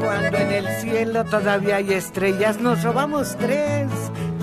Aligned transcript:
Cuando 0.00 0.36
en 0.38 0.52
el 0.52 0.66
cielo 0.80 1.24
todavía 1.24 1.76
hay 1.76 1.92
estrellas, 1.92 2.60
nos 2.60 2.82
robamos 2.82 3.36
tres, 3.38 3.88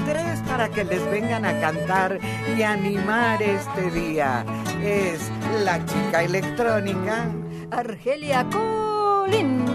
tres 0.06 0.40
para 0.48 0.70
que 0.70 0.84
les 0.84 1.04
vengan 1.10 1.46
a 1.46 1.60
cantar 1.60 2.20
y 2.58 2.62
animar 2.64 3.42
este 3.42 3.90
día. 3.92 4.46
Es 4.84 5.32
la 5.64 5.84
chica 5.86 6.24
electrónica. 6.24 7.26
Argelia 7.72 8.46
Colín. 8.52 9.66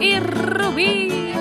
Y 0.00 0.18
Rubí. 0.18 1.34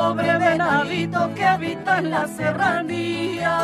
Pobre 0.00 0.32
venadito 0.38 1.20
que 1.34 1.44
habita 1.44 1.98
en 1.98 2.10
la 2.10 2.26
serranía. 2.26 3.56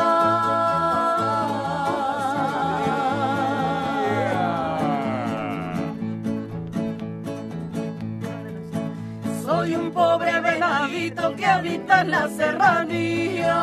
Soy 9.44 9.76
un 9.76 9.90
pobre 9.92 10.40
venadito 10.40 11.34
que 11.36 11.46
habita 11.46 12.02
en 12.02 12.10
la 12.10 12.28
serranía. 12.28 13.58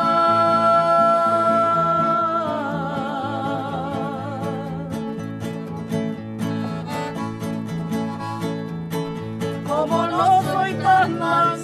Como 9.68 10.06
no 10.06 10.42
soy 10.52 10.72
tan 10.74 11.18
mansito, 11.20 11.63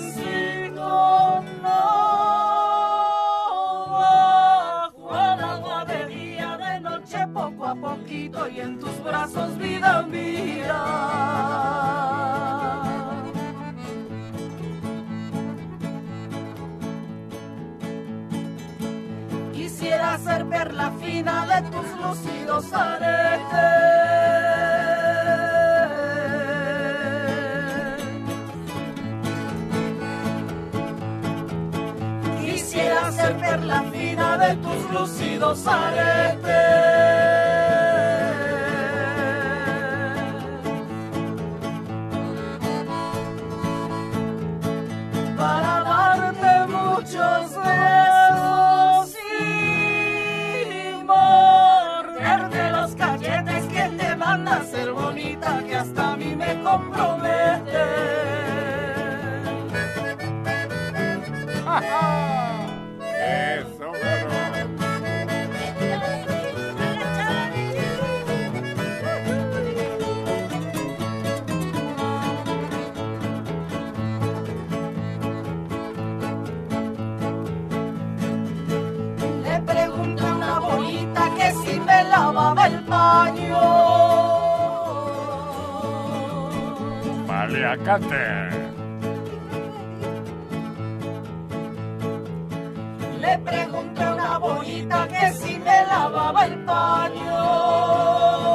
a 7.70 7.74
poquito 7.76 8.48
y 8.48 8.60
en 8.60 8.80
tus 8.80 9.00
brazos, 9.04 9.56
vida 9.56 10.02
mía. 10.02 10.82
Quisiera 19.52 20.18
ser 20.18 20.46
perla 20.46 20.90
fina 21.00 21.46
de 21.46 21.62
tus 21.70 21.86
lucidos 22.02 22.72
aretes. 22.72 23.90
Quisiera 32.40 33.12
ser 33.12 33.36
perla 33.36 33.82
fina 33.92 34.38
de 34.38 34.56
tus 34.56 34.90
lucidos 34.90 35.66
aretes. 35.68 37.49
Manda 54.30 54.58
a 54.58 54.64
ser 54.64 54.92
bonita 54.92 55.60
que 55.66 55.74
hasta 55.74 56.12
a 56.12 56.16
mí 56.16 56.36
me 56.36 56.62
compromete. 56.62 58.29
Le 93.20 93.38
pregunté 93.44 94.02
a 94.02 94.14
una 94.14 94.38
bolita 94.38 95.06
que 95.06 95.32
si 95.34 95.56
me 95.58 95.86
lavaba 95.86 96.46
el 96.46 96.64
paño. 96.64 98.49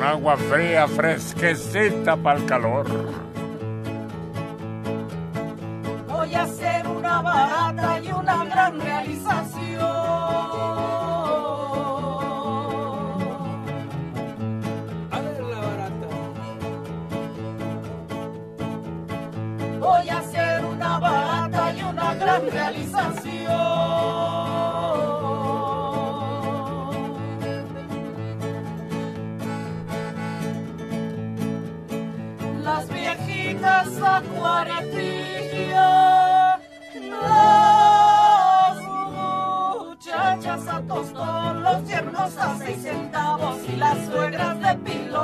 Con 0.00 0.08
agua 0.08 0.36
fría, 0.38 0.88
fresquecita 0.88 2.16
para 2.16 2.38
el 2.38 2.46
calor. 2.46 2.86
Voy 6.08 6.34
a 6.34 6.42
hacer 6.44 6.86
una 6.86 7.20
barata 7.20 8.00
y 8.00 8.10
una 8.10 8.44
gran 8.46 8.80
realización. 8.80 9.19
Acuaretillas, 34.16 36.60
las 37.10 38.76
muchachas 39.86 40.68
a 40.68 40.80
tostón, 40.82 41.62
los 41.62 41.88
yernos 41.88 42.36
a 42.36 42.58
seis 42.58 42.82
centavos 42.82 43.56
y 43.68 43.76
las 43.76 44.06
suegras 44.06 44.60
de 44.60 44.74
pilón. 44.84 45.20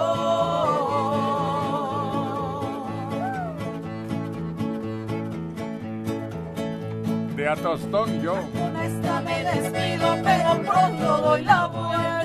De 7.37 7.49
a 7.49 7.57
tostón 7.57 8.23
yo. 8.23 8.35
Con 8.35 8.77
esta 8.77 9.21
me 9.21 9.45
despido, 9.45 10.17
pero 10.25 10.63
pronto 10.63 11.19
doy 11.19 11.43
la 11.43 11.67
vuelta. 11.67 12.16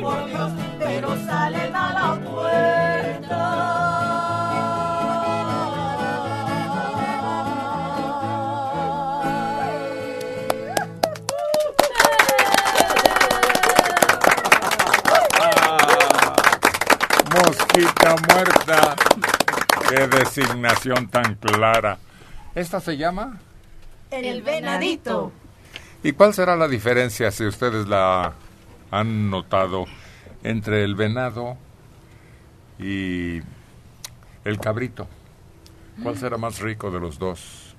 Por 0.00 0.26
Dios, 0.26 0.52
pero 0.78 1.08
salen 1.26 1.76
a 1.76 1.92
la 1.92 2.02
Mosquita 17.34 18.16
muerta. 18.28 18.96
Qué 19.88 20.06
designación 20.06 21.08
tan 21.08 21.34
clara. 21.36 21.98
¿Esta 22.54 22.80
se 22.80 22.96
llama? 22.96 23.38
El 24.10 24.42
venadito. 24.42 25.32
¿Y 26.02 26.12
cuál 26.12 26.34
será 26.34 26.56
la 26.56 26.68
diferencia, 26.68 27.30
si 27.30 27.46
ustedes 27.46 27.86
la 27.86 28.34
han 28.92 29.30
notado, 29.30 29.86
entre 30.44 30.84
el 30.84 30.94
venado 30.94 31.56
y 32.78 33.40
el 34.44 34.58
cabrito? 34.60 35.08
¿Cuál 36.02 36.16
será 36.16 36.36
más 36.36 36.60
rico 36.60 36.90
de 36.90 37.00
los 37.00 37.18
dos? 37.18 37.74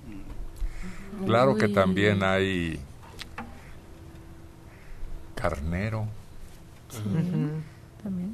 Claro 1.25 1.55
que 1.55 1.69
también 1.69 2.23
hay 2.23 2.79
carnero. 5.35 6.07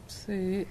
Sí. 0.07 0.65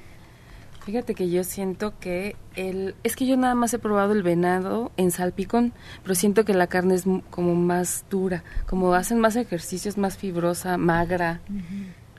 Fíjate 0.85 1.15
que 1.15 1.29
yo 1.29 1.45
siento 1.45 1.99
que 1.99 2.35
el... 2.57 2.95
Es 3.03 3.15
que 3.15 3.27
yo 3.27 3.37
nada 3.37 3.55
más 3.55 3.75
he 3.75 3.79
probado 3.79 4.15
el 4.15 4.23
venado 4.23 4.91
en 4.97 5.11
salpicón, 5.11 5.75
pero 6.03 6.15
siento 6.15 6.47
que 6.47 6.55
la 6.55 6.67
carne 6.67 6.95
es 6.95 7.05
como 7.29 7.55
más 7.55 8.07
dura, 8.09 8.43
como 8.67 8.95
hacen 8.95 9.21
más 9.21 9.37
ejercicios, 9.37 9.99
más 9.99 10.17
fibrosa, 10.17 10.79
magra. 10.79 11.41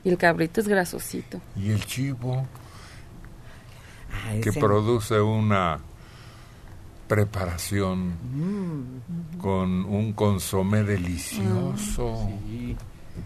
Y 0.04 0.08
el 0.10 0.16
cabrito 0.18 0.60
es 0.60 0.68
grasosito. 0.68 1.40
Y 1.56 1.70
el 1.70 1.84
chivo, 1.84 2.46
Ah, 4.12 4.32
que 4.42 4.52
produce 4.52 5.20
una 5.20 5.78
preparación 7.08 8.08
Mm. 8.34 9.38
con 9.40 9.84
un 9.84 10.12
consomé 10.12 10.82
delicioso. 10.84 12.28
Sí, 12.48 12.76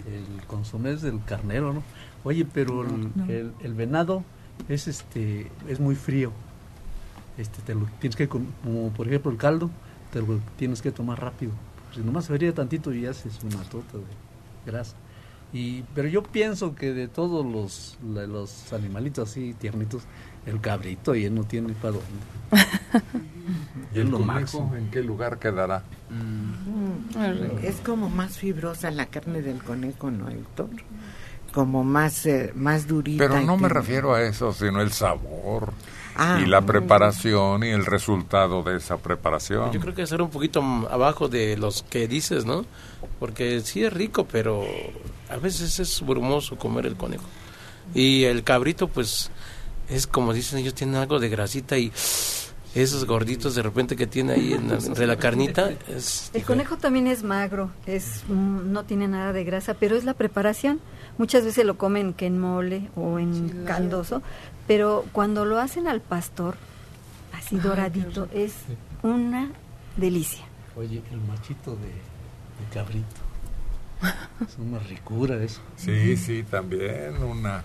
el 0.07 0.47
consomé 0.47 0.93
es 0.93 1.03
del 1.03 1.23
carnero, 1.25 1.73
¿no? 1.73 1.83
Oye, 2.23 2.45
pero 2.47 2.83
el, 2.83 3.13
el- 3.29 3.53
el 3.63 3.75
venado 3.75 4.25
es 4.69 4.89
este 4.89 5.51
es 5.69 5.81
muy 5.81 5.95
frío. 5.95 6.33
Este 7.37 7.61
te 7.63 7.75
lo 7.75 7.87
tienes 8.01 8.17
que 8.17 8.29
com- 8.29 8.47
como 8.63 8.91
por 8.91 9.07
ejemplo 9.09 9.31
el 9.31 9.37
caldo, 9.37 9.71
te 10.13 10.21
lo 10.21 10.39
tienes 10.57 10.81
que 10.81 10.93
tomar 10.93 11.21
rápido. 11.21 11.53
Si 11.95 12.01
nomás 12.01 12.25
se 12.27 12.35
fría 12.37 12.55
tantito 12.55 12.93
y 12.93 13.07
haces 13.07 13.39
una 13.43 13.63
tota 13.65 13.99
de 13.99 14.05
grasa. 14.71 14.97
Y 15.55 15.83
pero 15.95 16.09
yo 16.09 16.23
pienso 16.23 16.75
que 16.75 16.93
de 16.93 17.09
todos 17.09 17.47
los 17.47 17.97
los 18.03 18.73
animalitos 18.73 19.31
así 19.31 19.55
tiernitos, 19.55 20.03
el 20.47 20.61
cabrito 20.61 21.15
y 21.15 21.25
él 21.25 21.35
no 21.35 21.45
tiene 21.45 21.73
para 21.75 21.95
dónde. 21.95 22.05
¿Y 23.95 24.01
el 24.01 24.11
conejo 24.11 24.73
en 24.77 24.91
qué 24.91 25.03
lugar 25.03 25.39
quedará? 25.39 25.85
Es 27.63 27.77
como 27.77 28.09
más 28.09 28.37
fibrosa 28.37 28.91
la 28.91 29.07
carne 29.07 29.43
del 29.43 29.63
conejo, 29.63 30.11
¿no, 30.11 30.29
Héctor? 30.29 30.71
Como 31.53 31.85
más, 31.85 32.27
eh, 32.27 32.53
más 32.57 32.87
durita. 32.89 33.25
Pero 33.29 33.41
no 33.41 33.57
me 33.57 33.69
tiene- 33.69 33.75
refiero 33.75 34.13
a 34.15 34.23
eso, 34.23 34.53
sino 34.53 34.81
el 34.81 34.91
sabor 34.91 35.73
Ah, 36.17 36.41
y 36.41 36.47
la 36.47 36.61
mm. 36.61 36.67
preparación 36.67 37.65
y 37.65 37.71
el 37.71 37.85
resultado 37.87 38.63
de 38.63 38.77
esa 38.77 38.99
preparación. 38.99 39.73
Yo 39.73 39.81
creo 39.81 39.95
que 39.95 40.07
ser 40.07 40.23
un 40.23 40.31
poquito 40.31 40.61
abajo 40.91 41.29
de 41.29 41.57
los 41.57 41.83
que 41.83 42.07
dices, 42.07 42.45
¿no? 42.45 42.65
Porque 43.21 43.61
sí 43.61 43.85
es 43.85 43.93
rico, 43.93 44.27
pero 44.31 44.65
a 45.31 45.37
veces 45.37 45.79
es 45.81 46.01
brumoso 46.05 46.57
comer 46.59 46.87
el 46.87 46.97
conejo. 46.97 47.25
Y 47.95 48.25
el 48.25 48.43
cabrito, 48.45 48.89
pues, 48.89 49.31
es 49.89 50.07
como 50.07 50.33
dicen 50.33 50.59
ellos, 50.59 50.75
tienen 50.75 50.97
algo 50.97 51.19
de 51.21 51.29
grasita 51.29 51.79
y 51.79 51.93
esos 52.75 53.05
gorditos 53.05 53.55
de 53.55 53.63
repente 53.63 53.95
que 53.95 54.07
tiene 54.09 54.33
ahí 54.33 54.53
en 54.53 54.69
la- 54.69 54.75
entre 54.77 55.07
la 55.07 55.17
carnita. 55.17 55.71
Es 55.89 56.31
El 56.35 56.43
conejo 56.45 56.77
también 56.77 57.07
es 57.07 57.23
magro, 57.23 57.71
es 57.87 58.23
mm, 58.29 58.73
no 58.73 58.85
tiene 58.85 59.07
nada 59.07 59.33
de 59.33 59.45
grasa, 59.45 59.75
pero 59.75 59.97
es 59.97 60.05
la 60.05 60.15
preparación. 60.15 60.81
Muchas 61.17 61.45
veces 61.45 61.65
lo 61.65 61.77
comen 61.79 62.13
que 62.15 62.27
en 62.27 62.41
mole 62.41 62.91
o 62.97 63.21
en 63.21 63.65
caldoso, 63.65 64.23
pero 64.67 65.05
cuando 65.13 65.45
lo 65.45 65.61
hacen 65.61 65.87
al 65.87 66.01
pastor, 66.01 66.57
así 67.33 67.57
doradito, 67.59 68.29
es 68.35 68.55
una 69.05 69.51
delicia. 69.97 70.45
Oye, 70.77 71.01
el 71.13 71.21
machito 71.21 71.77
de, 71.77 71.93
de 72.65 72.75
cabrito. 72.75 73.07
Es 74.47 74.59
una 74.59 74.79
ricura 74.81 75.43
eso. 75.43 75.61
Sí, 75.77 76.17
sí, 76.17 76.43
también 76.43 77.23
una 77.23 77.65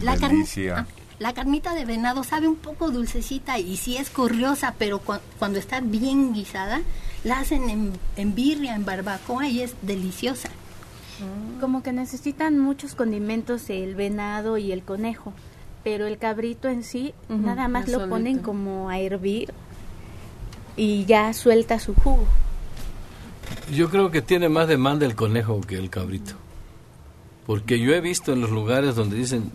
La, 0.00 0.16
delicia. 0.16 0.78
ah, 0.80 0.86
la 1.18 1.32
carnita 1.32 1.74
de 1.74 1.84
venado 1.84 2.24
sabe 2.24 2.48
un 2.48 2.56
poco 2.56 2.90
dulcecita 2.90 3.58
y 3.58 3.76
sí 3.76 3.96
es 3.96 4.10
corriosa, 4.10 4.74
pero 4.78 5.00
cua- 5.02 5.20
cuando 5.38 5.58
está 5.58 5.80
bien 5.80 6.34
guisada, 6.34 6.82
la 7.24 7.38
hacen 7.38 7.70
en, 7.70 7.92
en 8.16 8.34
birria, 8.34 8.74
en 8.74 8.84
barbacoa 8.84 9.46
y 9.48 9.60
es 9.62 9.74
deliciosa. 9.82 10.48
Como 11.60 11.84
que 11.84 11.92
necesitan 11.92 12.58
muchos 12.58 12.96
condimentos 12.96 13.70
el 13.70 13.94
venado 13.94 14.58
y 14.58 14.72
el 14.72 14.82
conejo, 14.82 15.32
pero 15.84 16.06
el 16.08 16.18
cabrito 16.18 16.68
en 16.68 16.82
sí 16.82 17.14
nada 17.28 17.68
más 17.68 17.88
lo 17.88 18.08
ponen 18.08 18.38
como 18.40 18.90
a 18.90 18.98
hervir 18.98 19.52
y 20.76 21.04
ya 21.04 21.32
suelta 21.32 21.78
su 21.78 21.94
jugo. 21.94 22.26
Yo 23.70 23.88
creo 23.90 24.10
que 24.10 24.22
tiene 24.22 24.48
más 24.48 24.68
demanda 24.68 25.06
el 25.06 25.14
conejo 25.14 25.60
que 25.60 25.76
el 25.76 25.90
cabrito. 25.90 26.34
Porque 27.46 27.78
yo 27.78 27.92
he 27.94 28.00
visto 28.00 28.32
en 28.32 28.40
los 28.40 28.50
lugares 28.50 28.94
donde 28.94 29.16
dicen 29.16 29.50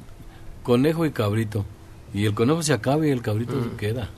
conejo 0.64 1.06
y 1.06 1.12
cabrito. 1.12 1.66
Y 2.14 2.26
el 2.26 2.34
conejo 2.34 2.64
se 2.64 2.74
acaba 2.74 3.06
y 3.06 3.10
el 3.12 3.22
cabrito 3.22 3.62
se 3.64 3.76
queda. 3.78 4.10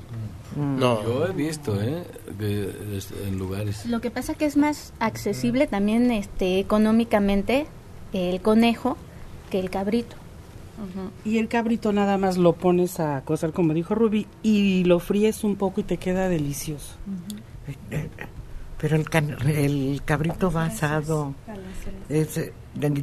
No. 0.55 1.03
Yo 1.03 1.27
he 1.27 1.31
visto, 1.33 1.79
¿eh? 1.81 2.03
que 2.39 2.69
es- 2.97 3.11
en 3.27 3.37
lugares. 3.37 3.85
Lo 3.85 4.01
que 4.01 4.09
pasa 4.11 4.33
que 4.33 4.45
es 4.45 4.57
más 4.57 4.93
accesible 4.99 5.67
también 5.67 6.11
este 6.11 6.59
económicamente 6.59 7.67
el 8.13 8.41
conejo 8.41 8.97
que 9.51 9.59
el 9.59 9.69
cabrito. 9.69 10.15
Y 11.25 11.39
el 11.39 11.49
cabrito 11.49 11.91
nada 11.91 12.17
más 12.17 12.37
lo 12.37 12.53
pones 12.53 12.99
a 13.01 13.21
cocer, 13.25 13.51
como 13.51 13.73
dijo 13.73 13.95
Ruby, 13.95 14.27
y 14.43 14.85
lo 14.85 14.99
fríes 14.99 15.43
un 15.43 15.55
poco 15.57 15.81
y 15.81 15.83
te 15.83 15.97
queda 15.97 16.29
delicioso. 16.29 16.93
Pero 18.79 18.95
el, 18.95 19.09
can- 19.09 19.35
el 19.47 20.01
cabrito 20.05 20.51
basado, 20.51 21.33
es, 22.09 22.37
eh, 22.37 22.53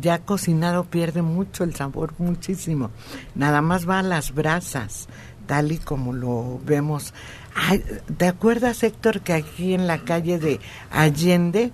ya 0.00 0.20
cocinado, 0.20 0.84
pierde 0.84 1.20
mucho 1.22 1.64
el 1.64 1.74
sabor, 1.74 2.14
muchísimo. 2.18 2.90
Nada 3.34 3.60
más 3.60 3.88
va 3.88 3.98
a 3.98 4.02
las 4.02 4.32
brasas, 4.34 5.06
tal 5.46 5.72
y 5.72 5.78
como 5.78 6.12
lo 6.14 6.58
vemos. 6.64 7.12
Ay, 7.54 7.82
¿Te 8.16 8.26
acuerdas, 8.26 8.82
Héctor, 8.82 9.20
que 9.20 9.34
aquí 9.34 9.74
en 9.74 9.86
la 9.86 9.98
calle 10.04 10.38
de 10.38 10.60
Allende 10.90 11.72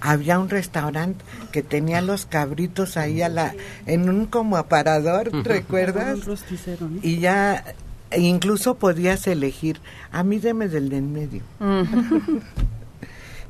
había 0.00 0.38
un 0.38 0.48
restaurante 0.48 1.24
que 1.52 1.62
tenía 1.62 2.00
los 2.00 2.26
cabritos 2.26 2.96
ahí 2.96 3.22
a 3.22 3.28
la, 3.28 3.54
en 3.86 4.08
un 4.08 4.26
como 4.26 4.56
aparador, 4.56 5.30
¿recuerdas? 5.44 6.16
Un 6.20 6.22
rosticero, 6.24 6.88
¿no? 6.88 6.98
Y 7.02 7.18
ya 7.20 7.64
e 8.10 8.20
incluso 8.20 8.74
podías 8.76 9.26
elegir, 9.26 9.80
a 10.10 10.22
mí 10.24 10.38
deme 10.38 10.68
del 10.68 10.88
de 10.88 10.96
en 10.98 11.12
medio. 11.12 11.42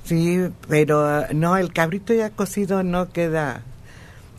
Sí, 0.05 0.41
pero 0.69 1.03
uh, 1.03 1.23
no, 1.35 1.57
el 1.57 1.73
cabrito 1.73 2.13
ya 2.13 2.31
cocido 2.31 2.83
no 2.83 3.11
queda, 3.11 3.63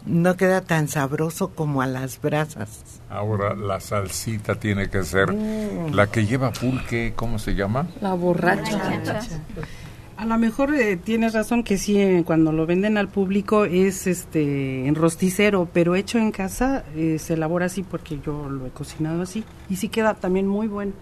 no 0.06 0.36
queda 0.36 0.62
tan 0.62 0.88
sabroso 0.88 1.50
como 1.50 1.82
a 1.82 1.88
las 1.88 2.22
brasas. 2.22 3.00
Ahora 3.10 3.56
la 3.56 3.80
salsita 3.80 4.56
tiene 4.56 4.90
que 4.90 5.04
ser 5.04 5.32
Mm. 5.32 5.94
la 5.94 6.08
que 6.08 6.26
lleva 6.26 6.52
pulque, 6.52 7.14
¿cómo 7.16 7.40
se 7.40 7.56
llama? 7.56 7.88
La 8.02 8.14
borracha. 8.14 9.22
A 10.18 10.26
lo 10.26 10.38
mejor 10.38 10.74
eh, 10.76 10.96
tienes 10.98 11.34
razón 11.34 11.64
que 11.64 11.78
sí, 11.78 12.00
eh, 12.00 12.24
cuando 12.26 12.52
lo 12.52 12.66
venden 12.66 12.98
al 12.98 13.08
público 13.08 13.66
es 13.66 14.06
este 14.08 14.86
en 14.88 14.96
rosticero, 14.96 15.68
pero 15.74 15.96
hecho 15.96 16.18
en 16.20 16.32
casa 16.32 16.84
eh, 16.96 17.18
se 17.20 17.34
elabora 17.34 17.66
así 17.66 17.84
porque 17.84 18.20
yo 18.24 18.48
lo 18.50 18.66
he 18.68 18.70
cocinado 18.70 19.24
así 19.24 19.44
y 19.70 19.76
sí 19.78 19.90
queda 19.90 20.14
también 20.14 20.48
muy 20.48 20.68
bueno. 20.68 20.94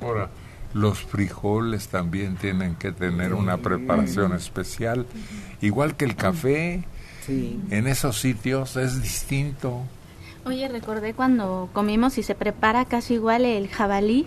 Ahora, 0.00 0.28
los 0.74 1.00
frijoles 1.00 1.88
también 1.88 2.36
tienen 2.36 2.74
que 2.76 2.92
tener 2.92 3.34
una 3.34 3.58
preparación 3.58 4.32
especial, 4.32 5.06
igual 5.60 5.96
que 5.96 6.04
el 6.04 6.16
café. 6.16 6.84
Sí. 7.26 7.60
En 7.70 7.86
esos 7.86 8.20
sitios 8.20 8.76
es 8.76 9.00
distinto. 9.00 9.82
Oye, 10.44 10.66
recordé 10.68 11.14
cuando 11.14 11.68
comimos 11.72 12.18
y 12.18 12.22
se 12.24 12.34
prepara 12.34 12.84
casi 12.84 13.14
igual 13.14 13.44
el 13.44 13.68
jabalí 13.68 14.26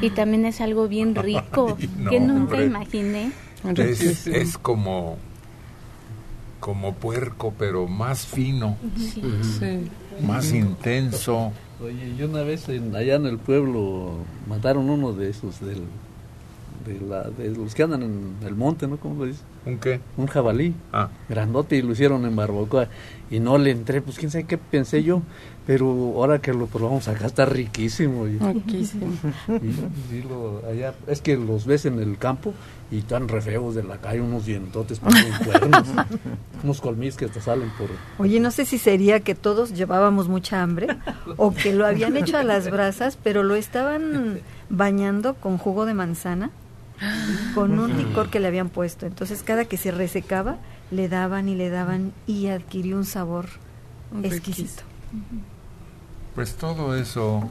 y 0.00 0.10
también 0.10 0.46
es 0.46 0.60
algo 0.62 0.88
bien 0.88 1.14
rico 1.14 1.76
Ay, 1.78 1.90
no, 1.98 2.10
que 2.10 2.20
nunca 2.20 2.54
hombre. 2.54 2.64
imaginé. 2.66 3.32
Es, 3.76 4.26
es 4.26 4.56
como 4.58 5.18
como 6.60 6.94
puerco, 6.94 7.52
pero 7.58 7.86
más 7.86 8.26
fino, 8.26 8.76
Sí. 8.96 9.22
más 10.22 10.52
intenso. 10.52 11.52
Oye, 11.82 12.14
yo 12.16 12.26
una 12.26 12.42
vez 12.42 12.68
en- 12.70 12.94
allá 12.96 13.16
en 13.16 13.26
el 13.26 13.38
pueblo 13.38 14.12
mataron 14.48 14.88
uno 14.88 15.12
de 15.12 15.28
esos, 15.28 15.60
del, 15.60 15.82
de, 16.86 17.00
la, 17.00 17.24
de 17.24 17.50
los 17.50 17.74
que 17.74 17.82
andan 17.82 18.02
en 18.02 18.36
el 18.44 18.54
monte, 18.54 18.86
¿no? 18.86 18.96
¿Cómo 18.98 19.16
lo 19.24 19.26
dice? 19.26 19.40
¿Un 19.64 19.78
qué? 19.78 20.00
Un 20.16 20.26
jabalí, 20.26 20.74
Ah, 20.92 21.08
grandote, 21.28 21.76
y 21.76 21.82
lo 21.82 21.92
hicieron 21.92 22.24
en 22.24 22.36
barbacoa. 22.36 22.88
Y 23.30 23.40
no 23.40 23.58
le 23.58 23.72
entré, 23.72 24.00
pues 24.00 24.18
quién 24.18 24.30
sabe 24.30 24.44
qué 24.44 24.56
pensé 24.56 25.02
yo, 25.02 25.20
pero 25.66 25.88
ahora 26.16 26.40
que 26.40 26.52
lo 26.54 26.66
probamos 26.66 27.08
acá 27.08 27.26
está 27.26 27.44
riquísimo. 27.44 28.28
Y, 28.28 28.38
Riquísimo. 28.38 29.12
y- 29.48 30.14
y 30.16 30.22
lo- 30.22 30.62
allá, 30.68 30.94
es 31.08 31.20
que 31.20 31.36
los 31.36 31.66
ves 31.66 31.86
en 31.86 31.98
el 31.98 32.18
campo 32.18 32.54
y 32.92 32.98
están 32.98 33.26
re 33.26 33.40
feos 33.40 33.74
de 33.74 33.82
la 33.82 33.96
calle, 34.00 34.20
unos 34.20 34.46
dientotes, 34.46 35.00
cuernos, 35.00 35.88
unos 36.62 36.80
colmillos 36.80 37.16
que 37.16 37.26
te 37.26 37.40
salen 37.40 37.68
por... 37.70 37.88
Oye, 38.24 38.38
no 38.38 38.52
sé 38.52 38.64
si 38.64 38.78
sería 38.78 39.18
que 39.18 39.34
todos 39.34 39.74
llevábamos 39.74 40.28
mucha 40.28 40.62
hambre 40.62 40.86
o 41.36 41.52
que 41.52 41.72
lo 41.72 41.84
habían 41.84 42.16
hecho 42.16 42.38
a 42.38 42.44
las 42.44 42.70
brasas, 42.70 43.18
pero 43.20 43.42
lo 43.42 43.56
estaban 43.56 44.38
bañando 44.70 45.34
con 45.34 45.58
jugo 45.58 45.84
de 45.84 45.94
manzana 45.94 46.50
con 47.54 47.78
un 47.78 47.96
licor 47.96 48.30
que 48.30 48.40
le 48.40 48.48
habían 48.48 48.68
puesto. 48.68 49.06
Entonces 49.06 49.42
cada 49.42 49.64
que 49.64 49.76
se 49.76 49.90
resecaba, 49.90 50.58
le 50.90 51.08
daban 51.08 51.48
y 51.48 51.54
le 51.54 51.70
daban 51.70 52.12
y 52.26 52.48
adquirió 52.48 52.96
un 52.96 53.04
sabor 53.04 53.46
exquisito. 54.22 54.82
Pues 56.34 56.54
todo 56.56 56.96
eso 56.96 57.48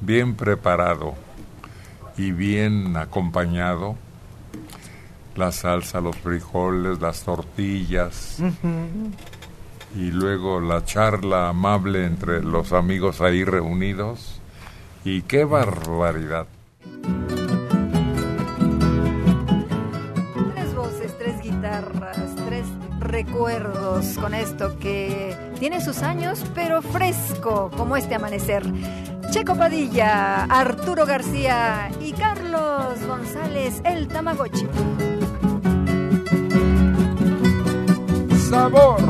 bien 0.00 0.34
preparado 0.34 1.14
y 2.16 2.32
bien 2.32 2.96
acompañado, 2.96 3.96
la 5.36 5.52
salsa, 5.52 6.00
los 6.00 6.16
frijoles, 6.16 7.00
las 7.00 7.22
tortillas. 7.22 8.38
Y 9.96 10.10
luego 10.10 10.60
la 10.60 10.84
charla 10.84 11.48
amable 11.48 12.04
entre 12.04 12.42
los 12.42 12.72
amigos 12.72 13.20
ahí 13.20 13.44
reunidos. 13.44 14.40
Y 15.04 15.22
qué 15.22 15.44
barbaridad. 15.44 16.46
Recuerdos 23.24 24.16
con 24.18 24.32
esto 24.32 24.78
que 24.78 25.36
tiene 25.58 25.82
sus 25.82 26.02
años, 26.02 26.42
pero 26.54 26.80
fresco 26.80 27.70
como 27.76 27.98
este 27.98 28.14
amanecer. 28.14 28.62
Checo 29.30 29.54
Padilla, 29.56 30.44
Arturo 30.44 31.04
García 31.04 31.90
y 32.00 32.12
Carlos 32.12 32.98
González, 33.06 33.82
el 33.84 34.08
Tamagotchi. 34.08 34.66
Sabor. 38.48 39.02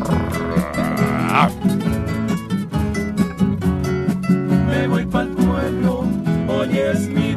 Me 4.67 4.89
voy 4.89 5.07
pa'l 5.07 5.29
pueblo, 5.29 6.05
hoy 6.49 6.79
es 6.79 7.07
mi 7.07 7.30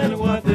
And 0.00 0.16
what 0.16 0.47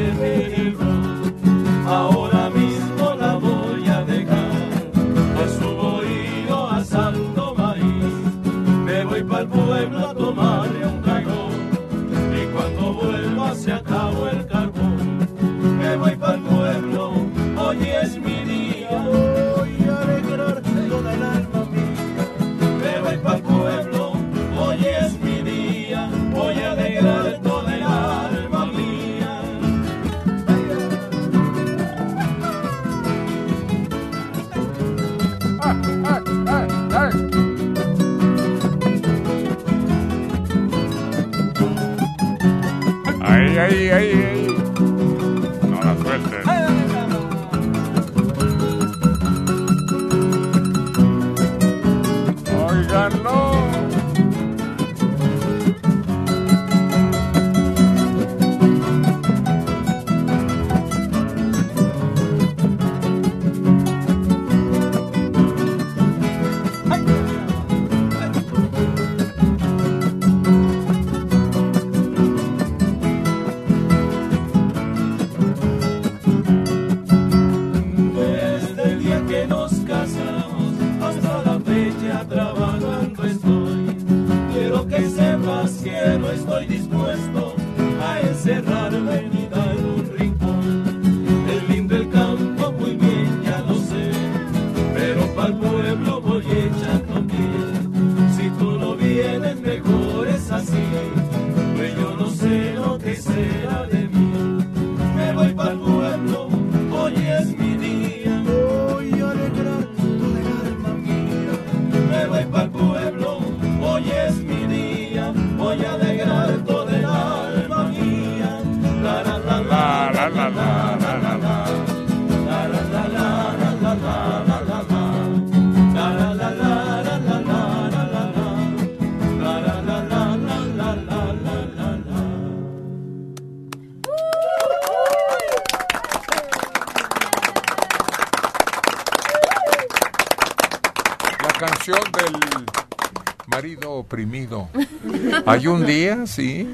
Sí, 146.25 146.67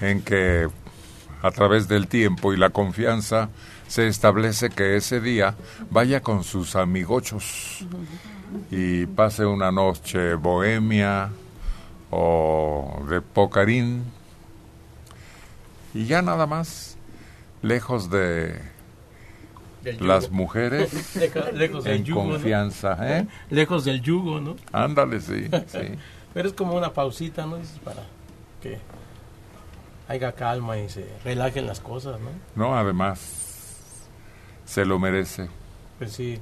en 0.00 0.22
que 0.22 0.68
a 1.42 1.50
través 1.50 1.88
del 1.88 2.08
tiempo 2.08 2.52
y 2.52 2.56
la 2.56 2.70
confianza 2.70 3.50
se 3.88 4.08
establece 4.08 4.70
que 4.70 4.96
ese 4.96 5.20
día 5.20 5.54
vaya 5.90 6.22
con 6.22 6.42
sus 6.44 6.76
amigochos 6.76 7.86
y 8.70 9.06
pase 9.06 9.44
una 9.46 9.70
noche 9.70 10.34
bohemia 10.34 11.30
o 12.10 13.04
de 13.08 13.20
pocarín 13.20 14.04
y 15.94 16.06
ya 16.06 16.22
nada 16.22 16.46
más 16.46 16.96
lejos 17.62 18.10
de 18.10 18.60
las 20.00 20.30
mujeres 20.30 21.16
lejos 21.54 21.84
del 21.84 21.96
en 21.98 22.04
yugo, 22.04 22.24
¿no? 22.24 22.30
confianza, 22.32 23.18
¿eh? 23.18 23.26
Lejos 23.50 23.84
del 23.84 24.02
yugo, 24.02 24.40
¿no? 24.40 24.56
Ándale, 24.72 25.20
sí, 25.20 25.48
sí. 25.66 25.78
Pero 26.34 26.48
es 26.48 26.54
como 26.54 26.74
una 26.74 26.92
pausita, 26.92 27.46
¿no? 27.46 27.56
Dices, 27.56 27.78
para 27.78 28.02
que 28.66 28.78
haya 30.08 30.32
calma 30.32 30.78
y 30.78 30.88
se 30.88 31.08
relajen 31.24 31.66
las 31.66 31.80
cosas, 31.80 32.18
¿no? 32.20 32.30
No, 32.54 32.76
además 32.76 34.08
se 34.64 34.84
lo 34.84 34.98
merece. 34.98 35.48
Pues 35.98 36.12
sí. 36.12 36.38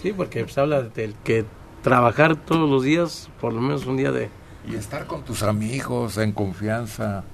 Sí, 0.00 0.12
porque 0.12 0.44
pues, 0.44 0.56
habla 0.58 0.82
del 0.82 1.14
que 1.24 1.44
trabajar 1.82 2.36
todos 2.36 2.68
los 2.68 2.82
días, 2.82 3.28
por 3.40 3.52
lo 3.52 3.60
menos 3.60 3.86
un 3.86 3.96
día 3.96 4.10
de... 4.10 4.30
Y 4.66 4.76
estar 4.76 5.06
con 5.06 5.22
tus 5.24 5.42
amigos 5.42 6.16
en 6.18 6.32
confianza. 6.32 7.24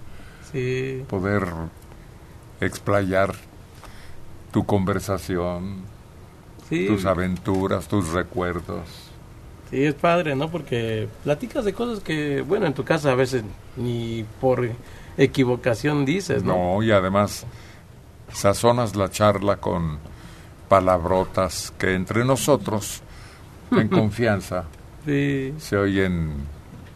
Sí. 0.51 1.05
Poder 1.09 1.47
explayar 2.61 3.35
tu 4.51 4.67
conversación, 4.67 5.85
Sí. 6.69 6.87
tus 6.87 7.05
aventuras, 7.05 7.87
tus 7.89 8.09
recuerdos. 8.13 9.10
Sí, 9.71 9.85
es 9.85 9.95
padre, 9.95 10.35
¿no? 10.35 10.51
Porque 10.51 11.09
platicas 11.25 11.65
de 11.65 11.73
cosas 11.73 12.01
que, 12.03 12.41
bueno, 12.43 12.67
en 12.67 12.75
tu 12.75 12.85
casa 12.85 13.13
a 13.13 13.15
veces 13.15 13.45
ni 13.77 14.25
por 14.41 14.69
equivocación 15.17 16.05
dices, 16.05 16.43
¿no? 16.43 16.55
No, 16.77 16.83
y 16.83 16.91
además 16.91 17.47
sazonas 18.33 18.97
la 18.97 19.11
charla 19.11 19.57
con 19.57 19.99
palabrotas 20.69 21.73
que 21.79 21.95
entre 21.95 22.25
nosotros, 22.25 23.03
en 23.73 23.89
confianza, 23.89 24.65
Sí. 25.07 25.55
se 25.59 25.77
oyen 25.77 26.33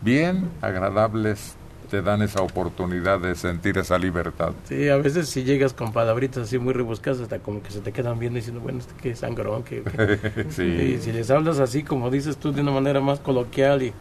bien, 0.02 0.50
agradables, 0.61 1.57
te 1.94 2.02
dan 2.02 2.22
esa 2.22 2.42
oportunidad 2.42 3.20
de 3.20 3.36
sentir 3.36 3.78
esa 3.78 3.96
libertad. 3.98 4.50
Sí, 4.68 4.88
a 4.88 4.96
veces 4.96 5.28
si 5.28 5.44
llegas 5.44 5.72
con 5.74 5.92
palabritas 5.92 6.42
así 6.48 6.58
muy 6.58 6.72
rebuscadas, 6.74 7.20
hasta 7.20 7.38
como 7.38 7.62
que 7.62 7.70
se 7.70 7.78
te 7.80 7.92
quedan 7.92 8.18
viendo 8.18 8.36
diciendo, 8.36 8.60
bueno, 8.60 8.80
este 8.80 8.94
que 9.00 9.14
sangrón, 9.14 9.62
que... 9.62 9.82
que- 9.84 10.46
Sí. 10.50 10.62
Y 10.64 10.98
si 11.00 11.12
les 11.12 11.30
hablas 11.30 11.60
así, 11.60 11.84
como 11.84 12.10
dices 12.10 12.36
tú, 12.36 12.52
de 12.52 12.62
una 12.62 12.72
manera 12.72 13.00
más 13.00 13.20
coloquial 13.20 13.84
y 13.84 13.92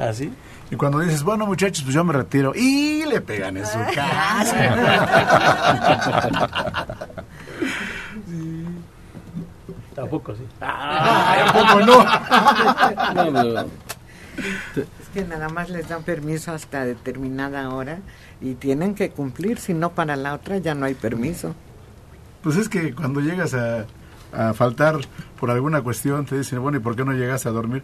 así. 0.00 0.32
Y 0.72 0.74
cuando 0.74 0.98
dices, 0.98 1.22
bueno, 1.22 1.46
muchachos, 1.46 1.84
pues 1.84 1.94
yo 1.94 2.02
me 2.02 2.12
retiro. 2.12 2.52
Y 2.56 3.04
le 3.04 3.20
pegan 3.20 3.56
en 3.58 3.66
su 3.66 3.78
casa. 3.94 4.74
Tampoco, 9.94 10.34
sí. 10.34 10.42
Ay, 10.60 11.40
¿a 11.46 11.52
poco 11.52 11.80
no? 11.86 13.32
No, 13.32 13.60
Es 13.60 14.86
que 15.16 15.24
nada 15.24 15.48
más 15.48 15.70
les 15.70 15.88
dan 15.88 16.02
permiso 16.02 16.52
hasta 16.52 16.84
determinada 16.84 17.70
hora 17.70 18.00
y 18.42 18.52
tienen 18.52 18.94
que 18.94 19.08
cumplir, 19.08 19.58
si 19.58 19.72
no 19.72 19.92
para 19.92 20.14
la 20.14 20.34
otra 20.34 20.58
ya 20.58 20.74
no 20.74 20.84
hay 20.84 20.92
permiso. 20.92 21.54
Pues 22.42 22.56
es 22.56 22.68
que 22.68 22.94
cuando 22.94 23.22
llegas 23.22 23.54
a, 23.54 23.86
a 24.34 24.52
faltar 24.52 24.98
por 25.40 25.50
alguna 25.50 25.80
cuestión, 25.80 26.26
te 26.26 26.36
dicen, 26.36 26.60
bueno, 26.60 26.76
¿y 26.76 26.80
por 26.82 26.96
qué 26.96 27.04
no 27.06 27.12
llegas 27.12 27.46
a 27.46 27.50
dormir? 27.50 27.82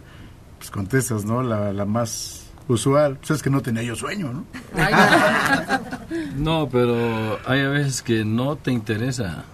Pues 0.59 0.69
contestas, 0.69 1.25
¿no? 1.25 1.41
La, 1.41 1.73
la 1.73 1.85
más 1.85 2.51
usual. 2.67 3.17
Pues 3.17 3.31
es 3.31 3.41
que 3.41 3.49
no 3.49 3.63
tenía 3.63 3.81
yo 3.81 3.95
sueño, 3.95 4.31
¿no? 4.31 4.45
No, 6.37 6.69
pero 6.71 7.39
hay 7.47 7.61
a 7.61 7.69
veces 7.69 8.03
que 8.03 8.23
no 8.23 8.57
te 8.57 8.71
interesa 8.71 9.45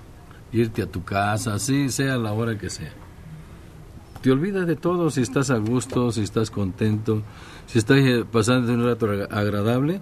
irte 0.51 0.81
a 0.81 0.86
tu 0.86 1.05
casa, 1.05 1.53
así 1.53 1.88
sea 1.88 2.17
la 2.17 2.33
hora 2.33 2.57
que 2.57 2.69
sea. 2.69 2.91
Te 4.21 4.31
olvidas 4.31 4.67
de 4.67 4.75
todo 4.75 5.09
si 5.12 5.21
estás 5.21 5.50
a 5.50 5.57
gusto, 5.57 6.12
si 6.12 6.21
estás 6.21 6.51
contento, 6.51 7.24
si 7.71 7.79
estás 7.79 7.97
eh, 7.99 8.25
pasando 8.29 8.73
un 8.73 8.83
rato 8.85 9.05
agra- 9.05 9.27
agradable. 9.31 10.01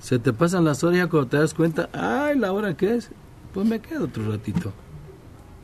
Se 0.00 0.18
te 0.18 0.32
pasan 0.32 0.64
las 0.64 0.82
horas 0.82 0.96
y 0.96 0.98
ya 0.98 1.06
cuando 1.06 1.28
te 1.28 1.36
das 1.36 1.54
cuenta, 1.54 1.88
ay, 1.92 2.36
la 2.38 2.52
hora 2.52 2.76
que 2.76 2.96
es, 2.96 3.10
pues 3.54 3.66
me 3.66 3.78
quedo 3.80 4.06
otro 4.06 4.28
ratito. 4.30 4.72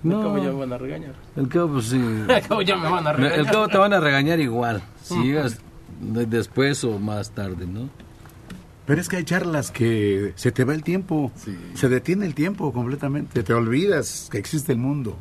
Al 0.04 0.10
cabo 0.12 0.38
ya 0.38 0.44
me 0.52 0.58
van 0.60 0.72
a 0.72 0.78
regañar. 0.78 1.14
El 1.34 1.48
cabo, 1.48 1.72
pues 1.74 1.86
sí. 1.86 2.00
Al 2.28 2.42
cabo 2.46 2.62
ya 2.62 2.76
me 2.76 2.88
van 2.88 3.04
a 3.06 3.12
regañar. 3.12 3.38
El 3.40 3.46
cabo 3.46 3.66
te 3.66 3.78
van 3.78 3.92
a 3.92 3.98
regañar 4.00 4.38
igual, 4.38 4.80
si 5.02 5.16
llegas 5.24 5.58
de- 6.00 6.26
después 6.26 6.84
o 6.84 6.98
más 7.00 7.30
tarde, 7.32 7.66
¿no? 7.66 7.88
Pero 8.86 9.00
es 9.00 9.08
que 9.08 9.16
hay 9.16 9.24
charlas 9.24 9.70
que 9.72 10.32
se 10.36 10.52
te 10.52 10.64
va 10.64 10.72
el 10.74 10.82
tiempo, 10.84 11.32
se 11.74 11.88
detiene 11.88 12.24
el 12.24 12.34
tiempo 12.34 12.72
completamente, 12.72 13.42
te 13.42 13.52
olvidas 13.52 14.28
que 14.30 14.38
existe 14.38 14.72
el 14.72 14.78
mundo. 14.78 15.18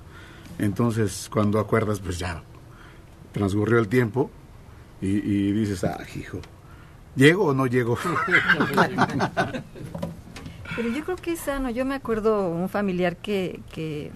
Entonces, 0.60 1.28
cuando 1.34 1.60
acuerdas, 1.60 2.00
pues 2.00 2.18
ya 2.20 2.44
transcurrió 3.34 3.80
el 3.80 3.88
tiempo 3.88 4.30
y, 5.02 5.08
y 5.08 5.52
dices, 5.52 5.84
ah, 5.84 6.00
hijo, 6.16 6.40
¿llego 7.16 7.46
o 7.46 7.54
no 7.54 7.68
llego? 7.68 7.98
Pero 10.76 10.90
yo 10.90 11.04
creo 11.04 11.18
que 11.18 11.32
es 11.34 11.40
sano. 11.40 11.70
Yo 11.70 11.86
me 11.86 11.96
acuerdo 11.96 12.50
un 12.50 12.70
familiar 12.70 13.18
que, 13.18 13.62
que 13.72 14.12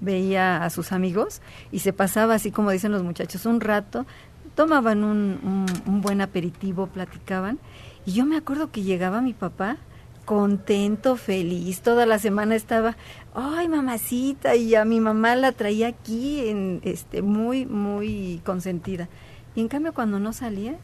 veía 0.00 0.64
a 0.64 0.70
sus 0.70 0.92
amigos 0.92 1.42
y 1.70 1.80
se 1.80 1.92
pasaba 1.92 2.34
así 2.34 2.50
como 2.50 2.70
dicen 2.70 2.92
los 2.92 3.02
muchachos, 3.02 3.44
un 3.46 3.60
rato, 3.60 4.06
tomaban 4.54 5.04
un, 5.04 5.38
un, 5.42 5.66
un 5.86 6.00
buen 6.00 6.20
aperitivo, 6.20 6.86
platicaban. 6.86 7.58
Y 8.06 8.12
yo 8.12 8.24
me 8.24 8.36
acuerdo 8.36 8.70
que 8.70 8.82
llegaba 8.82 9.20
mi 9.20 9.34
papá 9.34 9.78
contento, 10.26 11.16
feliz, 11.16 11.80
toda 11.80 12.04
la 12.04 12.18
semana 12.18 12.56
estaba, 12.56 12.96
ay 13.32 13.68
mamacita, 13.68 14.56
y 14.56 14.74
a 14.74 14.84
mi 14.84 15.00
mamá 15.00 15.36
la 15.36 15.52
traía 15.52 15.86
aquí 15.86 16.48
en 16.48 16.80
este 16.84 17.22
muy, 17.22 17.64
muy 17.64 18.42
consentida. 18.44 19.08
Y 19.56 19.60
en 19.60 19.68
cambio 19.68 19.92
cuando 19.92 20.20
no 20.20 20.32
salía, 20.32 20.76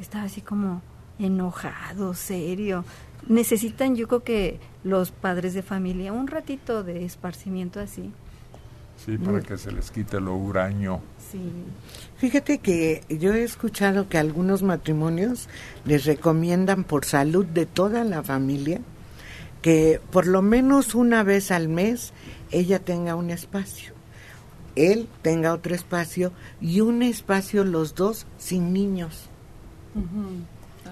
estaba 0.00 0.24
así 0.24 0.40
como 0.40 0.82
enojado, 1.20 2.14
serio. 2.14 2.84
Necesitan, 3.28 3.94
yo 3.94 4.08
creo 4.08 4.24
que 4.24 4.60
los 4.82 5.12
padres 5.12 5.54
de 5.54 5.62
familia, 5.62 6.12
un 6.12 6.26
ratito 6.26 6.82
de 6.82 7.04
esparcimiento 7.04 7.78
así. 7.78 8.10
Sí, 8.96 9.18
para 9.18 9.40
que 9.40 9.58
se 9.58 9.70
les 9.72 9.90
quite 9.90 10.20
lo 10.20 10.34
huraño. 10.34 11.00
Sí. 11.30 11.40
Fíjate 12.16 12.58
que 12.58 13.02
yo 13.08 13.34
he 13.34 13.42
escuchado 13.42 14.08
que 14.08 14.18
algunos 14.18 14.62
matrimonios 14.62 15.48
les 15.84 16.04
recomiendan 16.04 16.84
por 16.84 17.04
salud 17.04 17.44
de 17.44 17.66
toda 17.66 18.04
la 18.04 18.22
familia 18.22 18.80
que 19.64 19.98
por 20.10 20.26
lo 20.26 20.42
menos 20.42 20.94
una 20.94 21.22
vez 21.22 21.50
al 21.50 21.68
mes 21.68 22.12
ella 22.50 22.80
tenga 22.80 23.14
un 23.16 23.30
espacio, 23.30 23.93
él 24.76 25.08
tenga 25.22 25.52
otro 25.52 25.74
espacio 25.74 26.32
y 26.60 26.80
un 26.80 27.02
espacio 27.02 27.64
los 27.64 27.94
dos 27.94 28.26
sin 28.38 28.72
niños. 28.72 29.28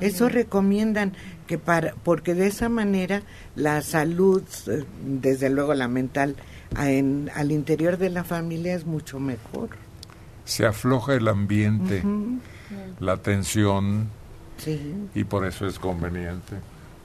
Eso 0.00 0.28
recomiendan 0.28 1.12
que 1.46 1.58
para 1.58 1.94
porque 2.02 2.34
de 2.34 2.46
esa 2.46 2.68
manera 2.68 3.22
la 3.56 3.82
salud, 3.82 4.42
eh, 4.68 4.84
desde 5.06 5.50
luego 5.50 5.74
la 5.74 5.86
mental, 5.88 6.36
en- 6.78 7.30
al 7.34 7.52
interior 7.52 7.98
de 7.98 8.10
la 8.10 8.24
familia 8.24 8.74
es 8.74 8.86
mucho 8.86 9.20
mejor. 9.20 9.70
Se 10.44 10.66
afloja 10.66 11.14
el 11.14 11.28
ambiente, 11.28 12.02
la 13.00 13.16
tensión, 13.18 14.08
Sí. 14.58 14.80
y 15.14 15.24
por 15.24 15.44
eso 15.46 15.66
es 15.66 15.78
conveniente. 15.78 16.56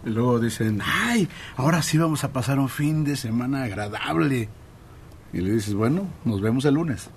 Y 0.06 0.10
luego 0.10 0.40
dicen, 0.40 0.80
ay, 0.84 1.28
ahora 1.56 1.82
sí 1.82 1.98
vamos 1.98 2.24
a 2.24 2.32
pasar 2.32 2.58
un 2.60 2.70
fin 2.70 3.04
de 3.04 3.16
semana 3.16 3.64
agradable. 3.64 4.48
Y 5.38 5.42
le 5.42 5.52
dices, 5.52 5.76
bueno, 5.76 6.08
nos 6.26 6.42
vemos 6.42 6.66
el 6.66 6.74
lunes. 6.74 7.12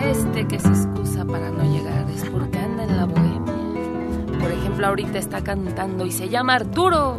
Este 0.00 0.46
que 0.46 0.60
se 0.60 0.68
excusa 0.68 1.24
para 1.24 1.50
no 1.50 1.64
llegar 1.64 2.08
es 2.08 2.24
porque 2.30 2.56
anda 2.56 2.84
en 2.84 2.96
la 2.96 3.06
bohemia. 3.06 4.38
Por 4.38 4.52
ejemplo, 4.52 4.86
ahorita 4.86 5.18
está 5.18 5.42
cantando 5.42 6.06
y 6.06 6.12
se 6.12 6.28
llama 6.28 6.54
Arturo. 6.54 7.18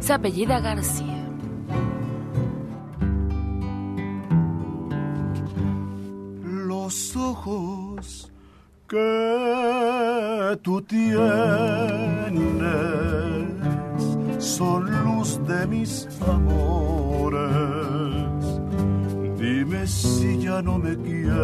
Se 0.00 0.12
apellida 0.12 0.60
García. 0.60 1.26
Los 6.42 7.16
ojos 7.16 7.83
que 8.88 10.58
tú 10.62 10.80
tienes 10.82 11.14
son 14.38 15.04
luz 15.04 15.40
de 15.46 15.66
mis 15.66 16.08
amores. 16.28 17.40
Dime 19.38 19.86
si 19.86 20.38
ya 20.38 20.62
no 20.62 20.78
me 20.78 20.96
quieres. 20.96 21.34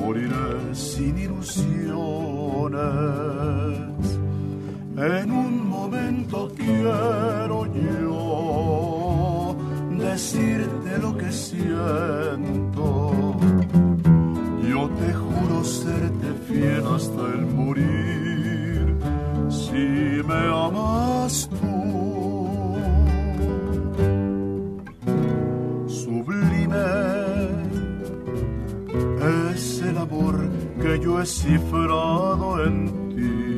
Moriré 0.00 0.74
sin 0.74 1.18
ilusiones. 1.18 1.76
En 4.96 5.30
un 5.30 5.68
momento 5.68 6.50
quiero 6.56 7.66
yo 7.74 9.56
decirte 9.98 10.98
lo 10.98 11.16
que 11.16 11.30
siento. 11.30 13.25
Serte 15.66 16.32
fiel 16.46 16.86
hasta 16.86 17.22
el 17.34 17.44
morir, 17.46 18.96
si 19.48 20.22
me 20.28 20.40
amas 20.68 21.50
tú. 21.50 22.76
Sublime 25.88 26.76
es 29.54 29.82
el 29.82 29.98
amor 29.98 30.36
que 30.80 31.00
yo 31.00 31.20
he 31.20 31.26
cifrado 31.26 32.64
en 32.64 33.08
ti. 33.16 33.55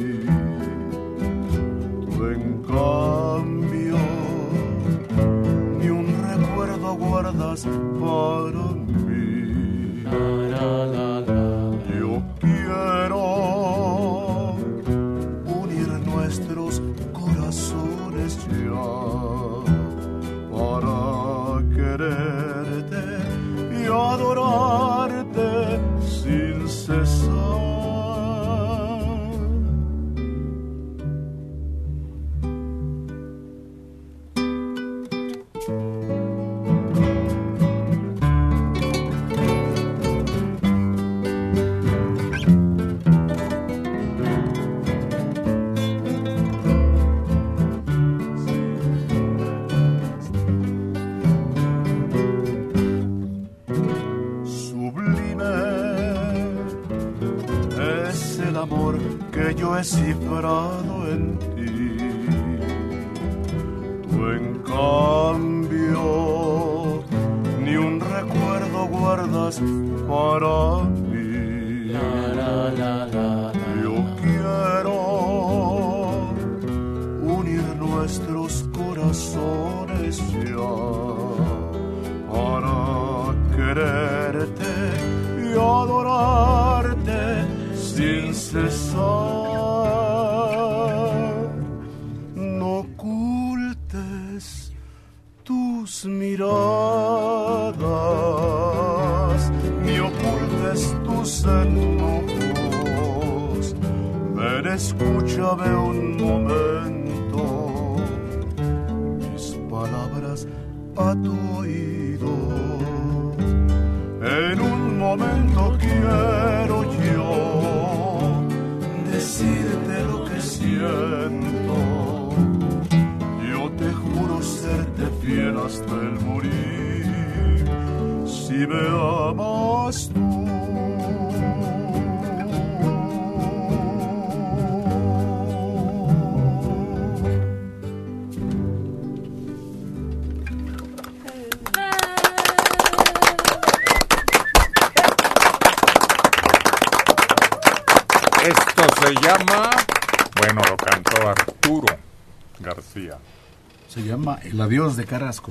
Carrasco. 155.09 155.51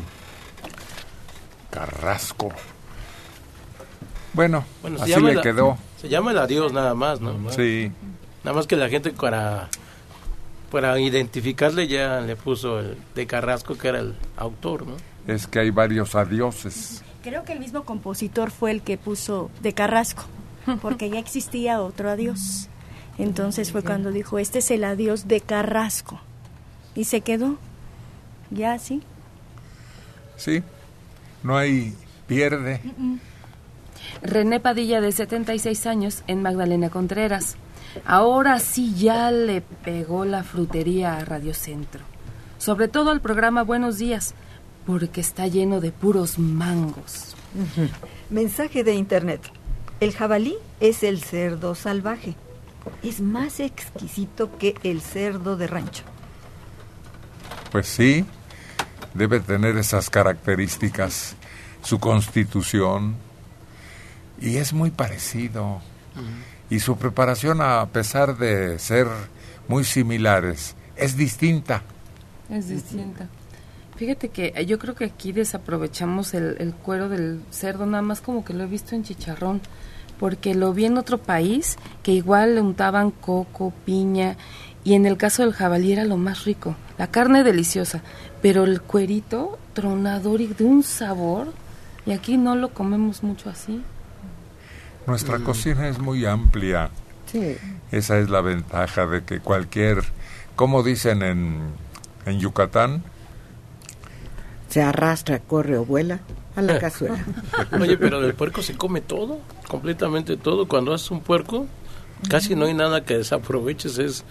Carrasco. 1.69 2.49
Bueno, 4.33 4.63
Bueno, 4.81 4.97
se 4.97 5.03
así 5.03 5.11
llama 5.13 5.29
le 5.29 5.35
la- 5.35 5.41
quedó. 5.41 5.77
Se 5.99 6.09
llama 6.09 6.31
el 6.31 6.37
adiós 6.37 6.71
nada 6.73 6.93
más, 6.93 7.19
¿no? 7.21 7.51
Sí. 7.51 7.91
Nada 8.43 8.55
más 8.55 8.67
que 8.67 8.75
la 8.75 8.87
gente 8.87 9.11
para, 9.11 9.67
para 10.71 10.99
identificarle 10.99 11.87
ya 11.87 12.21
le 12.21 12.35
puso 12.35 12.79
el 12.79 12.97
de 13.15 13.25
Carrasco, 13.27 13.77
que 13.77 13.87
era 13.87 13.99
el 13.99 14.15
autor, 14.37 14.85
¿no? 14.85 14.95
Es 15.27 15.47
que 15.47 15.59
hay 15.59 15.71
varios 15.71 16.15
adioses. 16.15 17.03
Creo 17.23 17.43
que 17.43 17.53
el 17.53 17.59
mismo 17.59 17.83
compositor 17.83 18.51
fue 18.51 18.71
el 18.71 18.81
que 18.83 18.97
puso 18.97 19.49
de 19.61 19.73
Carrasco, 19.73 20.23
porque 20.81 21.09
ya 21.09 21.19
existía 21.19 21.81
otro 21.81 22.09
adiós. 22.11 22.69
Entonces 23.17 23.71
fue 23.71 23.81
cuando 23.83 24.11
dijo, 24.11 24.37
este 24.37 24.59
es 24.59 24.69
el 24.69 24.83
adiós 24.83 25.27
de 25.27 25.41
Carrasco. 25.41 26.21
Y 26.93 27.05
se 27.05 27.21
quedó. 27.21 27.57
Ya 28.51 28.73
así. 28.73 29.01
Sí. 30.38 30.63
No 31.43 31.58
hay 31.58 31.93
pierde. 32.28 32.82
René 34.21 34.60
Padilla, 34.60 35.02
de 35.02 35.12
76 35.12 35.86
años, 35.86 36.23
en 36.28 36.41
Magdalena 36.41 36.89
Contreras. 36.89 37.58
Ahora 38.06 38.60
sí 38.60 38.93
ya 38.95 39.32
le 39.32 39.62
pegó 39.62 40.26
la 40.26 40.43
frutería 40.43 41.17
a 41.17 41.26
Radio 41.26 41.54
Centro. 41.54 42.04
Sobre 42.58 42.88
todo 42.88 43.12
al 43.12 43.21
programa 43.21 43.63
Buenos 43.63 43.97
Días, 43.97 44.34
porque 44.86 45.21
está 45.21 45.47
lleno 45.47 45.80
de 45.80 45.91
puros 45.91 46.39
mangos. 46.39 47.36
Mensaje 48.30 48.84
de 48.84 48.93
internet. 48.93 49.41
El 50.00 50.13
jabalí 50.13 50.56
es 50.80 51.04
el 51.04 51.23
cerdo 51.23 51.76
salvaje. 51.76 52.36
Es 53.04 53.19
más 53.19 53.60
exquisito 53.60 54.58
que 54.58 54.76
el 54.84 55.02
cerdo 55.02 55.58
de 55.58 55.67
rancho. 55.67 56.04
Pues 57.71 57.88
sí, 57.88 58.26
debe 59.17 59.39
tener 59.39 59.77
esas 59.77 60.10
características, 60.10 61.36
su 61.82 61.99
constitución, 61.99 63.15
y 64.39 64.58
es 64.58 64.73
muy 64.73 64.91
parecido. 64.91 65.82
Y 66.69 66.80
su 66.80 66.97
preparación, 66.97 67.62
a 67.62 67.86
pesar 67.88 68.38
de 68.38 68.80
ser 68.80 69.08
muy 69.67 69.84
similares, 69.84 70.75
es 70.95 71.15
distinta. 71.15 71.84
Es 72.49 72.69
distinta. 72.69 73.27
Fíjate 73.95 74.30
que 74.30 74.53
eh, 74.56 74.65
yo 74.65 74.77
creo 74.77 74.95
que 74.95 75.06
aquí 75.06 75.32
desaprovechamos 75.32 76.34
el, 76.34 76.56
el 76.60 76.73
cuero 76.73 77.10
del 77.10 77.41
cerdo, 77.49 77.86
nada 77.86 78.03
más 78.03 78.21
como 78.21 78.45
que 78.45 78.53
lo 78.53 78.63
he 78.63 78.67
visto 78.67 78.95
en 78.95 79.03
chicharrón, 79.03 79.62
porque 80.19 80.56
lo 80.56 80.73
vi 80.73 80.86
en 80.86 80.97
otro 80.97 81.17
país 81.17 81.77
que 82.03 82.12
igual 82.12 82.56
le 82.56 82.62
untaban 82.62 83.12
coco, 83.12 83.73
piña, 83.86 84.38
y 84.84 84.93
en 84.93 85.06
el 85.06 85.17
caso 85.17 85.43
del 85.43 85.53
jabalí 85.53 85.91
era 85.91 86.06
lo 86.06 86.17
más 86.17 86.45
rico. 86.45 86.75
La 86.97 87.08
carne 87.08 87.43
deliciosa, 87.43 88.01
pero 88.41 88.63
el 88.63 88.82
cuerito 88.82 89.58
tronador 89.73 90.41
y 90.41 90.47
de 90.47 90.63
un 90.63 90.84
sabor, 90.84 91.54
y 92.06 92.12
aquí 92.12 92.38
no 92.38 92.56
lo 92.56 92.69
comemos 92.69 93.23
mucho 93.23 93.50
así. 93.50 93.82
Nuestra 95.06 95.39
cocina 95.39 95.88
es 95.88 96.00
muy 96.00 96.26
amplia. 96.26 96.89
Sí. 97.32 97.58
Esa 97.91 98.19
es 98.19 98.30
la 98.30 98.41
ventaja 98.41 99.06
de 99.06 99.23
que 99.23 99.39
cualquier, 99.39 100.04
como 100.56 100.84
dicen 100.84 101.23
en, 101.23 101.62
en 102.26 102.39
Yucatán, 102.39 103.04
Se 104.69 104.82
arrastra, 104.82 105.39
corre 105.39 105.78
o 105.78 105.86
vuela 105.86 106.19
a 106.58 106.62
la 106.62 106.78
cazuela. 106.80 107.23
Oye, 107.80 107.97
pero 107.97 108.19
del 108.19 108.34
puerco 108.34 108.62
se 108.62 108.76
come 108.76 109.00
todo, 109.00 109.39
completamente 109.67 110.36
todo. 110.36 110.67
Cuando 110.67 110.93
haces 110.93 111.10
un 111.12 111.21
puerco, 111.21 111.67
casi 112.30 112.56
no 112.56 112.65
hay 112.65 112.73
nada 112.73 113.06
que 113.06 113.17
desaproveches. 113.17 113.97
Es, 113.97 114.26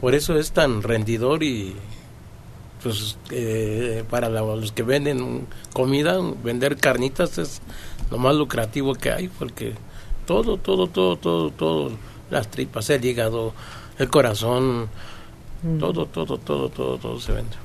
por 0.00 0.14
eso 0.14 0.38
es 0.38 0.52
tan 0.52 0.82
rendidor 0.82 1.42
y 1.42 1.74
pues 2.82 3.16
eh, 3.30 4.04
para 4.10 4.28
la- 4.28 4.40
los 4.42 4.72
que 4.72 4.82
venden 4.82 5.46
comida, 5.72 6.18
vender 6.42 6.76
carnitas 6.76 7.38
es 7.38 7.60
lo 8.10 8.18
más 8.18 8.34
lucrativo 8.34 8.94
que 8.94 9.10
hay, 9.12 9.28
porque 9.28 9.74
todo, 10.26 10.56
todo, 10.56 10.86
todo, 10.88 11.16
todo, 11.16 11.50
todo, 11.50 11.90
las 12.30 12.48
tripas, 12.50 12.88
el 12.90 13.04
hígado, 13.04 13.52
el 13.98 14.08
corazón, 14.10 14.88
todo, 15.78 16.06
todo, 16.06 16.38
todo, 16.38 16.68
todo, 16.68 16.98
todo 16.98 17.20
se 17.20 17.32
vende. 17.32 17.56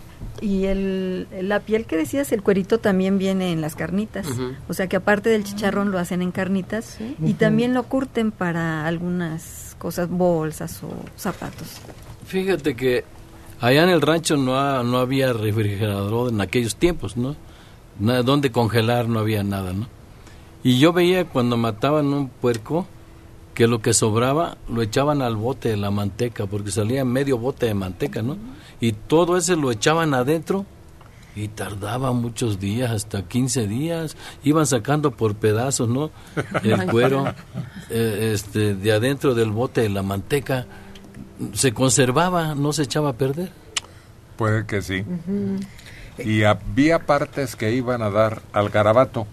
Y 0.42 0.66
el, 0.66 1.28
la 1.42 1.60
piel 1.60 1.86
que 1.86 1.96
decías, 1.96 2.32
el 2.32 2.42
cuerito 2.42 2.80
también 2.80 3.18
viene 3.20 3.52
en 3.52 3.62
las 3.62 3.76
carnitas. 3.76 4.28
Ujú. 4.28 4.54
O 4.68 4.74
sea 4.74 4.88
que 4.88 4.96
aparte 4.96 5.30
del 5.30 5.44
chicharrón 5.44 5.92
lo 5.92 6.00
hacen 6.00 6.22
en 6.24 6.32
carnitas 6.32 6.98
y 7.00 7.24
Ujú. 7.24 7.34
también 7.34 7.74
lo 7.76 7.84
curten 7.84 8.32
para 8.32 8.88
algunas 8.88 9.76
cosas, 9.78 10.10
bolsas 10.10 10.82
o 10.84 10.90
zapatos. 11.20 11.68
Fíjate 12.26 12.76
que 12.76 13.04
allá 13.62 13.84
en 13.84 13.90
el 13.90 14.02
rancho 14.02 14.38
no, 14.38 14.58
ha- 14.60 14.84
no 14.84 14.98
había 15.00 15.34
refrigerador 15.34 16.32
en 16.32 16.42
aquellos 16.42 16.76
tiempos, 16.76 17.18
¿no? 17.18 17.36
Nada, 18.00 18.24
donde 18.24 18.52
congelar 18.52 19.08
no 19.10 19.20
había 19.20 19.44
nada, 19.44 19.74
¿no? 19.74 19.88
Y 20.64 20.80
yo 20.80 20.94
veía 20.94 21.26
cuando 21.26 21.58
mataban 21.58 22.08
un 22.14 22.30
puerco 22.30 22.86
que 23.54 23.68
lo 23.68 23.82
que 23.82 23.94
sobraba 23.94 24.58
lo 24.70 24.82
echaban 24.82 25.22
al 25.22 25.36
bote 25.36 25.70
de 25.70 25.78
la 25.78 25.90
manteca, 25.92 26.46
porque 26.46 26.70
salía 26.72 27.04
medio 27.06 27.38
bote 27.38 27.66
de 27.66 27.74
manteca, 27.74 28.22
¿no? 28.22 28.38
Y 28.80 28.92
todo 28.92 29.38
ese 29.38 29.56
lo 29.56 29.72
echaban 29.72 30.14
adentro 30.14 30.66
y 31.36 31.48
tardaba 31.48 32.12
muchos 32.14 32.60
días, 32.60 32.92
hasta 32.92 33.24
15 33.28 33.68
días. 33.68 34.16
Iban 34.44 34.66
sacando 34.68 35.12
por 35.12 35.36
pedazos, 35.36 35.88
¿no? 35.90 36.12
El 36.64 36.86
cuero 36.88 37.26
eh, 37.90 38.32
este, 38.34 38.76
de 38.76 38.92
adentro 38.92 39.34
del 39.34 39.52
bote 39.52 39.82
de 39.82 39.90
la 39.90 40.04
manteca. 40.04 40.66
Se 41.54 41.74
conservaba, 41.74 42.56
no 42.56 42.74
se 42.74 42.84
echaba 42.84 43.10
a 43.10 43.14
perder. 43.14 43.52
puede 44.38 44.66
que 44.66 44.82
sí. 44.82 45.04
Y 46.18 46.44
había 46.44 47.00
partes 47.06 47.56
que 47.56 47.72
iban 47.74 48.02
a 48.02 48.10
dar 48.10 48.42
al 48.54 48.70
garabato. 48.70 49.28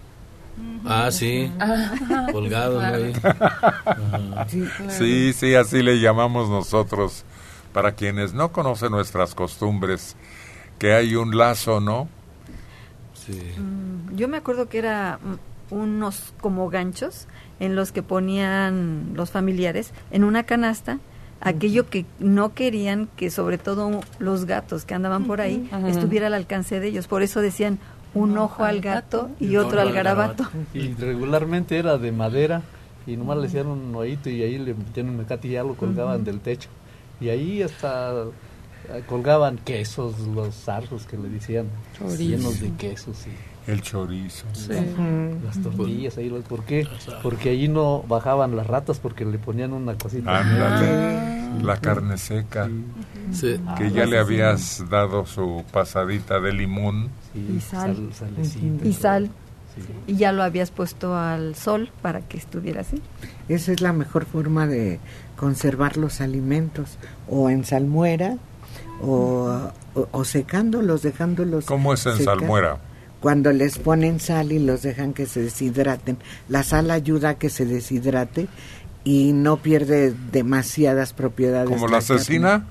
Ah, 0.85 1.09
sí. 1.11 1.51
Ah, 1.59 2.27
Colgado, 2.31 2.79
¿no? 2.81 2.87
Ahí. 2.87 3.13
Ajá. 3.23 4.47
Sí, 4.89 5.33
sí, 5.33 5.55
así 5.55 5.81
le 5.81 5.99
llamamos 5.99 6.49
nosotros. 6.49 7.23
Para 7.73 7.93
quienes 7.93 8.33
no 8.33 8.51
conocen 8.53 8.91
nuestras 8.91 9.35
costumbres, 9.35 10.15
que 10.79 10.93
hay 10.93 11.15
un 11.15 11.37
lazo, 11.37 11.81
¿no? 11.81 12.07
Sí. 13.13 13.41
Mm, 13.57 14.15
Yo 14.15 14.27
me 14.29 14.37
acuerdo 14.37 14.69
que 14.69 14.77
era 14.77 15.19
unos 15.71 16.33
como 16.39 16.69
ganchos 16.69 17.27
en 17.59 17.75
los 17.75 17.91
que 17.91 18.01
ponían 18.03 19.11
los 19.15 19.31
familiares 19.31 19.91
en 20.11 20.23
una 20.23 20.43
canasta, 20.43 20.99
aquello 21.45 21.87
que 21.89 22.05
no 22.19 22.53
querían 22.53 23.07
que 23.15 23.29
sobre 23.29 23.57
todo 23.57 24.01
los 24.19 24.45
gatos 24.45 24.83
que 24.83 24.95
andaban 24.95 25.25
por 25.25 25.41
ahí 25.41 25.69
estuviera 25.87 26.27
al 26.27 26.33
alcance 26.33 26.79
de 26.79 26.87
ellos. 26.87 27.07
Por 27.07 27.21
eso 27.21 27.39
decían 27.39 27.79
un 28.13 28.37
ojo 28.37 28.63
al 28.63 28.81
gato 28.81 29.29
y 29.39 29.55
otro 29.57 29.79
al 29.79 29.93
garabato. 29.93 30.49
Y 30.73 30.93
regularmente 30.93 31.77
era 31.77 31.97
de 31.97 32.11
madera 32.11 32.63
y 33.05 33.15
nomás 33.15 33.37
le 33.37 33.47
hacían 33.47 33.67
un 33.67 33.95
hoyito 33.95 34.29
y 34.29 34.41
ahí 34.41 34.57
le 34.57 34.73
metían 34.73 35.09
un 35.09 35.17
mecate 35.17 35.47
y 35.47 35.51
ya 35.51 35.63
lo 35.63 35.75
colgaban 35.75 36.23
del 36.23 36.39
techo. 36.39 36.69
Y 37.21 37.29
ahí 37.29 37.61
hasta 37.61 38.25
eh, 38.89 39.03
colgaban 39.07 39.57
quesos, 39.59 40.19
los 40.19 40.55
zarzos 40.55 41.05
que 41.05 41.17
le 41.17 41.29
decían, 41.29 41.67
Chorizo. 41.97 42.17
llenos 42.17 42.59
de 42.59 42.71
quesos 42.71 43.27
y 43.27 43.54
El 43.67 43.81
chorizo. 43.81 44.45
las 45.43 45.59
tortillas 45.61 46.17
ahí. 46.17 46.29
¿Por 46.47 46.63
qué? 46.65 46.87
Porque 47.23 47.49
allí 47.49 47.67
no 47.67 48.03
bajaban 48.07 48.55
las 48.55 48.67
ratas 48.67 48.99
porque 48.99 49.25
le 49.25 49.37
ponían 49.39 49.73
una 49.73 49.95
cosita. 49.95 50.39
Ándale. 50.39 51.63
La 51.63 51.77
carne 51.77 52.17
seca. 52.17 52.69
Sí. 53.31 53.59
Que 53.77 53.91
ya 53.91 54.05
le 54.05 54.19
habías 54.19 54.83
dado 54.89 55.25
su 55.25 55.63
pasadita 55.71 56.39
de 56.39 56.53
limón. 56.53 57.09
Y 57.33 57.59
sal. 57.61 58.09
Y 58.83 58.93
sal. 58.93 59.29
Y 60.07 60.15
ya 60.15 60.31
lo 60.31 60.43
habías 60.43 60.71
puesto 60.71 61.17
al 61.17 61.55
sol 61.55 61.89
para 62.01 62.21
que 62.21 62.37
estuviera 62.37 62.81
así. 62.81 63.01
Esa 63.49 63.71
es 63.73 63.81
la 63.81 63.93
mejor 63.93 64.25
forma 64.25 64.67
de 64.67 64.99
conservar 65.37 65.97
los 65.97 66.21
alimentos, 66.21 66.97
o 67.29 67.49
en 67.49 67.65
salmuera, 67.65 68.37
o, 69.01 69.69
o- 69.95 70.07
o 70.11 70.23
secándolos, 70.23 71.01
dejándolos. 71.01 71.65
¿Cómo 71.65 71.93
es 71.93 72.05
en 72.05 72.17
secar. 72.17 72.39
salmuera? 72.39 72.77
Cuando 73.25 73.51
les 73.51 73.79
ponen 73.79 74.19
sal 74.19 74.51
y 74.51 74.59
los 74.59 74.83
dejan 74.83 75.11
que 75.13 75.25
se 75.25 75.41
deshidraten. 75.41 76.17
La 76.47 76.61
sal 76.61 76.91
ayuda 76.91 77.29
a 77.29 77.33
que 77.39 77.49
se 77.49 77.65
deshidrate 77.65 78.47
y 79.03 79.33
no 79.33 79.57
pierde 79.57 80.13
demasiadas 80.31 81.13
propiedades. 81.13 81.67
¿Como 81.71 81.87
la 81.87 82.01
cecina? 82.01 82.67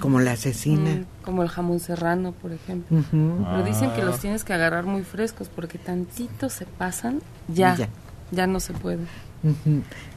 Como 0.00 0.20
la 0.20 0.36
cecina. 0.36 0.90
Mm, 0.92 1.24
como 1.24 1.42
el 1.42 1.48
jamón 1.48 1.80
serrano, 1.80 2.30
por 2.30 2.52
ejemplo. 2.52 3.02
Pero 3.10 3.64
dicen 3.64 3.90
que 3.96 4.02
Ah. 4.02 4.04
los 4.04 4.20
tienes 4.20 4.44
que 4.44 4.52
agarrar 4.52 4.84
muy 4.84 5.02
frescos 5.02 5.48
porque 5.48 5.76
tantito 5.78 6.50
se 6.50 6.66
pasan, 6.66 7.20
ya, 7.48 7.74
Ya. 7.74 7.88
ya, 8.30 8.46
no 8.46 8.60
se 8.60 8.72
puede. 8.74 9.00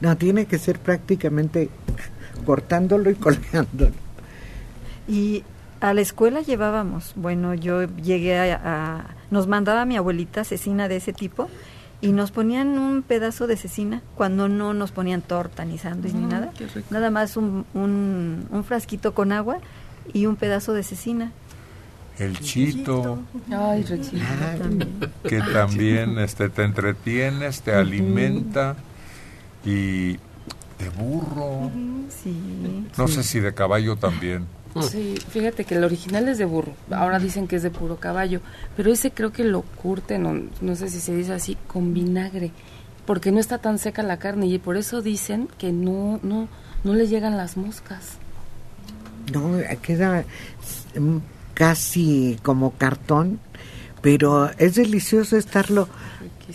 No, 0.00 0.16
tiene 0.16 0.46
que 0.46 0.58
ser 0.58 0.78
prácticamente 0.78 1.68
cortándolo 2.46 3.10
y 3.10 3.14
colgándolo. 3.16 3.90
Y 5.08 5.42
a 5.88 5.94
la 5.94 6.00
escuela 6.00 6.40
llevábamos, 6.40 7.12
bueno, 7.16 7.54
yo 7.54 7.82
llegué 7.96 8.38
a, 8.38 8.60
a- 8.64 9.04
nos 9.30 9.46
mandaba 9.46 9.84
mi 9.84 9.96
abuelita 9.96 10.44
cecina 10.44 10.88
de 10.88 10.96
ese 10.96 11.12
tipo 11.12 11.48
y 12.00 12.12
nos 12.12 12.30
ponían 12.30 12.78
un 12.78 13.02
pedazo 13.02 13.46
de 13.46 13.56
cecina 13.56 14.02
cuando 14.14 14.48
no 14.48 14.74
nos 14.74 14.92
ponían 14.92 15.22
torta 15.22 15.64
ni 15.64 15.78
sándwich 15.78 16.12
ni 16.14 16.26
Mm, 16.26 16.28
nada, 16.28 16.52
nada 16.90 17.10
más 17.10 17.36
un, 17.36 17.64
un, 17.74 18.46
un 18.50 18.64
frasquito 18.64 19.14
con 19.14 19.32
agua 19.32 19.58
y 20.12 20.26
un 20.26 20.36
pedazo 20.36 20.72
de 20.74 20.82
cecina. 20.82 21.32
El 22.18 22.38
chito. 22.38 23.18
Ay, 23.50 23.82
Rexito. 23.82 24.22
Ah, 24.24 24.54
que 25.28 25.40
también 25.40 26.18
este 26.18 26.48
te 26.48 26.62
entretienes, 26.62 27.62
te 27.62 27.74
alimenta 27.74 28.76
y 29.64 30.12
de 30.78 30.88
burro. 30.96 31.70
Sí. 32.22 32.86
No 32.96 33.08
sé 33.08 33.22
si 33.24 33.40
de 33.40 33.52
caballo 33.54 33.96
también. 33.96 34.46
Sí, 34.82 35.14
fíjate 35.28 35.64
que 35.64 35.76
el 35.76 35.84
original 35.84 36.28
es 36.28 36.38
de 36.38 36.44
burro, 36.44 36.72
ahora 36.90 37.20
dicen 37.20 37.46
que 37.46 37.56
es 37.56 37.62
de 37.62 37.70
puro 37.70 37.96
caballo, 37.96 38.40
pero 38.76 38.92
ese 38.92 39.12
creo 39.12 39.32
que 39.32 39.44
lo 39.44 39.62
curten, 39.62 40.26
o 40.26 40.34
no 40.60 40.76
sé 40.76 40.88
si 40.88 41.00
se 41.00 41.14
dice 41.14 41.32
así, 41.32 41.56
con 41.68 41.94
vinagre, 41.94 42.50
porque 43.06 43.30
no 43.30 43.38
está 43.38 43.58
tan 43.58 43.78
seca 43.78 44.02
la 44.02 44.18
carne 44.18 44.46
y 44.46 44.58
por 44.58 44.76
eso 44.76 45.00
dicen 45.00 45.48
que 45.58 45.72
no, 45.72 46.18
no, 46.22 46.48
no 46.82 46.94
le 46.94 47.06
llegan 47.06 47.36
las 47.36 47.56
moscas. 47.56 48.18
No, 49.32 49.58
queda 49.80 50.24
casi 51.54 52.38
como 52.42 52.72
cartón, 52.72 53.38
pero 54.02 54.50
es 54.58 54.74
delicioso 54.74 55.36
estarlo 55.36 55.88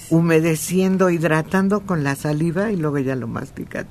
humedeciendo, 0.09 1.09
hidratando 1.09 1.81
con 1.81 2.03
la 2.03 2.15
saliva 2.15 2.71
y 2.71 2.77
luego 2.77 2.99
ya 2.99 3.15
lo 3.15 3.27
mastica. 3.27 3.85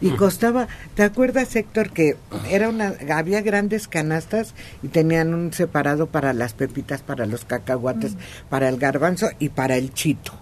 Y 0.00 0.10
costaba, 0.10 0.68
¿te 0.94 1.02
acuerdas 1.02 1.54
Héctor 1.56 1.90
que 1.90 2.16
era 2.50 2.68
una 2.68 2.94
había 3.14 3.40
grandes 3.42 3.88
canastas 3.88 4.54
y 4.82 4.88
tenían 4.88 5.34
un 5.34 5.52
separado 5.52 6.06
para 6.06 6.32
las 6.32 6.54
pepitas, 6.54 7.02
para 7.02 7.26
los 7.26 7.44
cacahuates, 7.44 8.16
para 8.48 8.68
el 8.68 8.78
garbanzo 8.78 9.28
y 9.38 9.50
para 9.50 9.76
el 9.76 9.92
chito? 9.92 10.32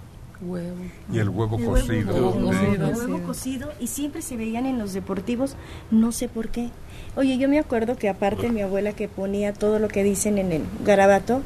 Huevo. 0.41 0.77
Y 1.11 1.19
el 1.19 1.31
huevo 1.31 1.57
el 1.77 2.07
huevo 2.09 3.23
cocido 3.23 3.73
y 3.81 3.87
siempre 3.87 4.21
se 4.21 4.37
veían 4.37 4.67
en 4.67 4.79
los 4.79 4.93
deportivos, 4.93 5.57
no 5.91 6.13
sé 6.13 6.29
por 6.29 6.49
qué. 6.49 6.71
Oye, 7.17 7.39
yo 7.39 7.49
me 7.49 7.59
acuerdo 7.59 7.97
que 7.97 8.11
aparte 8.11 8.51
mi 8.51 8.61
abuela 8.61 8.93
que 8.93 9.09
ponía 9.09 9.55
todo 9.55 9.79
lo 9.79 9.89
que 9.89 10.05
dicen 10.05 10.37
en 10.37 10.53
el 10.53 10.63
garabato, 10.85 11.41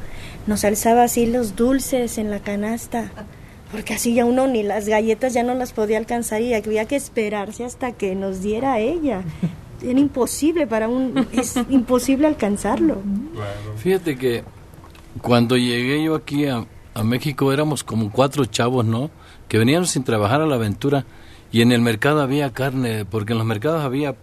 nos 0.48 0.64
alzaba 0.64 1.04
así 1.04 1.26
los 1.26 1.54
dulces 1.54 2.18
en 2.18 2.28
la 2.28 2.40
canasta, 2.40 3.12
porque 3.70 3.94
así 3.94 4.14
ya 4.14 4.24
uno 4.24 4.48
ni 4.48 4.64
las 4.64 4.88
galletas 4.88 5.32
ya 5.32 5.44
no 5.44 5.54
las 5.54 5.72
podía 5.72 5.98
alcanzar 5.98 6.42
y 6.42 6.54
había 6.54 6.86
que 6.86 6.96
esperarse 6.96 7.64
hasta 7.64 7.92
que 7.92 8.16
nos 8.16 8.42
diera 8.42 8.80
ella. 8.80 9.22
Era 9.80 10.00
imposible 10.00 10.66
para 10.66 10.88
un, 10.88 11.28
es 11.32 11.54
imposible 11.70 12.26
alcanzarlo. 12.26 12.98
Fíjate 13.76 14.16
que 14.16 14.42
cuando 15.22 15.56
llegué 15.56 16.02
yo 16.02 16.16
aquí 16.16 16.46
a, 16.46 16.66
a 16.94 17.04
México 17.04 17.52
éramos 17.52 17.84
como 17.84 18.10
cuatro 18.10 18.44
chavos, 18.44 18.84
¿no? 18.84 19.08
Que 19.46 19.56
veníamos 19.56 19.90
sin 19.90 20.02
trabajar 20.02 20.40
a 20.40 20.46
la 20.46 20.56
aventura 20.56 21.06
y 21.52 21.62
en 21.62 21.70
el 21.70 21.80
mercado 21.80 22.22
había 22.22 22.52
carne, 22.52 23.04
porque 23.04 23.34
en 23.34 23.38
los 23.38 23.46
mercados 23.46 23.84
había 23.84 24.16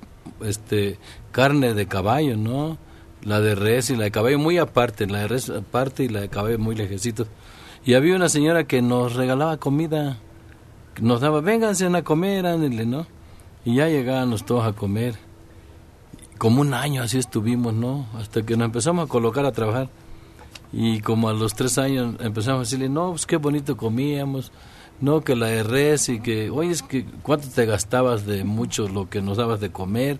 este 0.46 0.98
carne 1.38 1.76
de 1.76 1.86
caballo, 1.86 2.36
¿no? 2.36 2.80
La 3.22 3.40
de 3.42 3.54
res 3.54 3.92
y 3.92 3.96
la 3.96 4.06
de 4.06 4.12
caballo 4.12 4.40
muy 4.40 4.58
aparte, 4.58 5.06
la 5.06 5.20
de 5.20 5.28
res 5.28 5.52
aparte 5.52 6.04
y 6.04 6.10
la 6.10 6.22
de 6.22 6.30
caballo 6.30 6.58
muy 6.58 6.76
lejecitos. 6.76 7.28
Y 7.86 7.94
había 7.94 8.16
una 8.16 8.28
señora 8.28 8.64
que 8.64 8.82
nos 8.82 9.14
regalaba 9.14 9.58
comida, 9.58 10.18
nos 11.00 11.22
daba, 11.22 11.42
vénganse 11.42 11.86
a 11.86 12.04
comer, 12.04 12.48
ándenle, 12.48 12.88
¿no? 12.88 13.06
Y 13.66 13.76
ya 13.76 13.88
llegábamos 13.88 14.48
todos 14.48 14.66
a 14.66 14.74
comer. 14.74 15.14
Como 16.40 16.62
un 16.62 16.74
año 16.74 17.04
así 17.04 17.20
estuvimos, 17.20 17.72
¿no? 17.72 18.08
Hasta 18.16 18.42
que 18.42 18.58
nos 18.58 18.66
empezamos 18.66 19.06
a 19.06 19.08
colocar 19.08 19.46
a 19.46 19.52
trabajar. 19.52 19.90
Y 20.74 21.02
como 21.02 21.30
a 21.30 21.34
los 21.34 21.54
tres 21.54 21.78
años 21.78 22.16
empezamos 22.20 22.62
a 22.62 22.64
decirle, 22.64 22.90
no, 22.90 23.12
pues 23.12 23.28
qué 23.28 23.38
bonito 23.38 23.78
comíamos, 23.78 24.52
no, 25.02 25.22
que 25.22 25.36
la 25.36 25.46
de 25.46 25.62
res 25.62 26.10
y 26.10 26.20
que, 26.20 26.50
oye, 26.50 26.72
es 26.72 26.82
que 26.82 27.06
cuánto 27.22 27.48
te 27.48 27.68
gastabas 27.68 28.26
de 28.26 28.44
mucho 28.44 28.88
lo 28.88 29.08
que 29.08 29.22
nos 29.22 29.38
dabas 29.38 29.60
de 29.60 29.70
comer. 29.70 30.20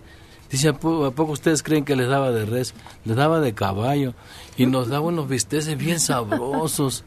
Dice, 0.50 0.68
¿a 0.68 0.72
poco, 0.72 1.06
a 1.06 1.10
poco 1.10 1.32
ustedes 1.32 1.62
creen 1.62 1.84
que 1.84 1.96
les 1.96 2.08
daba 2.08 2.30
de 2.30 2.46
res? 2.46 2.74
Les 3.04 3.16
daba 3.16 3.40
de 3.40 3.54
caballo 3.54 4.14
y 4.56 4.66
nos 4.66 4.88
daba 4.88 5.06
unos 5.06 5.28
bisteces 5.28 5.76
bien 5.76 6.00
sabrosos. 6.00 7.04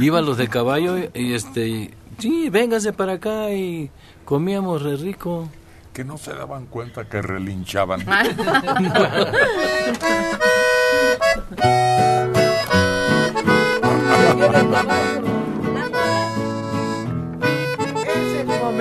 Iban 0.00 0.26
los 0.26 0.36
de 0.36 0.48
caballo 0.48 0.98
y, 0.98 1.10
y, 1.14 1.34
este, 1.34 1.68
y, 1.68 1.94
sí, 2.18 2.50
véngase 2.50 2.92
para 2.92 3.14
acá 3.14 3.52
y 3.52 3.90
comíamos 4.24 4.82
re 4.82 4.96
rico. 4.96 5.48
Que 5.92 6.04
no 6.04 6.18
se 6.18 6.34
daban 6.34 6.66
cuenta 6.66 7.08
que 7.08 7.22
relinchaban. 7.22 8.04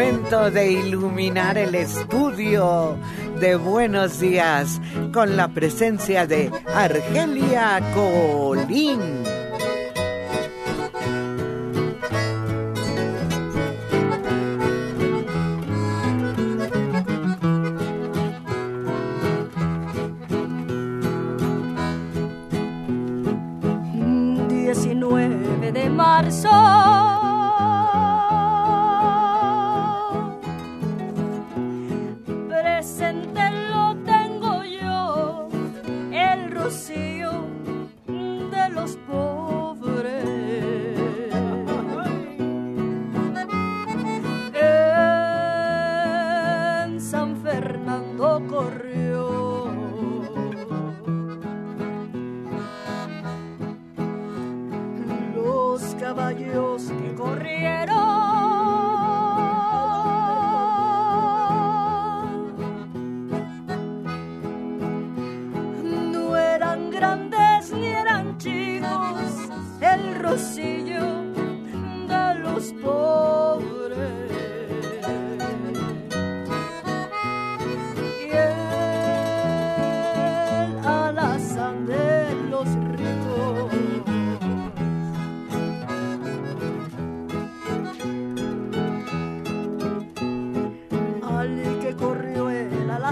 momento 0.01 0.49
de 0.49 0.71
iluminar 0.71 1.59
el 1.59 1.75
estudio 1.75 2.97
de 3.39 3.55
Buenos 3.55 4.19
Días 4.19 4.81
con 5.13 5.37
la 5.37 5.47
presencia 5.47 6.25
de 6.25 6.51
Argelia 6.73 7.79
Colín. 7.93 8.99
19 24.49 25.71
de 25.71 25.89
marzo. 25.91 27.20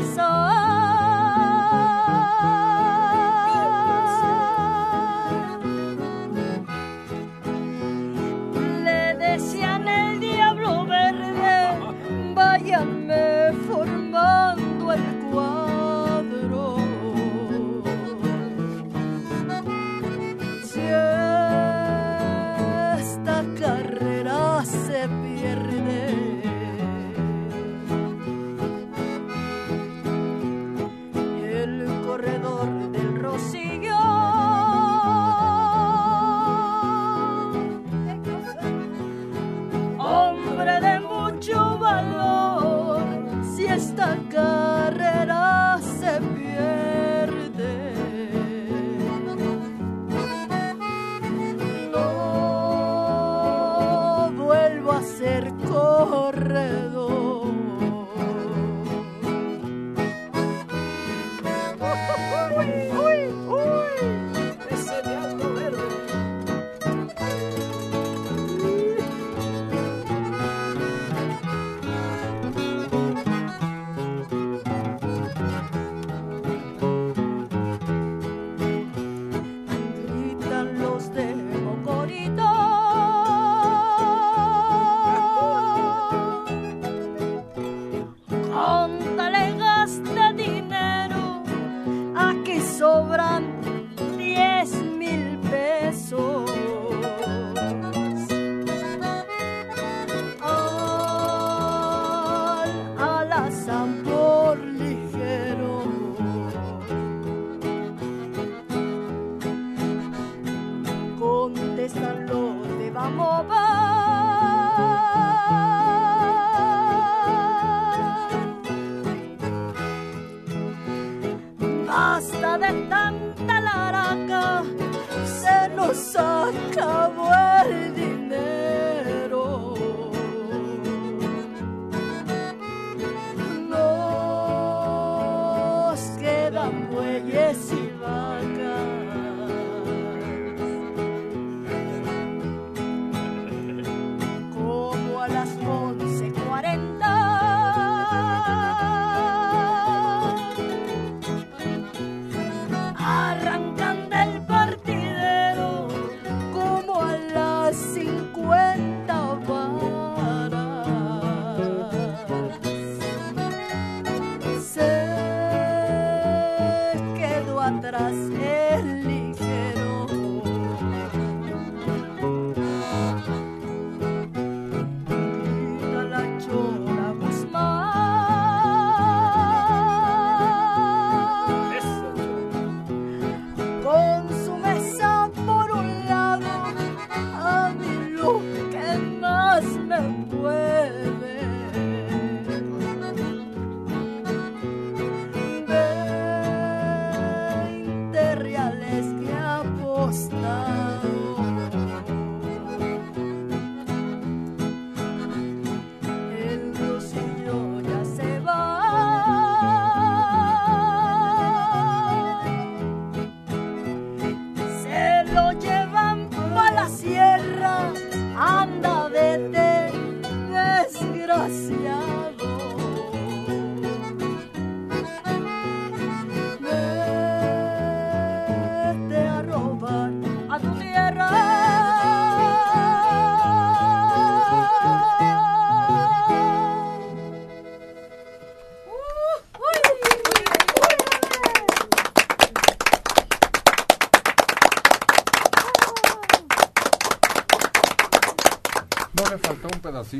So. 0.02 0.38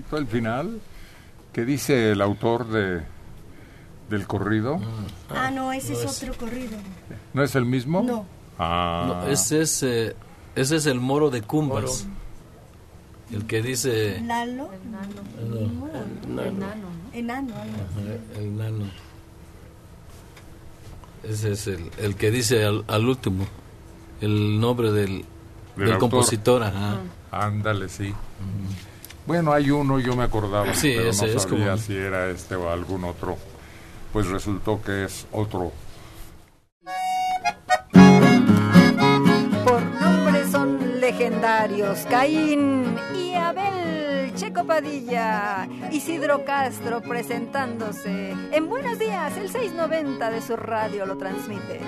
pedacito 0.02 0.18
al 0.18 0.28
final 0.28 0.80
que 1.54 1.66
dice 1.66 2.12
el 2.12 2.22
autor 2.22 2.68
de 2.68 3.02
del 4.10 4.26
corrido. 4.26 4.78
Mm. 4.78 4.84
Ah, 5.30 5.52
no, 5.52 5.70
ah, 5.70 5.78
ese 5.78 5.94
es, 5.94 6.24
otro 6.24 6.34
corrido. 6.34 6.78
¿No 7.34 7.44
es 7.44 7.56
el 7.56 7.66
mismo? 7.66 8.02
No. 8.02 8.26
Ah. 8.58 9.26
Ese 9.30 9.62
es 9.62 9.84
eh, 9.84 10.16
ese 10.56 10.78
es 10.78 10.86
el 10.88 11.00
moro 11.00 11.30
de 11.30 11.42
Cumbas. 11.42 12.08
El 13.32 13.46
que 13.46 13.62
dice 13.62 14.20
Lalo. 14.22 14.72
El 14.74 16.48
Enano. 16.48 16.88
Enano. 17.14 17.54
El 18.36 18.58
nano. 18.58 18.86
Ese 21.24 21.52
es 21.52 21.68
el, 21.68 21.92
el 22.00 22.16
que 22.16 22.32
dice 22.32 22.66
al, 22.66 22.86
al, 22.88 23.08
último 23.08 23.46
el 24.22 24.60
nombre 24.60 24.92
del, 24.92 25.26
del, 25.76 26.00
del. 26.00 26.72
Ándale, 27.32 27.90
sí. 27.90 28.10
Uh. 28.10 28.89
Bueno, 29.30 29.54
hay 29.54 29.70
uno, 29.70 30.00
yo 30.00 30.16
me 30.16 30.24
acordaba, 30.24 30.74
Sí, 30.74 30.92
pero 30.98 31.12
ese 31.12 31.28
no 31.28 31.34
es 31.34 31.44
sabía 31.44 31.66
como- 31.68 31.78
si 31.78 31.96
era 31.96 32.30
este 32.32 32.56
o 32.56 32.68
algún 32.72 33.04
otro. 33.04 33.38
Pues 34.12 34.26
resultó 34.26 34.82
que 34.82 35.04
es 35.04 35.28
otro. 35.32 35.72
Por 39.64 39.84
nombre 40.02 40.48
son 40.52 41.00
legendarios 41.00 42.00
Caín 42.10 42.96
y 43.16 43.36
Abel, 43.36 44.34
Checo 44.34 44.64
Padilla, 44.66 45.68
Isidro 45.92 46.44
Castro 46.44 47.02
presentándose. 47.02 48.32
En 48.52 48.68
Buenos 48.68 48.98
Días, 48.98 49.38
el 49.38 49.50
690 49.52 50.32
de 50.32 50.42
su 50.42 50.56
radio 50.56 51.06
lo 51.06 51.18
transmite. 51.18 51.82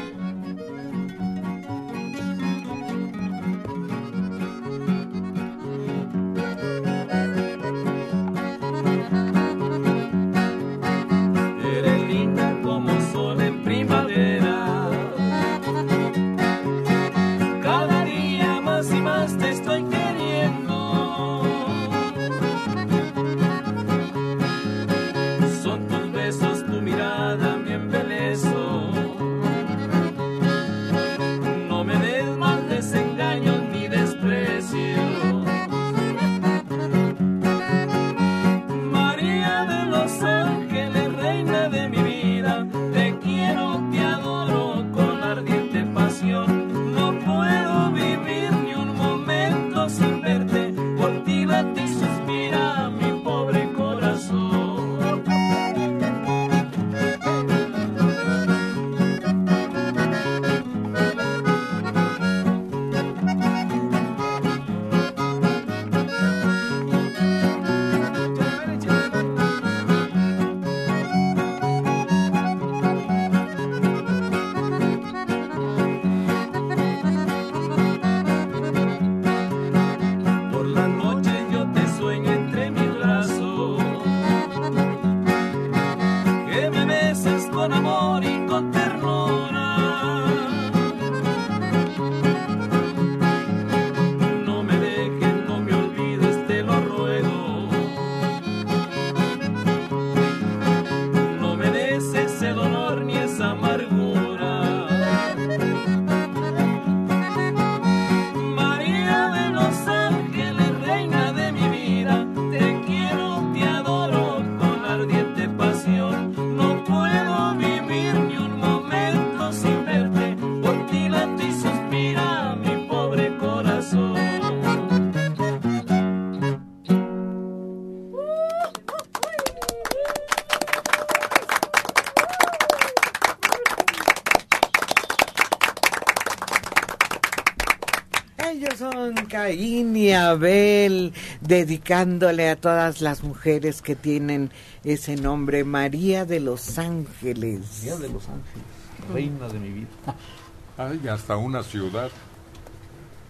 Abel, 140.15 141.13
dedicándole 141.41 142.49
a 142.49 142.55
todas 142.55 143.01
las 143.01 143.23
mujeres 143.23 143.81
que 143.81 143.95
tienen 143.95 144.51
ese 144.83 145.15
nombre, 145.15 145.63
María 145.63 146.25
de 146.25 146.39
los 146.39 146.77
Ángeles. 146.77 147.61
María 147.79 147.97
de 147.97 148.09
los 148.09 148.27
Ángeles, 148.29 148.65
reina 149.13 149.47
de 149.47 149.59
mi 149.59 149.69
vida. 149.69 149.87
Hay 150.77 151.07
hasta 151.07 151.37
una 151.37 151.63
ciudad. 151.63 152.09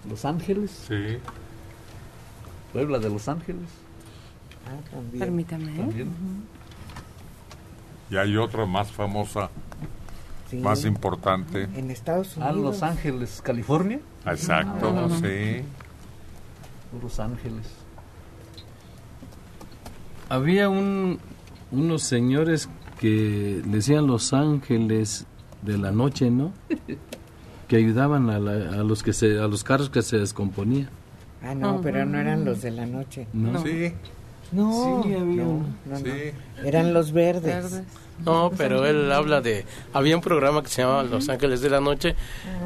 Los 0.09 0.25
Ángeles, 0.25 0.71
Sí. 0.87 1.17
Puebla 2.73 2.99
de 2.99 3.09
Los 3.09 3.27
Ángeles. 3.27 3.67
Permítame. 5.19 5.73
¿eh? 5.73 5.77
También. 5.77 6.09
Y 8.09 8.15
hay 8.17 8.37
otra 8.37 8.65
más 8.65 8.91
famosa, 8.91 9.49
Sí. 10.49 10.57
más 10.57 10.85
importante. 10.85 11.63
En 11.75 11.91
Estados 11.91 12.35
Ah, 12.39 12.51
Unidos. 12.51 12.57
Los 12.75 12.83
Ángeles, 12.83 13.41
California. 13.43 13.99
Exacto, 14.25 14.93
Ah. 14.95 15.09
sí. 15.21 15.63
Los 17.01 17.19
Ángeles. 17.19 17.67
Había 20.29 20.69
un, 20.69 21.19
unos 21.71 22.03
señores 22.03 22.69
que 22.99 23.61
le 23.65 23.71
decían 23.77 24.07
los 24.07 24.33
ángeles 24.33 25.25
de 25.61 25.77
la 25.77 25.91
noche, 25.91 26.29
¿no? 26.31 26.53
que 27.67 27.75
ayudaban 27.75 28.29
a, 28.29 28.39
la- 28.39 28.79
a 28.79 28.83
los 28.83 29.03
que 29.03 29.13
se, 29.13 29.39
a 29.39 29.47
los 29.47 29.63
carros 29.63 29.89
que 29.89 30.01
se 30.01 30.17
descomponían. 30.17 30.89
Ah, 31.43 31.55
no, 31.55 31.81
pero 31.81 32.05
no 32.05 32.19
eran 32.19 32.45
los 32.45 32.61
de 32.61 32.71
la 32.71 32.85
noche. 32.85 33.27
No. 33.33 33.61
Sí. 33.63 33.93
No, 34.51 35.01
Sí, 35.03 35.13
había 35.13 35.43
no, 35.43 35.65
no. 35.85 35.97
Sí. 35.97 36.11
Eran 36.63 36.93
los 36.93 37.11
verdes. 37.13 37.81
No, 38.25 38.51
pero 38.55 38.85
él 38.85 39.11
habla 39.11 39.41
de... 39.41 39.65
Había 39.93 40.15
un 40.15 40.21
programa 40.21 40.61
que 40.61 40.67
se 40.69 40.81
llamaba 40.83 41.01
Los 41.03 41.27
Ángeles 41.29 41.61
de 41.61 41.69
la 41.71 41.79
Noche 41.81 42.15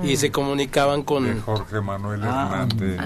y 0.03 0.17
se 0.17 0.29
comunicaban 0.31 0.99
De 1.01 1.05
con... 1.05 1.39
Jorge 1.41 1.79
Manuel 1.79 2.21
Ah. 2.23 2.67
Hernández. 2.67 2.99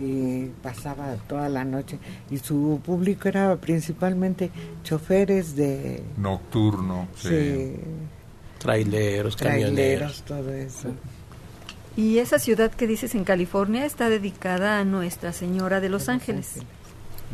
Sí, 0.00 0.50
pasaba 0.62 1.14
toda 1.28 1.50
la 1.50 1.62
noche. 1.62 1.98
Y 2.30 2.38
su 2.38 2.80
público 2.82 3.28
era 3.28 3.54
principalmente 3.56 4.50
choferes 4.82 5.56
de... 5.56 6.02
Nocturno, 6.16 7.06
sí. 7.14 7.28
sí, 7.28 7.72
Traileros, 8.58 9.36
camioneros. 9.36 9.74
traileros, 9.74 10.22
todo 10.22 10.54
eso. 10.54 10.88
Y 11.98 12.16
esa 12.18 12.38
ciudad 12.38 12.70
que 12.70 12.86
dices 12.86 13.14
en 13.14 13.24
California 13.24 13.84
está 13.84 14.08
dedicada 14.08 14.78
a 14.80 14.84
Nuestra 14.84 15.34
Señora 15.34 15.80
de 15.80 15.90
los 15.90 16.08
Ángeles. 16.08 16.54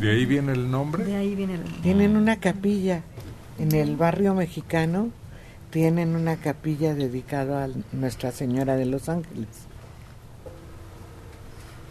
¿De 0.01 0.11
ahí 0.11 0.27
viene 0.27 0.53
el 0.53 0.69
nombre? 0.69 1.05
De 1.05 1.15
ahí 1.15 1.37
viene 1.37 1.55
el... 1.55 1.63
Tienen 1.83 2.17
una 2.17 2.41
capilla 2.41 3.03
en 3.61 3.73
el 3.73 3.97
barrio 3.97 4.35
mexicano, 4.35 5.11
tienen 5.71 6.17
una 6.17 6.37
capilla 6.37 6.95
dedicada 6.95 7.65
a 7.65 7.69
Nuestra 7.93 8.33
Señora 8.33 8.75
de 8.75 8.87
los 8.87 9.09
Ángeles. 9.09 9.66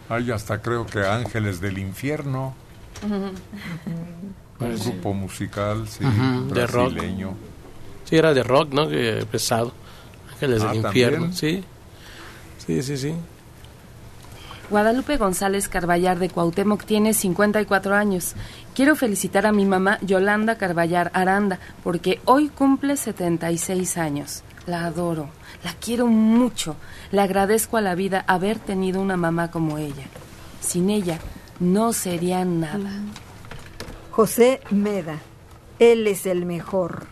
Hay 0.08 0.30
hasta 0.30 0.60
creo 0.62 0.86
que 0.86 1.00
Ángeles 1.06 1.60
del 1.60 1.78
Infierno. 1.78 2.54
Un 4.58 4.74
grupo 4.78 5.12
musical, 5.12 5.86
sí, 5.88 6.04
Ujú, 6.04 6.54
de 6.54 6.66
rock. 6.66 6.92
brasileño. 6.92 7.34
Sí, 8.04 8.16
era 8.16 8.32
de 8.32 8.42
rock, 8.42 8.72
¿no? 8.72 8.88
Que 8.88 9.26
pesado. 9.30 9.72
Ángeles 10.32 10.62
Ah, 10.62 10.72
del 10.72 10.82
¿también? 10.82 11.06
infierno, 11.14 11.32
sí. 11.34 11.64
Sí, 12.64 12.82
sí, 12.82 12.96
sí. 12.96 13.14
Guadalupe 14.70 15.16
González 15.18 15.68
Carballar 15.68 16.18
de 16.18 16.28
Cuauhtémoc 16.28 16.84
tiene 16.84 17.14
54 17.14 17.94
años. 17.94 18.34
Quiero 18.74 18.96
felicitar 18.96 19.46
a 19.46 19.52
mi 19.52 19.64
mamá 19.64 19.98
Yolanda 20.02 20.56
Carballar 20.58 21.10
Aranda 21.14 21.60
porque 21.84 22.20
hoy 22.24 22.48
cumple 22.48 22.96
76 22.96 23.96
años. 23.98 24.42
La 24.66 24.86
adoro, 24.86 25.28
la 25.64 25.74
quiero 25.74 26.06
mucho. 26.06 26.76
Le 27.10 27.20
agradezco 27.20 27.76
a 27.76 27.80
la 27.80 27.94
vida 27.94 28.24
haber 28.26 28.58
tenido 28.58 29.00
una 29.00 29.16
mamá 29.16 29.50
como 29.50 29.78
ella. 29.78 30.06
Sin 30.60 30.90
ella 30.90 31.18
no 31.60 31.92
sería 31.92 32.44
nada. 32.44 32.90
José 34.10 34.60
Meda. 34.70 35.18
Él 35.78 36.06
es 36.06 36.26
el 36.26 36.46
mejor. 36.46 37.06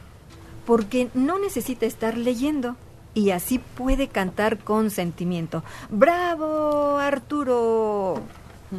Porque 0.64 1.10
no 1.14 1.38
necesita 1.38 1.86
estar 1.86 2.16
leyendo. 2.16 2.76
Y 3.14 3.30
así 3.30 3.58
puede 3.58 4.08
cantar 4.08 4.58
con 4.58 4.90
sentimiento. 4.90 5.62
¡Bravo, 5.90 6.98
Arturo! 6.98 8.20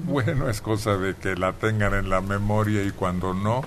Bueno, 0.04 0.50
es 0.50 0.60
cosa 0.60 0.98
de 0.98 1.16
que 1.16 1.36
la 1.36 1.54
tengan 1.54 1.94
en 1.94 2.10
la 2.10 2.20
memoria 2.20 2.84
y 2.84 2.92
cuando 2.92 3.34
no, 3.34 3.64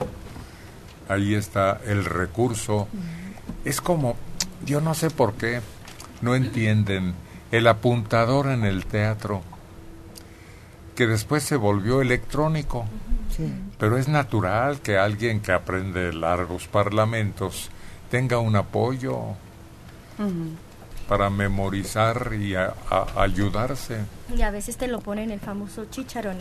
ahí 1.09 1.35
está 1.35 1.81
el 1.87 2.05
recurso. 2.05 2.87
Es 3.65 3.81
como, 3.81 4.17
yo 4.65 4.83
no 4.83 4.93
sé 4.93 5.09
por 5.09 5.35
qué, 5.35 5.63
no 6.23 6.35
entienden 6.35 7.15
el 7.51 7.67
apuntador 7.67 8.47
en 8.49 8.65
el 8.65 8.85
teatro, 8.87 9.43
que 10.95 11.07
después 11.07 11.43
se 11.45 11.57
volvió 11.57 12.01
electrónico. 12.03 12.87
Pero 13.79 13.97
es 13.99 14.09
natural 14.09 14.81
que 14.81 14.99
alguien 14.99 15.41
que 15.41 15.53
aprende 15.53 16.13
largos 16.13 16.67
parlamentos 16.67 17.71
tenga 18.11 18.39
un 18.39 18.57
apoyo 18.57 19.19
para 21.09 21.31
memorizar 21.31 22.33
y 22.39 22.55
a- 22.57 22.75
a- 22.91 23.23
ayudarse. 23.23 23.99
Y 24.37 24.43
a 24.43 24.51
veces 24.51 24.77
te 24.77 24.89
lo 24.89 25.01
ponen 25.01 25.31
el 25.31 25.41
famoso 25.41 25.87
chícharo 25.87 26.31
en 26.31 26.37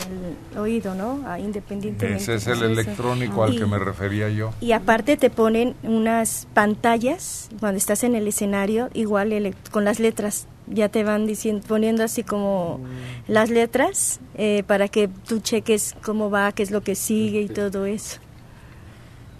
el 0.52 0.58
oído, 0.58 0.94
¿no? 0.94 1.22
Ah, 1.26 1.38
independientemente. 1.40 2.22
Ese 2.22 2.34
es 2.34 2.46
el 2.46 2.62
electrónico 2.62 3.42
al 3.42 3.54
Y- 3.54 3.58
que 3.58 3.66
me 3.66 3.78
refería 3.78 4.28
yo. 4.28 4.52
Y 4.60 4.72
aparte 4.72 5.16
te 5.16 5.30
ponen 5.30 5.74
unas 5.82 6.46
pantallas 6.52 7.48
cuando 7.60 7.78
estás 7.78 8.04
en 8.04 8.14
el 8.14 8.28
escenario, 8.28 8.90
igual 8.92 9.32
ele- 9.32 9.54
con 9.70 9.84
las 9.86 10.00
letras. 10.00 10.46
Ya 10.66 10.90
te 10.90 11.02
van 11.02 11.26
diciendo, 11.26 11.64
poniendo 11.66 12.04
así 12.04 12.22
como 12.22 12.78
las 13.26 13.48
letras 13.48 14.20
eh, 14.34 14.64
para 14.66 14.88
que 14.88 15.08
tú 15.26 15.40
cheques 15.40 15.96
cómo 16.04 16.28
va, 16.30 16.52
qué 16.52 16.62
es 16.62 16.70
lo 16.70 16.82
que 16.82 16.94
sigue 16.94 17.40
y 17.40 17.48
todo 17.48 17.86
eso. 17.86 18.18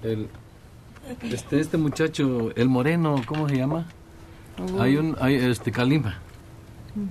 El, 0.03 0.28
este, 1.30 1.61
este 1.61 1.76
muchacho, 1.76 2.51
el 2.57 2.68
moreno, 2.70 3.16
¿cómo 3.26 3.46
se 3.46 3.57
llama? 3.59 3.86
Uh. 4.59 4.80
Hay 4.80 4.96
un, 4.96 5.16
hay, 5.20 5.34
este, 5.34 5.70
Kalimba. 5.70 6.18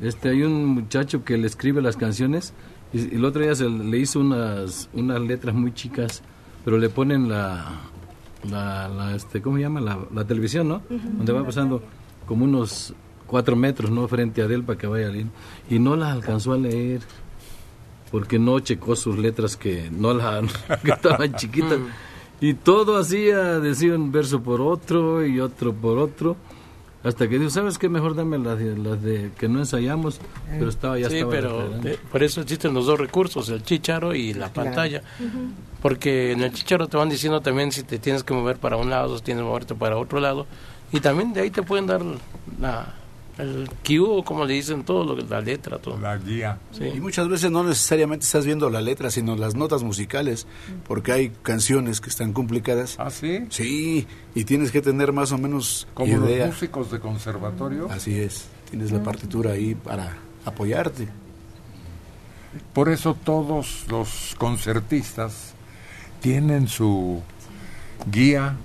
Este, 0.02 0.30
hay 0.30 0.44
un 0.44 0.66
muchacho 0.66 1.24
que 1.24 1.38
le 1.38 1.48
escribe 1.48 1.82
las 1.82 1.98
canciones 1.98 2.54
y, 2.94 3.16
el 3.16 3.26
otro 3.26 3.42
día 3.42 3.56
se 3.56 3.70
le 3.70 3.98
hizo 3.98 4.20
unas, 4.20 4.90
unas 4.94 5.22
letras 5.22 5.56
muy 5.56 5.74
chicas, 5.74 6.22
pero 6.64 6.78
le 6.78 6.90
ponen 6.90 7.30
la, 7.30 7.82
la, 8.50 8.88
la, 8.88 9.16
este, 9.16 9.42
¿cómo 9.42 9.58
se 9.58 9.64
llama? 9.64 9.82
La, 9.82 10.00
la 10.14 10.26
televisión, 10.26 10.68
¿no? 10.68 10.82
Donde 10.90 11.34
va 11.34 11.44
pasando 11.44 11.82
como 12.26 12.46
unos 12.46 12.94
cuatro 13.26 13.56
metros, 13.56 13.92
¿no? 13.92 14.08
Frente 14.08 14.42
a 14.42 14.46
él 14.46 14.64
para 14.64 14.78
que 14.78 14.88
vaya 14.88 15.10
leyendo. 15.10 15.34
Y 15.70 15.80
no 15.80 15.96
las 15.96 16.14
alcanzó 16.14 16.54
a 16.54 16.58
leer 16.58 17.02
porque 18.12 18.40
no 18.40 18.60
checó 18.60 18.96
sus 18.96 19.18
letras 19.18 19.58
que 19.58 19.90
no 19.92 20.14
las 20.14 20.52
que 20.84 20.92
estaban 20.92 21.34
chiquitas 21.34 21.80
y 22.40 22.54
todo 22.54 22.98
hacía 22.98 23.60
decía 23.60 23.96
un 23.96 24.12
verso 24.12 24.42
por 24.42 24.62
otro 24.62 25.26
y 25.26 25.40
otro 25.40 25.74
por 25.74 25.98
otro 25.98 26.38
hasta 27.08 27.28
que 27.28 27.40
dijo 27.40 27.50
sabes 27.50 27.78
qué 27.78 27.90
mejor 27.90 28.16
dame 28.16 28.38
las 28.38 28.60
de, 28.60 28.78
las 28.78 29.02
de 29.02 29.32
que 29.38 29.48
no 29.48 29.60
ensayamos 29.60 30.20
pero 30.50 30.70
estaba 30.70 31.00
ya 31.00 31.10
sí, 31.10 31.16
estaba 31.16 31.32
pero 31.32 31.76
eh, 31.84 31.98
por 32.12 32.22
eso 32.24 32.42
existen 32.42 32.74
los 32.74 32.86
dos 32.86 33.00
recursos, 33.00 33.50
el 33.50 33.64
chicharo 33.64 34.14
y 34.14 34.34
la 34.34 34.50
Claro. 34.52 34.70
pantalla. 34.70 35.02
Porque 35.82 36.32
en 36.32 36.42
el 36.42 36.52
chicharo 36.54 36.88
te 36.88 36.98
van 36.98 37.08
diciendo 37.10 37.42
también 37.42 37.72
si 37.72 37.84
te 37.84 38.00
tienes 38.00 38.24
que 38.24 38.34
mover 38.34 38.58
para 38.58 38.78
un 38.78 38.90
lado, 38.90 39.18
si 39.18 39.24
tienes 39.24 39.44
que 39.44 39.48
moverte 39.48 39.76
para 39.76 39.98
otro 39.98 40.20
lado. 40.20 40.48
Y 40.92 41.00
también 41.02 41.34
de 41.34 41.42
ahí 41.42 41.50
te 41.52 41.62
pueden 41.62 41.86
dar 41.86 42.02
la, 42.60 42.94
el 43.38 43.70
o 44.00 44.24
como 44.24 44.46
le 44.46 44.54
dicen, 44.54 44.84
todo 44.84 45.04
lo 45.04 45.16
que 45.16 45.24
la 45.30 45.42
letra, 45.42 45.78
todo. 45.78 46.00
La 46.00 46.18
guía. 46.18 46.58
Y 46.80 47.00
muchas 47.00 47.28
veces 47.30 47.52
no 47.52 47.64
necesariamente 47.64 48.26
estás 48.26 48.46
viendo 48.46 48.70
la 48.70 48.82
letra, 48.82 49.12
sino 49.12 49.36
las 49.36 49.56
notas 49.56 49.84
musicales, 49.84 50.48
porque 50.88 51.12
hay 51.12 51.30
canciones 51.44 52.02
que 52.02 52.10
están 52.10 52.34
complicadas. 52.34 52.96
¿Ah, 53.00 53.10
sí? 53.12 53.46
Sí, 53.50 54.08
y 54.34 54.44
tienes 54.46 54.72
que 54.72 54.82
tener 54.82 55.14
más 55.14 55.32
o 55.32 55.38
menos 55.38 55.88
Como 55.94 56.08
idea. 56.26 56.46
los 56.48 56.56
músicos 56.56 56.92
de 56.92 57.00
conservatorio. 57.00 57.88
Así 57.92 58.20
es, 58.20 58.46
tienes 58.70 58.92
la 58.92 59.04
partitura 59.04 59.52
ahí 59.52 59.76
para 59.76 60.18
apoyarte. 60.46 61.08
Por 62.74 62.90
eso 62.90 63.16
todos 63.24 63.86
los 63.90 64.36
concertistas 64.38 65.54
tienen 66.22 66.68
su 66.68 67.22
guía. 68.06 68.58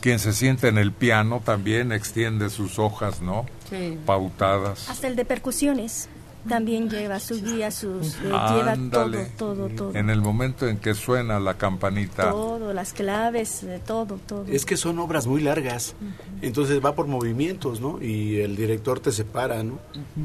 Quien 0.00 0.18
se 0.18 0.32
siente 0.32 0.68
en 0.68 0.78
el 0.78 0.92
piano 0.92 1.40
también 1.44 1.92
extiende 1.92 2.50
sus 2.50 2.78
hojas, 2.78 3.22
¿no? 3.22 3.46
Sí. 3.68 3.98
Pautadas. 4.04 4.88
Hasta 4.88 5.06
el 5.06 5.16
de 5.16 5.24
percusiones 5.24 6.08
también 6.48 6.88
lleva 6.88 7.20
su 7.20 7.42
guía, 7.42 7.70
sus 7.70 8.14
eh, 8.14 8.22
lleva 8.22 8.74
todo, 8.90 9.18
todo, 9.36 9.68
todo. 9.68 9.94
En 9.94 10.08
el 10.10 10.20
momento 10.20 10.68
en 10.68 10.78
que 10.78 10.94
suena 10.94 11.38
la 11.38 11.54
campanita. 11.54 12.30
Todo, 12.30 12.72
las 12.72 12.92
claves, 12.92 13.62
eh, 13.64 13.80
todo, 13.86 14.18
todo. 14.26 14.46
Es 14.48 14.64
que 14.64 14.76
son 14.76 14.98
obras 14.98 15.26
muy 15.26 15.42
largas, 15.42 15.94
entonces 16.40 16.80
va 16.84 16.94
por 16.94 17.06
movimientos, 17.06 17.80
¿no? 17.80 18.02
Y 18.02 18.40
el 18.40 18.56
director 18.56 19.00
te 19.00 19.12
separa, 19.12 19.62
¿no? 19.62 19.78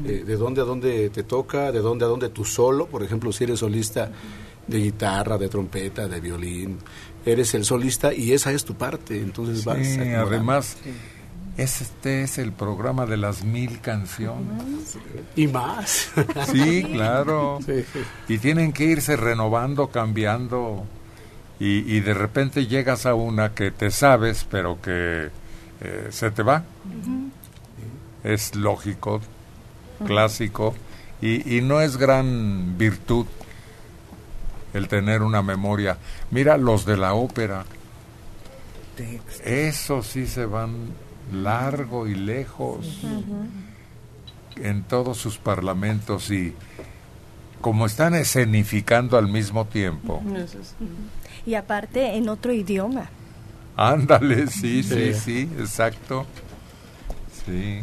Eh, 0.06 0.24
de 0.26 0.36
dónde 0.36 0.62
a 0.62 0.64
dónde 0.64 1.10
te 1.10 1.22
toca, 1.22 1.70
de 1.70 1.80
dónde 1.80 2.04
a 2.04 2.08
dónde 2.08 2.28
tú 2.30 2.44
solo, 2.44 2.86
por 2.86 3.02
ejemplo, 3.02 3.32
si 3.32 3.44
eres 3.44 3.60
solista 3.60 4.10
de 4.66 4.78
guitarra, 4.78 5.38
de 5.38 5.48
trompeta, 5.48 6.08
de 6.08 6.20
violín, 6.20 6.78
eres 7.26 7.54
el 7.54 7.64
solista 7.64 8.14
y 8.14 8.32
esa 8.32 8.52
es 8.52 8.64
tu 8.64 8.74
parte, 8.74 9.20
entonces 9.20 9.64
vas. 9.64 9.78
Sí, 9.78 9.94
acomodando. 9.94 10.28
además, 10.28 10.76
este 11.56 12.22
es 12.22 12.38
el 12.38 12.52
programa 12.52 13.06
de 13.06 13.16
las 13.16 13.44
mil 13.44 13.80
canciones. 13.80 14.96
Y 15.34 15.48
más. 15.48 16.10
Sí, 16.52 16.84
claro. 16.84 17.58
Y 18.28 18.38
tienen 18.38 18.72
que 18.72 18.84
irse 18.84 19.16
renovando, 19.16 19.88
cambiando. 19.88 20.84
Y, 21.58 21.90
y 21.90 22.00
de 22.00 22.12
repente 22.14 22.66
llegas 22.66 23.06
a 23.06 23.14
una 23.14 23.54
que 23.54 23.70
te 23.70 23.90
sabes, 23.90 24.46
pero 24.50 24.80
que 24.80 25.30
eh, 25.80 26.08
se 26.10 26.30
te 26.30 26.42
va. 26.42 26.64
Es 28.22 28.54
lógico, 28.54 29.20
clásico. 30.06 30.74
Y, 31.22 31.56
y 31.56 31.62
no 31.62 31.80
es 31.80 31.96
gran 31.96 32.76
virtud 32.76 33.26
el 34.76 34.88
tener 34.88 35.22
una 35.22 35.42
memoria. 35.42 35.96
Mira 36.30 36.56
los 36.56 36.84
de 36.84 36.96
la 36.96 37.14
ópera. 37.14 37.64
Esos 39.44 40.06
sí 40.06 40.26
se 40.26 40.46
van 40.46 40.74
largo 41.32 42.06
y 42.06 42.14
lejos 42.14 43.00
en 44.56 44.82
todos 44.84 45.18
sus 45.18 45.36
parlamentos 45.38 46.30
y 46.30 46.54
como 47.60 47.86
están 47.86 48.14
escenificando 48.14 49.18
al 49.18 49.28
mismo 49.28 49.64
tiempo. 49.66 50.22
Y 51.44 51.54
aparte 51.54 52.16
en 52.16 52.28
otro 52.28 52.52
idioma. 52.52 53.08
Ándale, 53.76 54.46
sí, 54.46 54.82
sí, 54.82 55.12
Sí. 55.12 55.14
sí, 55.14 55.50
exacto. 55.58 56.24
Sí. 57.44 57.82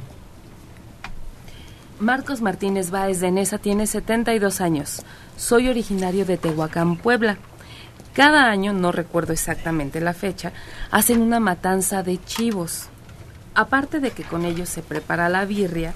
Marcos 1.99 2.41
Martínez 2.41 2.89
Báez 2.89 3.19
de 3.19 3.31
Nesa 3.31 3.59
tiene 3.59 3.85
72 3.85 4.59
años. 4.61 5.03
Soy 5.37 5.67
originario 5.67 6.25
de 6.25 6.37
Tehuacán, 6.37 6.95
Puebla. 6.95 7.37
Cada 8.13 8.49
año, 8.49 8.73
no 8.73 8.91
recuerdo 8.91 9.33
exactamente 9.33 9.99
la 9.99 10.13
fecha, 10.13 10.53
hacen 10.91 11.21
una 11.21 11.39
matanza 11.39 12.03
de 12.03 12.23
chivos. 12.23 12.89
Aparte 13.55 13.99
de 13.99 14.11
que 14.11 14.23
con 14.23 14.45
ellos 14.45 14.69
se 14.69 14.83
prepara 14.83 15.29
la 15.29 15.45
birria, 15.45 15.93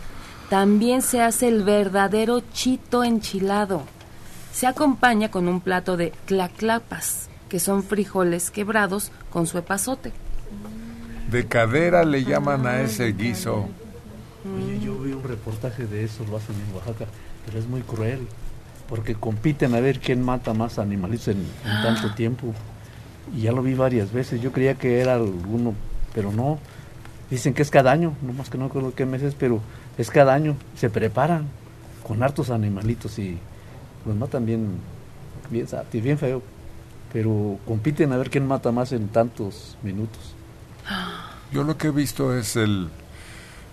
también 0.49 1.01
se 1.01 1.21
hace 1.21 1.47
el 1.47 1.63
verdadero 1.63 2.41
chito 2.53 3.03
enchilado. 3.03 3.83
Se 4.51 4.65
acompaña 4.65 5.29
con 5.29 5.47
un 5.47 5.61
plato 5.61 5.97
de 5.97 6.11
claclapas, 6.25 7.29
que 7.49 7.59
son 7.59 7.83
frijoles 7.83 8.49
quebrados 8.49 9.11
con 9.29 9.45
su 9.45 9.57
epazote. 9.59 10.11
De 11.29 11.47
cadera 11.47 12.03
le 12.03 12.23
llaman 12.23 12.65
a 12.65 12.81
ese 12.81 13.11
guiso. 13.11 13.67
Oye, 14.55 14.79
yo 14.79 14.97
vi 14.99 15.11
un 15.11 15.23
reportaje 15.23 15.85
de 15.85 16.05
eso, 16.05 16.25
lo 16.29 16.37
hacen 16.37 16.55
en 16.55 16.75
Oaxaca, 16.75 17.05
pero 17.45 17.59
es 17.59 17.67
muy 17.67 17.81
cruel, 17.81 18.27
porque 18.89 19.15
compiten 19.15 19.75
a 19.75 19.79
ver 19.79 19.99
quién 19.99 20.23
mata 20.23 20.53
más 20.53 20.79
animalitos 20.79 21.29
en, 21.29 21.37
en 21.37 21.83
tanto 21.83 22.13
tiempo. 22.13 22.53
Y 23.35 23.41
ya 23.41 23.51
lo 23.51 23.61
vi 23.61 23.73
varias 23.73 24.11
veces, 24.11 24.41
yo 24.41 24.51
creía 24.51 24.75
que 24.75 25.01
era 25.01 25.15
alguno, 25.15 25.73
pero 26.13 26.31
no. 26.31 26.59
Dicen 27.29 27.53
que 27.53 27.61
es 27.61 27.69
cada 27.69 27.91
año, 27.91 28.13
no 28.21 28.31
más 28.31 28.49
que 28.49 28.57
no 28.57 28.67
recuerdo 28.67 28.95
qué 28.95 29.05
meses, 29.05 29.35
pero 29.37 29.59
es 29.97 30.09
cada 30.09 30.33
año. 30.33 30.55
Se 30.77 30.89
preparan 30.89 31.47
con 32.07 32.23
hartos 32.23 32.49
animalitos 32.49 33.19
y 33.19 33.37
los 34.05 34.15
matan 34.15 34.45
bien, 34.45 34.77
bien, 35.49 35.67
bien 35.91 36.17
feo. 36.17 36.41
Pero 37.11 37.59
compiten 37.65 38.13
a 38.13 38.17
ver 38.17 38.29
quién 38.29 38.47
mata 38.47 38.71
más 38.71 38.93
en 38.93 39.09
tantos 39.09 39.77
minutos. 39.83 40.35
Yo 41.51 41.63
lo 41.63 41.77
que 41.77 41.87
he 41.87 41.91
visto 41.91 42.37
es 42.37 42.55
el 42.55 42.89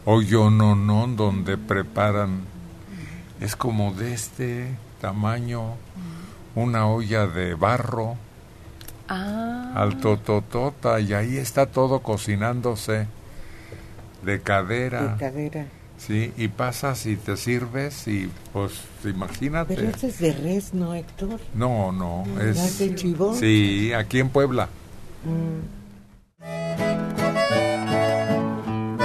hoyo 0.04 0.50
no 0.50 0.76
no 0.76 1.06
donde 1.08 1.56
preparan 1.56 2.42
es 3.40 3.56
como 3.56 3.92
de 3.92 4.14
este 4.14 4.76
tamaño 5.04 5.74
una 6.54 6.86
olla 6.86 7.26
de 7.26 7.54
barro 7.54 8.16
Ah. 9.06 9.72
alto 9.74 10.16
totota 10.16 10.98
y 10.98 11.12
ahí 11.12 11.36
está 11.36 11.66
todo 11.66 11.98
cocinándose 12.00 13.06
de 14.22 14.40
cadera. 14.40 15.02
De 15.08 15.18
cadera. 15.18 15.66
Sí, 15.98 16.32
y 16.38 16.48
pasas 16.48 17.04
y 17.04 17.16
te 17.16 17.36
sirves 17.36 18.08
y 18.08 18.30
pues 18.54 18.72
imagínate. 19.04 19.74
Pero 19.74 19.88
ese 19.90 20.08
es 20.08 20.18
de 20.20 20.32
res, 20.32 20.72
¿no, 20.72 20.94
Héctor? 20.94 21.38
No, 21.54 21.92
no, 21.92 22.24
¿No 22.26 22.40
es 22.40 22.56
es 22.56 22.78
de 22.78 22.94
chivo? 22.94 23.34
Sí, 23.34 23.92
aquí 23.92 24.20
en 24.20 24.30
Puebla. 24.30 24.68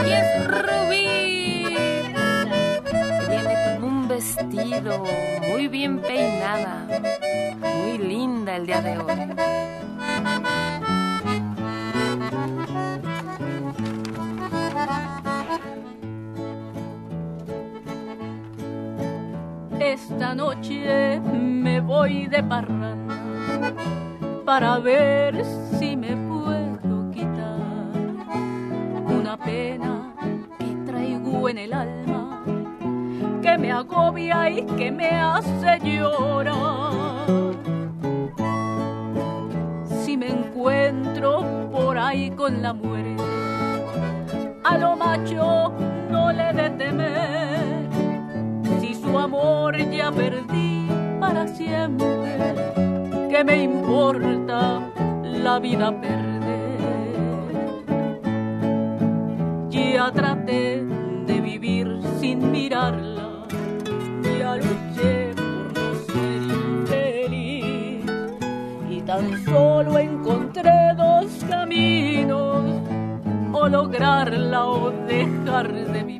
Y 0.06 0.12
es 0.12 0.48
Rubí. 0.48 1.19
Vestido 4.44 5.04
muy 5.50 5.68
bien 5.68 6.00
peinada, 6.00 6.88
muy 7.62 7.98
linda 7.98 8.56
el 8.56 8.66
día 8.66 8.82
de 8.82 8.98
hoy. 8.98 9.14
Esta 19.80 20.36
noche 20.36 21.20
me 21.20 21.82
voy 21.82 22.28
de 22.28 22.44
parranda 22.44 23.16
para 24.46 24.80
ver 24.80 25.44
si 25.80 25.96
me 25.98 26.16
puedo 26.16 27.12
quitar 27.12 27.58
una 29.08 29.38
pena 29.38 30.14
que 30.58 30.66
traigo 30.86 31.50
en 31.50 31.58
el 31.58 31.74
alma 31.74 32.39
que 33.42 33.58
me 33.58 33.72
agobia 33.72 34.50
y 34.50 34.64
que 34.64 34.92
me 34.92 35.10
hace 35.10 35.80
llorar. 35.84 37.30
Si 40.04 40.18
me 40.18 40.30
encuentro 40.30 41.44
por 41.72 41.98
ahí 41.98 42.32
con 42.32 42.62
la 42.62 42.74
muerte, 42.74 43.24
a 44.64 44.78
lo 44.78 44.96
macho 44.96 45.74
no 46.10 46.32
le 46.32 46.54
de 46.54 46.70
temer. 46.72 47.90
Si 48.80 48.96
su 48.96 49.18
amor 49.18 49.78
ya 49.78 50.12
perdí 50.12 50.88
para 51.20 51.48
siempre, 51.48 52.54
¿qué 53.30 53.44
me 53.44 53.64
importa 53.64 54.82
la 55.24 55.60
vida 55.60 55.92
perder? 56.00 56.30
Ya 59.70 60.12
traté 60.12 60.86
de 61.28 61.42
vivir 61.42 62.00
sin 62.20 62.52
mirarla, 62.52 63.19
luché 64.58 65.34
por 65.36 65.74
no 65.74 65.96
ser 66.12 66.42
infeliz 66.42 68.06
y 68.90 69.02
tan 69.02 69.46
solo 69.46 69.98
encontré 69.98 70.94
dos 70.96 71.28
caminos, 71.50 72.64
o 73.54 73.68
lograrla 73.68 74.66
o 74.66 74.92
dejar 75.08 75.72
de 75.72 76.04
vivir. 76.04 76.19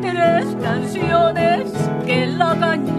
Tres 0.00 0.46
canciones 0.62 1.70
que 2.06 2.26
la 2.26 2.52
hagan 2.52 2.98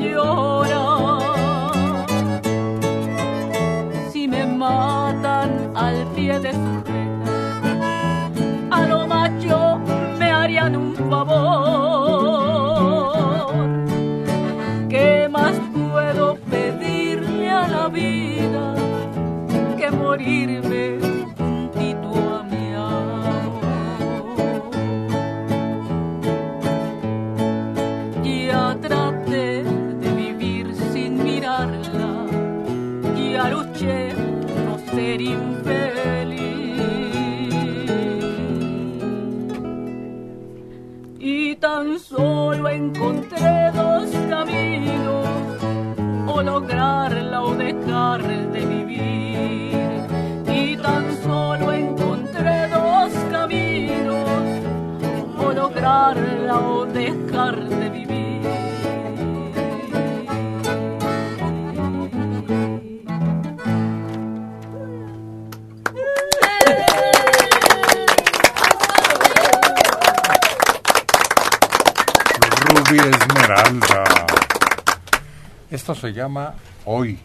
se 76.02 76.14
llama 76.14 76.56
Hoy, 76.86 77.18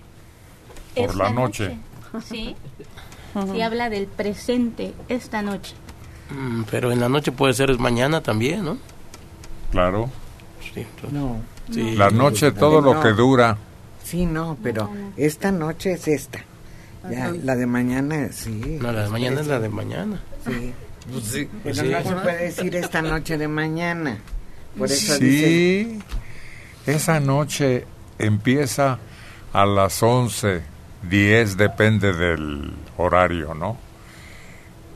por 0.95 1.11
Esta 1.11 1.17
la 1.25 1.31
noche. 1.31 1.77
Sí. 2.29 2.55
Sí, 3.53 3.61
habla 3.61 3.91
del 3.91 4.07
presente, 4.07 4.95
esta 5.09 5.43
noche. 5.43 5.75
Mm, 6.31 6.63
pero 6.71 6.91
en 6.93 7.01
la 7.01 7.09
noche 7.09 7.33
puede 7.33 7.53
ser 7.53 7.77
mañana 7.79 8.23
también, 8.23 8.65
¿no? 8.65 8.79
Claro. 9.73 10.09
Sí, 10.63 10.81
entonces- 10.81 11.13
No. 11.13 11.41
Sí. 11.71 11.97
La 11.97 12.11
noche, 12.11 12.53
todo 12.53 12.81
lo 12.81 12.95
No. 12.95 13.01
que 13.03 13.09
dura. 13.11 13.59
Sí, 14.05 14.25
no, 14.25 14.57
pero 14.63 14.89
esta 15.17 15.51
noche 15.53 15.93
es 15.93 16.07
esta. 16.09 16.39
Ya, 17.11 17.31
la 17.31 17.57
de 17.57 17.67
mañana, 17.67 18.29
sí. 18.33 18.79
No, 18.81 18.91
la 18.93 19.03
de 19.05 19.09
mañana 19.11 19.41
es 19.41 19.47
la 19.49 19.59
de 19.61 19.69
mañana. 19.69 20.21
Sí. 20.47 20.73
Pues 21.13 21.49
Pero 21.63 21.75
sí. 21.75 21.89
no 21.89 22.03
se 22.03 22.15
puede 22.17 22.45
decir 22.45 22.75
esta 22.77 23.03
noche 23.03 23.37
de 23.39 23.47
mañana. 23.49 24.19
Por 24.79 24.91
eso 24.91 25.19
dice, 25.19 25.47
Sí, 25.47 25.99
esa 26.87 27.21
noche 27.21 27.85
empieza 28.19 28.99
a 29.53 29.67
las 29.67 30.03
11, 30.03 30.63
10, 31.09 31.57
depende 31.57 32.13
del 32.13 32.73
horario, 32.97 33.55
¿no? 33.55 33.77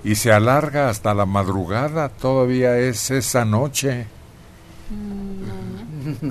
Y 0.03 0.15
se 0.15 0.33
alarga 0.33 0.89
hasta 0.89 1.13
la 1.15 1.27
madrugada, 1.27 2.09
todavía 2.09 2.79
es 2.79 3.11
esa 3.11 3.45
noche. 3.45 4.07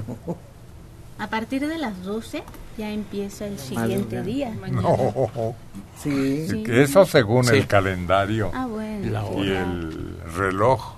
A 1.19 1.27
partir 1.27 1.67
de 1.67 1.77
las 1.77 2.01
12 2.03 2.43
ya 2.77 2.89
empieza 2.91 3.45
el 3.45 3.59
siguiente 3.59 4.21
día. 4.23 4.53
No. 4.71 5.53
Sí. 6.01 6.63
Que 6.65 6.83
Eso 6.83 7.05
según 7.05 7.43
Sí. 7.43 7.55
el 7.57 7.67
calendario 7.67 8.51
Ah, 8.53 8.65
bueno. 8.67 9.11
La 9.11 9.23
y 9.43 9.49
el 9.51 10.17
reloj. 10.35 10.93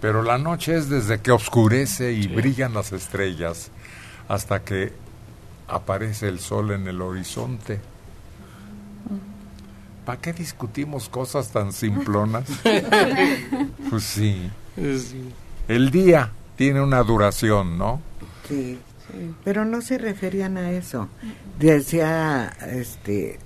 Pero 0.00 0.22
la 0.22 0.38
noche 0.38 0.76
es 0.76 0.88
desde 0.88 1.20
que 1.20 1.32
oscurece 1.32 2.12
y 2.12 2.28
brillan 2.28 2.74
las 2.74 2.92
estrellas 2.92 3.70
hasta 4.28 4.62
que 4.62 4.92
aparece 5.68 6.28
el 6.28 6.40
sol 6.40 6.72
en 6.72 6.86
el 6.88 7.00
horizonte. 7.00 7.80
¿Para 10.04 10.20
qué 10.20 10.32
discutimos 10.32 11.08
cosas 11.08 11.50
tan 11.50 11.72
simplonas? 11.72 12.44
pues 13.90 14.04
sí. 14.04 14.50
El 15.68 15.90
día 15.90 16.30
tiene 16.56 16.80
una 16.82 17.02
duración, 17.02 17.78
¿no? 17.78 18.02
Sí, 18.48 18.78
pero 19.44 19.64
no 19.64 19.80
se 19.80 19.96
referían 19.96 20.58
a 20.58 20.72
eso. 20.72 21.08
Decía 21.58 22.52
este 22.66 23.38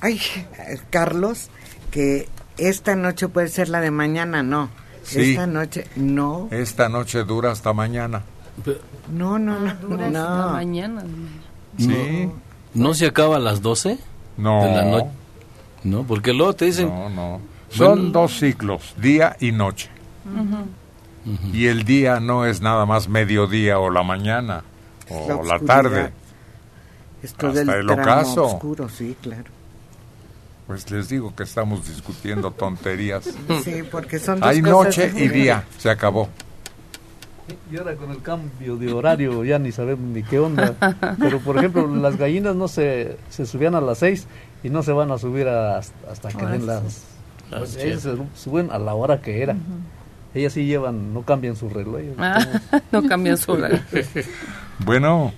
ay, 0.00 0.20
Carlos 0.90 1.48
que 1.90 2.28
esta 2.58 2.96
noche 2.96 3.28
puede 3.28 3.48
ser 3.48 3.68
la 3.68 3.80
de 3.80 3.90
mañana, 3.90 4.42
no. 4.42 4.68
Sí. 5.04 5.30
Esta 5.30 5.46
noche 5.46 5.86
no. 5.96 6.48
Esta 6.50 6.88
noche 6.88 7.24
dura 7.24 7.50
hasta 7.50 7.72
mañana. 7.72 8.22
No, 9.12 9.38
no, 9.38 9.58
no. 9.58 9.74
Dura 9.76 10.06
hasta 10.06 10.36
no. 10.46 10.52
mañana. 10.52 11.02
Sí. 11.78 12.28
¿No 12.74 12.94
se 12.94 13.06
acaba 13.06 13.36
a 13.36 13.38
las 13.40 13.62
12? 13.62 13.98
No. 14.36 14.62
De 14.64 14.70
la 14.72 14.84
noche. 14.84 15.08
No, 15.84 16.02
porque 16.04 16.32
luego 16.32 16.52
te 16.54 16.66
dicen... 16.66 16.88
No, 16.88 17.08
no. 17.08 17.40
Son 17.70 17.94
Bueno. 17.96 18.10
dos 18.10 18.38
ciclos, 18.38 18.94
día 18.96 19.36
y 19.40 19.52
noche. 19.52 19.90
Y 21.52 21.66
el 21.66 21.84
día 21.84 22.20
no 22.20 22.46
es 22.46 22.60
nada 22.62 22.86
más 22.86 23.08
mediodía 23.08 23.78
o 23.78 23.90
la 23.90 24.02
mañana 24.02 24.62
o 25.10 25.42
la 25.44 25.58
la, 25.58 25.58
tarde. 25.60 26.12
Esto 27.22 27.48
Hasta 27.48 27.58
del 27.60 27.68
el 27.68 27.86
tramo 27.86 28.02
ocaso. 28.02 28.44
oscuro, 28.46 28.88
sí, 28.88 29.16
claro. 29.20 29.44
Pues 30.66 30.90
les 30.90 31.08
digo 31.08 31.34
que 31.34 31.42
estamos 31.42 31.86
discutiendo 31.88 32.50
tonterías. 32.50 33.24
Sí, 33.64 33.82
porque 33.90 34.18
son 34.18 34.40
dos 34.40 34.48
Hay 34.48 34.60
cosas 34.62 34.72
noche 34.86 35.02
y 35.04 35.06
diferentes. 35.08 35.32
día, 35.42 35.64
se 35.78 35.90
acabó. 35.90 36.28
Y 37.70 37.76
ahora 37.78 37.94
con 37.96 38.10
el 38.10 38.20
cambio 38.22 38.76
de 38.76 38.92
horario 38.92 39.44
ya 39.44 39.58
ni 39.58 39.72
sabemos 39.72 40.04
ni 40.10 40.22
qué 40.22 40.38
onda. 40.38 40.74
Pero 41.18 41.40
por 41.40 41.56
ejemplo, 41.58 41.86
las 41.86 42.16
gallinas 42.16 42.54
no 42.56 42.68
se, 42.68 43.16
se 43.30 43.46
subían 43.46 43.74
a 43.74 43.80
las 43.80 43.98
6 43.98 44.26
y 44.62 44.70
no 44.70 44.82
se 44.82 44.92
van 44.92 45.10
a 45.10 45.18
subir 45.18 45.48
a- 45.48 45.78
hasta 45.78 46.28
que 46.36 46.44
den 46.46 46.66
las... 46.66 47.04
Las 47.50 47.60
pues, 47.60 47.70
siete. 47.70 47.88
ellas 47.88 48.02
se 48.02 48.16
suben 48.34 48.70
a 48.70 48.78
la 48.78 48.94
hora 48.94 49.22
que 49.22 49.42
era. 49.42 49.56
Ellas 50.34 50.52
sí 50.52 50.66
llevan, 50.66 51.14
no 51.14 51.22
cambian 51.22 51.56
su 51.56 51.70
reloj. 51.70 52.00
Ah, 52.18 52.38
no 52.92 53.02
cambian 53.08 53.36
su 53.38 53.56
reloj. 53.56 53.80
Bueno. 54.84 55.32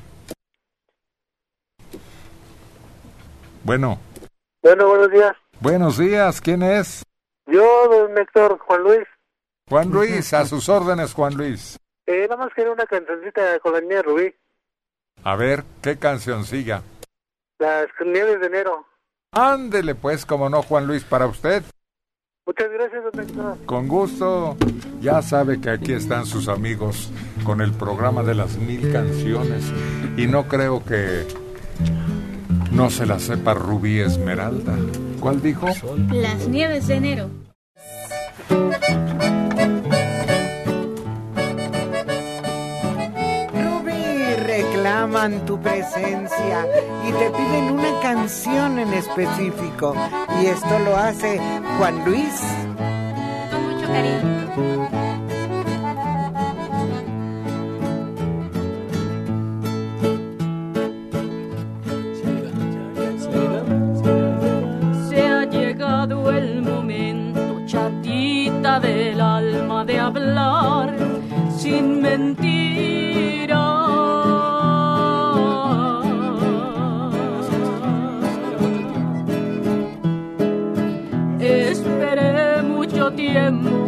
Bueno. 3.64 3.98
Bueno, 4.62 4.88
buenos 4.88 5.10
días. 5.10 5.36
Buenos 5.60 5.98
días, 5.98 6.40
¿quién 6.40 6.62
es? 6.62 7.02
Yo, 7.46 7.62
don 7.88 8.16
Héctor, 8.18 8.58
Juan 8.58 8.82
Luis. 8.82 9.06
Juan 9.68 9.90
Luis, 9.90 10.32
a 10.34 10.44
sus 10.46 10.68
órdenes, 10.68 11.12
Juan 11.14 11.34
Luis. 11.34 11.78
Eh, 12.10 12.26
nada 12.28 12.44
más 12.44 12.52
quería 12.52 12.72
una 12.72 12.86
cancioncita 12.86 13.60
con 13.60 13.72
la 13.72 13.80
niña 13.80 14.02
Rubí. 14.02 14.34
A 15.22 15.36
ver, 15.36 15.62
¿qué 15.80 15.96
cancioncilla? 15.96 16.82
Las 17.60 17.86
nieves 18.04 18.40
de 18.40 18.46
enero. 18.48 18.84
Ándele 19.30 19.94
pues, 19.94 20.26
como 20.26 20.48
no, 20.48 20.60
Juan 20.62 20.88
Luis, 20.88 21.04
para 21.04 21.28
usted. 21.28 21.62
Muchas 22.44 22.68
gracias, 22.68 23.04
don 23.04 23.20
Héctor. 23.20 23.58
Con 23.64 23.86
gusto. 23.86 24.56
Ya 25.00 25.22
sabe 25.22 25.60
que 25.60 25.70
aquí 25.70 25.92
están 25.92 26.26
sus 26.26 26.48
amigos 26.48 27.12
con 27.44 27.60
el 27.60 27.72
programa 27.72 28.24
de 28.24 28.34
las 28.34 28.56
mil 28.56 28.92
canciones. 28.92 29.72
Y 30.16 30.26
no 30.26 30.48
creo 30.48 30.84
que 30.84 31.28
no 32.72 32.90
se 32.90 33.06
la 33.06 33.20
sepa 33.20 33.54
Rubí 33.54 34.00
Esmeralda. 34.00 34.74
¿Cuál 35.20 35.40
dijo? 35.40 35.68
Las 36.10 36.48
nieves 36.48 36.88
de 36.88 36.94
enero. 36.96 37.30
Reclaman 44.90 45.46
tu 45.46 45.60
presencia 45.60 46.66
y 47.06 47.12
te 47.12 47.30
piden 47.30 47.72
una 47.74 48.00
canción 48.02 48.78
en 48.78 48.92
específico. 48.92 49.94
Y 50.42 50.46
esto 50.46 50.78
lo 50.80 50.96
hace 50.96 51.40
Juan 51.78 52.04
Luis. 52.04 52.40
Con 53.50 53.62
mucho 53.70 53.86
cariño. 53.86 54.20
Se 65.08 65.22
ha 65.22 65.44
llegado 65.44 66.30
el 66.32 66.62
momento, 66.62 67.62
chatita 67.66 68.80
del 68.80 69.20
alma, 69.20 69.84
de 69.84 70.00
hablar 70.00 70.96
sin 71.56 72.02
mentira. 72.02 72.49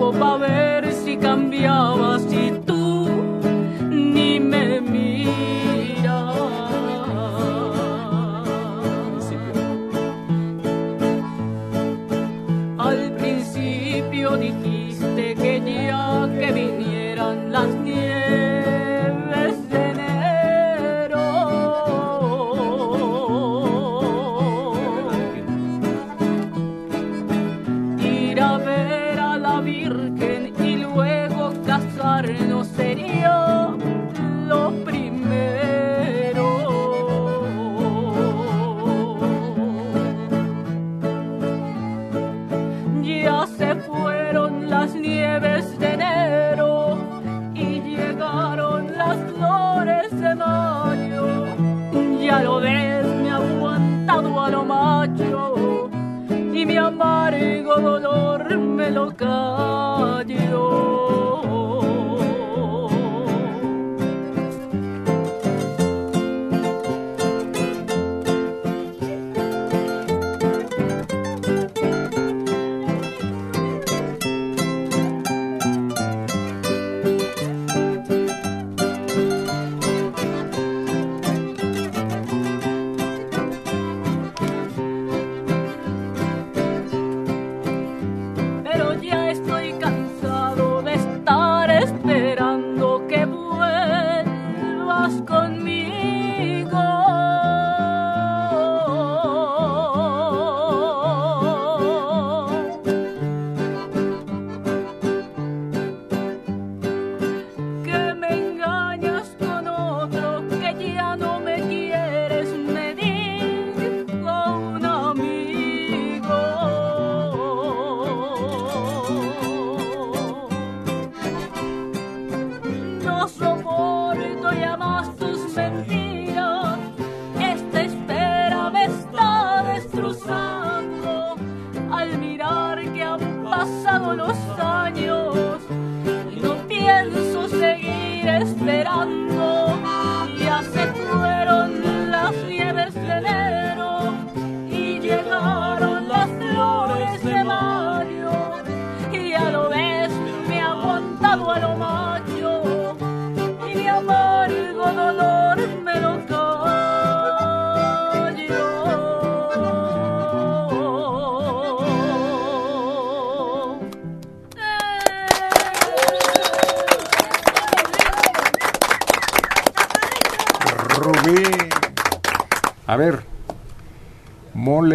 Tiempo 0.02 0.12
para 0.12 0.36
ver 0.38 0.92
si 0.92 1.16
cambiabas 1.16 2.26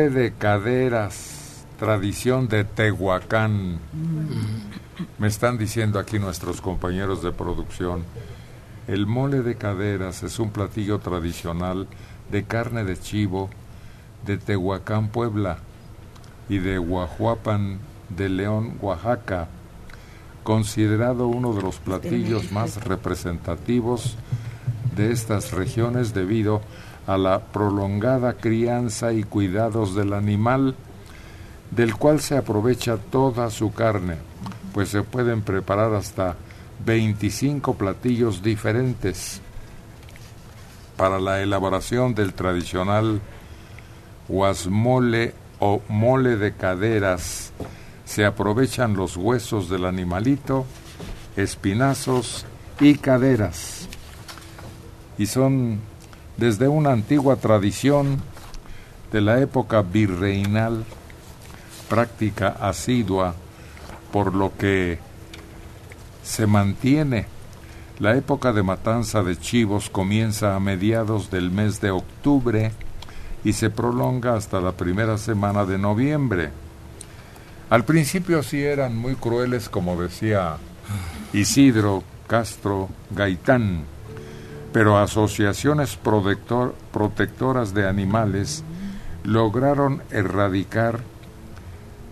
de 0.10 0.34
caderas, 0.34 1.66
tradición 1.80 2.47
de 2.47 2.64
Tehuacán. 2.64 3.80
Me 5.18 5.28
están 5.28 5.58
diciendo 5.58 5.99
aquí 5.99 6.20
nuestros 6.20 6.62
compañeros 6.62 7.24
de 7.24 7.32
producción. 7.32 8.03
El 8.88 9.05
mole 9.05 9.41
de 9.41 9.55
caderas 9.55 10.24
es 10.24 10.39
un 10.39 10.51
platillo 10.51 10.99
tradicional 10.99 11.88
de 12.32 12.43
carne 12.43 12.84
de 12.84 12.97
chivo 12.97 13.49
de 14.26 14.38
Tehuacán, 14.38 15.10
Puebla, 15.10 15.60
y 16.49 16.60
de 16.60 16.78
Guajuapan 16.78 17.80
de 18.10 18.30
León, 18.30 18.78
Oaxaca, 18.82 19.49
considerado 20.43 21.28
uno 21.28 21.53
de 21.53 21.62
los 21.62 21.78
platillos 21.78 22.51
más 22.51 22.84
representativos 22.86 24.16
de 24.95 25.12
estas 25.12 25.51
regiones 25.51 26.14
debido 26.14 26.58
a 26.58 26.62
la 27.16 27.39
prolongada 27.39 28.34
crianza 28.34 29.14
y 29.14 29.24
cuidados 29.24 29.95
del 29.95 30.14
animal, 30.14 30.76
del 31.72 31.95
cual 31.95 32.20
se 32.20 32.36
aprovecha 32.36 32.97
toda 32.97 33.49
su 33.49 33.72
carne, 33.72 34.18
pues 34.74 34.89
se 34.89 35.03
pueden 35.03 35.41
preparar 35.41 35.93
hasta 35.93 36.36
25 36.86 37.76
platillos 37.76 38.43
diferentes 38.43 39.41
para 40.97 41.20
la 41.20 41.41
elaboración 41.41 42.16
del 42.16 42.34
tradicional 42.34 43.22
guasmole 44.28 45.34
o 45.60 45.82
mole 45.88 46.36
de 46.36 46.53
caderas. 46.53 47.53
Se 48.05 48.26
aprovechan 48.26 48.95
los 48.95 49.16
huesos 49.16 49.70
del 49.70 49.86
animalito, 49.86 50.66
espinazos 51.36 52.45
y 52.80 52.95
caderas. 52.95 53.88
Y 55.18 55.26
son 55.28 55.80
desde 56.38 56.67
una 56.67 56.91
antigua 56.91 57.35
tradición 57.35 58.21
de 59.11 59.21
la 59.21 59.39
época 59.39 59.81
virreinal, 59.81 60.85
práctica 61.89 62.55
asidua, 62.59 63.35
por 64.11 64.33
lo 64.33 64.55
que 64.57 64.99
se 66.23 66.45
mantiene. 66.47 67.25
La 67.99 68.15
época 68.15 68.53
de 68.53 68.61
matanza 68.61 69.23
de 69.23 69.38
chivos 69.38 69.89
comienza 69.89 70.55
a 70.55 70.59
mediados 70.59 71.31
del 71.31 71.49
mes 71.49 71.81
de 71.81 71.91
octubre 71.91 72.71
y 73.43 73.53
se 73.53 73.69
prolonga 73.69 74.35
hasta 74.35 74.61
la 74.61 74.73
primera 74.73 75.17
semana 75.17 75.65
de 75.65 75.77
noviembre. 75.77 76.51
Al 77.69 77.85
principio 77.85 78.43
sí 78.43 78.63
eran 78.63 78.95
muy 78.95 79.15
crueles, 79.15 79.67
como 79.67 79.99
decía 79.99 80.57
Isidro 81.33 82.03
Castro 82.27 82.89
Gaitán, 83.09 83.85
pero 84.78 84.99
asociaciones 84.99 85.97
protector- 85.97 86.75
protectoras 86.93 87.73
de 87.73 87.89
animales 87.89 88.63
lograron 89.23 90.03
erradicar 90.11 90.99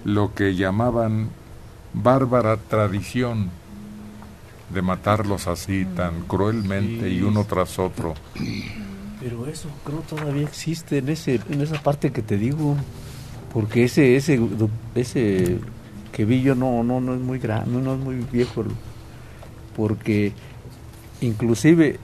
lo 0.04 0.34
que 0.34 0.56
llamaban 0.56 1.30
bárbara 1.94 2.58
tradición 2.58 3.52
de 4.74 4.82
matarlos 4.82 5.46
así 5.46 5.86
tan 5.96 6.22
cruelmente 6.22 7.08
y 7.08 7.22
uno 7.22 7.44
tras 7.44 7.78
otro. 7.78 8.16
Pero 9.22 9.46
eso 9.46 9.70
creo 9.84 10.00
todavía 10.00 10.42
existe 10.42 10.98
en 10.98 11.10
ese 11.10 11.40
en 11.48 11.62
esa 11.62 11.84
parte 11.84 12.12
que 12.12 12.24
te 12.24 12.36
digo, 12.36 12.76
porque 13.54 13.84
ese 13.84 14.16
ese 14.16 14.42
ese 14.96 15.60
que 16.12 16.26
vi 16.26 16.42
yo 16.42 16.56
no 16.56 16.84
no 16.84 17.00
no 17.00 17.14
es 17.14 17.22
muy 17.22 17.38
grande, 17.38 17.80
no 17.80 17.94
es 17.94 18.00
muy 18.00 18.16
viejo, 18.32 18.64
porque 19.76 20.34
inclusive 21.22 22.00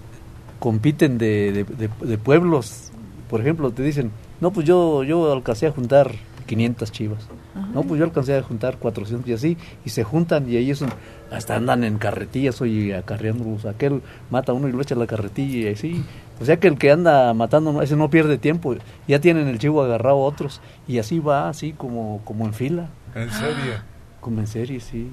compiten 0.62 1.18
de, 1.18 1.52
de, 1.52 1.64
de- 1.64 1.90
de 2.08 2.18
pueblos, 2.18 2.92
por 3.30 3.42
ejemplo, 3.42 3.72
te 3.72 3.82
dicen, 3.84 4.12
no 4.40 4.52
pues 4.52 4.66
yo 4.68 5.04
yo 5.04 5.34
alcancé 5.34 5.66
a 5.68 5.72
juntar 5.72 6.12
500 6.46 6.92
chivas. 6.92 7.28
No, 7.74 7.84
pues 7.84 8.00
yo 8.00 8.06
alcancé 8.06 8.38
a 8.38 8.44
juntar 8.44 8.78
400 8.78 9.30
y 9.30 9.34
así, 9.34 9.58
y 9.86 9.90
se 9.90 10.04
juntan 10.06 10.50
y 10.50 10.56
ellos 10.58 10.84
hasta 11.32 11.56
andan 11.56 11.84
en 11.84 11.98
carretillas, 11.98 12.62
oye, 12.62 12.96
acarreándolos. 12.96 13.66
Aquel 13.66 14.02
mata 14.30 14.52
a 14.52 14.56
uno 14.56 14.68
y 14.70 14.72
lo 14.72 14.82
echa 14.82 14.96
a 14.96 14.98
la 14.98 15.08
carretilla 15.08 15.70
y 15.70 15.74
así. 15.74 16.04
O 16.42 16.46
sea 16.46 16.58
que 16.60 16.68
el 16.70 16.78
que 16.78 16.92
anda 16.92 17.34
matando, 17.34 17.74
no- 17.74 17.82
ese 17.82 17.96
no 17.98 18.10
pierde 18.10 18.38
tiempo. 18.38 18.76
Ya 19.08 19.20
tienen 19.20 19.48
el 19.48 19.58
chivo 19.60 19.82
agarrado 19.84 20.16
a 20.18 20.20
otros 20.26 20.62
y 20.88 20.98
así 21.00 21.20
va, 21.20 21.50
así 21.50 21.72
como, 21.74 22.22
como 22.24 22.46
en 22.46 22.54
fila. 22.54 22.88
¿En 23.16 23.30
serio? 23.32 23.74
Como 24.22 24.40
en 24.40 24.48
serie, 24.48 24.80
sí. 24.80 25.08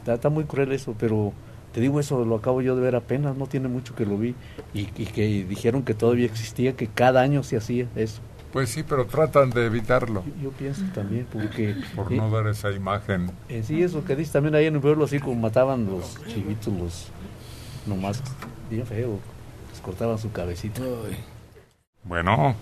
Está, 0.00 0.14
está 0.14 0.28
muy 0.30 0.44
cruel 0.44 0.72
eso, 0.72 0.94
pero 0.98 1.32
te 1.76 1.82
digo 1.82 2.00
eso, 2.00 2.24
lo 2.24 2.36
acabo 2.36 2.62
yo 2.62 2.74
de 2.74 2.80
ver 2.80 2.96
apenas, 2.96 3.36
no 3.36 3.46
tiene 3.48 3.68
mucho 3.68 3.94
que 3.94 4.06
lo 4.06 4.16
vi. 4.16 4.34
Y, 4.72 4.88
y 4.96 5.04
que 5.04 5.44
dijeron 5.44 5.82
que 5.82 5.92
todavía 5.92 6.24
existía, 6.24 6.74
que 6.74 6.86
cada 6.86 7.20
año 7.20 7.42
se 7.42 7.58
hacía 7.58 7.86
eso. 7.96 8.22
Pues 8.50 8.70
sí, 8.70 8.82
pero 8.82 9.04
tratan 9.04 9.50
de 9.50 9.66
evitarlo. 9.66 10.24
Yo 10.42 10.52
pienso 10.52 10.80
también, 10.94 11.26
porque... 11.30 11.74
Por 11.94 12.10
eh, 12.10 12.16
no 12.16 12.30
dar 12.30 12.46
esa 12.46 12.70
imagen. 12.72 13.30
en 13.50 13.62
sí, 13.62 13.82
eso 13.82 14.02
que 14.06 14.16
dice 14.16 14.32
también 14.32 14.54
ahí 14.54 14.64
en 14.64 14.76
el 14.76 14.80
pueblo, 14.80 15.04
así 15.04 15.20
como 15.20 15.34
mataban 15.38 15.84
los 15.84 16.16
chivitos, 16.28 16.72
los 16.72 17.08
nomás 17.84 18.22
bien 18.70 18.86
feo, 18.86 19.18
les 19.70 19.80
cortaban 19.82 20.16
su 20.16 20.32
cabecita. 20.32 20.80
Bueno, 22.04 22.56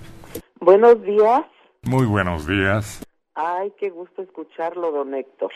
Buenos 0.58 1.00
días. 1.02 1.44
muy 1.82 2.06
buenos 2.06 2.48
días. 2.48 3.00
Ay, 3.36 3.72
qué 3.78 3.90
gusto 3.90 4.22
escucharlo, 4.22 4.90
don 4.90 5.14
Héctor. 5.14 5.52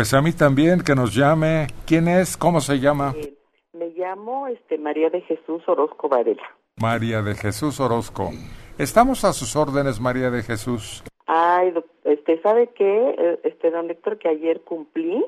Pues 0.00 0.14
a 0.14 0.22
mí 0.22 0.32
también 0.32 0.80
que 0.80 0.94
nos 0.94 1.14
llame. 1.14 1.66
¿Quién 1.86 2.08
es? 2.08 2.34
¿Cómo 2.38 2.62
se 2.62 2.78
llama? 2.80 3.12
Eh, 3.18 3.34
me 3.74 3.90
llamo 3.90 4.46
este, 4.46 4.78
María 4.78 5.10
de 5.10 5.20
Jesús 5.20 5.62
Orozco 5.66 6.08
Varela. 6.08 6.56
María 6.76 7.20
de 7.20 7.34
Jesús 7.34 7.80
Orozco. 7.80 8.30
Estamos 8.78 9.26
a 9.26 9.34
sus 9.34 9.56
órdenes, 9.56 10.00
María 10.00 10.30
de 10.30 10.42
Jesús. 10.42 11.04
Ay, 11.26 11.74
este, 12.04 12.40
¿sabe 12.40 12.70
qué? 12.74 13.14
Eh, 13.18 13.40
Este, 13.44 13.70
don 13.70 13.90
Héctor, 13.90 14.18
que 14.18 14.30
ayer 14.30 14.62
cumplí 14.62 15.22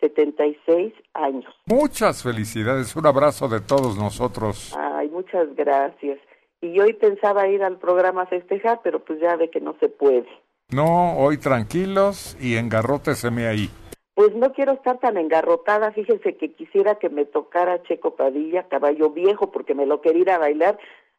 76 0.00 0.94
años. 1.14 1.52
Muchas 1.66 2.22
felicidades. 2.22 2.94
Un 2.94 3.06
abrazo 3.06 3.48
de 3.48 3.62
todos 3.62 3.98
nosotros. 3.98 4.76
Ay, 4.78 5.08
muchas 5.08 5.52
gracias. 5.56 6.20
Y 6.60 6.78
hoy 6.78 6.92
pensaba 6.92 7.48
ir 7.48 7.64
al 7.64 7.78
programa 7.78 8.22
a 8.22 8.26
festejar, 8.26 8.78
pero 8.84 9.04
pues 9.04 9.20
ya 9.20 9.34
ve 9.34 9.50
que 9.50 9.60
no 9.60 9.74
se 9.80 9.88
puede. 9.88 10.28
No, 10.70 11.16
hoy 11.18 11.36
tranquilos 11.38 12.36
y 12.40 12.56
engarróteseme 12.56 13.48
ahí. 13.48 13.70
Pues 14.14 14.34
no 14.34 14.52
quiero 14.52 14.72
estar 14.72 14.98
tan 14.98 15.16
engarrotada. 15.16 15.92
Fíjense 15.92 16.36
que 16.36 16.52
quisiera 16.52 16.96
que 16.96 17.08
me 17.08 17.24
tocara 17.24 17.82
Checo 17.82 18.14
Padilla, 18.14 18.68
caballo 18.68 19.10
viejo, 19.10 19.50
porque 19.50 19.74
me 19.74 19.86
lo 19.86 20.00
quería 20.00 20.22
ir 20.22 20.30
a 20.30 20.38
bailar 20.38 20.78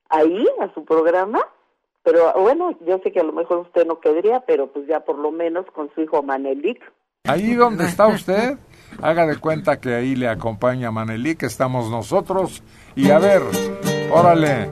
ahí, 0.10 0.48
a 0.62 0.74
su 0.74 0.86
programa. 0.86 1.46
Pero 2.04 2.32
bueno, 2.34 2.78
yo 2.86 3.00
sé 3.04 3.12
que 3.12 3.20
a 3.20 3.24
lo 3.24 3.34
mejor 3.34 3.60
usted 3.60 3.86
no 3.86 4.00
querría, 4.00 4.42
pero 4.42 4.68
pues 4.68 4.88
ya 4.88 5.02
por 5.02 5.18
lo 5.18 5.32
menos 5.32 5.66
con 5.74 5.92
su 5.94 6.02
hijo 6.02 6.24
Manelik. 6.24 6.80
Ahí 7.26 7.54
donde 7.56 7.86
está 7.86 8.08
usted, 8.08 8.58
haga 9.02 9.26
de 9.26 9.38
cuenta 9.38 9.80
que 9.80 9.94
ahí 9.94 10.16
le 10.16 10.28
acompaña 10.28 10.92
Manelí, 10.92 11.36
que 11.36 11.48
estamos 11.48 11.90
nosotros. 11.90 12.64
Y 12.96 13.10
a 13.10 13.20
ver, 13.20 13.42
órale, 14.12 14.70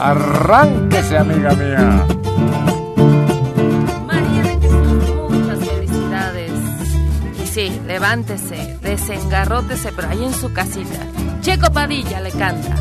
arránquese, 0.00 1.18
amiga 1.18 1.52
mía. 1.54 2.17
Sí, 7.58 7.80
levántese, 7.88 8.78
desengarrótese, 8.82 9.90
pero 9.92 10.08
ahí 10.08 10.22
en 10.24 10.32
su 10.32 10.52
casita. 10.52 11.00
Checo 11.40 11.72
Padilla 11.72 12.20
le 12.20 12.30
canta. 12.30 12.76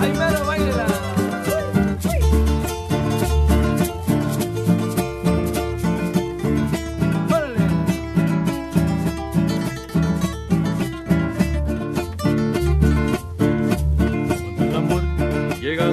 Ay, 0.00 0.12
mero, 0.18 0.46
báilela. 0.46 0.86
Órale. 7.28 7.66
Cuando 14.56 14.64
el 14.64 14.74
amor 14.74 15.02
llega 15.60 15.84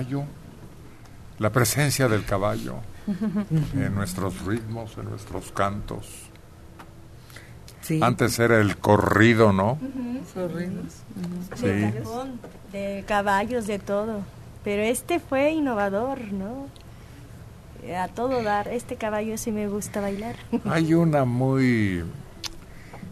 caballo, 0.00 0.24
la 1.38 1.50
presencia 1.50 2.08
del 2.08 2.24
caballo 2.24 2.76
en 3.74 3.94
nuestros 3.94 4.44
ritmos, 4.46 4.96
en 4.96 5.10
nuestros 5.10 5.52
cantos. 5.52 6.06
Antes 8.00 8.38
era 8.38 8.60
el 8.60 8.76
corrido, 8.76 9.52
¿no? 9.52 9.78
Sí. 11.56 11.66
De 11.66 11.92
cajón, 11.98 12.40
de 12.72 13.04
caballos, 13.06 13.66
de 13.66 13.78
todo. 13.78 14.20
Pero 14.62 14.82
este 14.82 15.18
fue 15.18 15.50
innovador, 15.50 16.20
¿no? 16.32 16.68
A 17.98 18.08
todo 18.08 18.42
dar. 18.42 18.68
Este 18.68 18.96
caballo 18.96 19.36
sí 19.36 19.50
me 19.50 19.66
gusta 19.68 20.00
bailar. 20.00 20.36
Hay 20.66 20.94
una 20.94 21.24
muy 21.24 22.04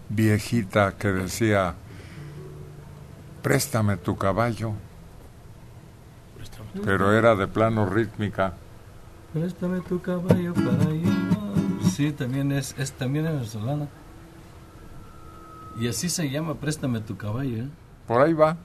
viejita 0.09 0.95
que 0.97 1.09
decía, 1.09 1.74
préstame 3.43 3.97
tu 3.97 4.16
caballo, 4.16 4.74
pero 6.85 7.12
era 7.12 7.35
de 7.35 7.47
plano 7.47 7.87
rítmica. 7.87 8.55
Préstame 9.33 9.81
tu 9.81 10.01
caballo 10.01 10.55
para 10.55 10.91
llevar. 10.91 11.39
Sí, 11.91 12.12
también 12.12 12.53
es, 12.53 12.74
es 12.79 12.93
también 12.93 13.26
es 13.26 13.33
venezolana. 13.33 13.89
Y 15.79 15.89
así 15.89 16.09
se 16.09 16.29
llama 16.31 16.55
Préstame 16.55 17.01
tu 17.01 17.16
caballo. 17.16 17.64
¿eh? 17.64 17.68
Por 18.07 18.22
ahí 18.22 18.33
va. 18.33 18.57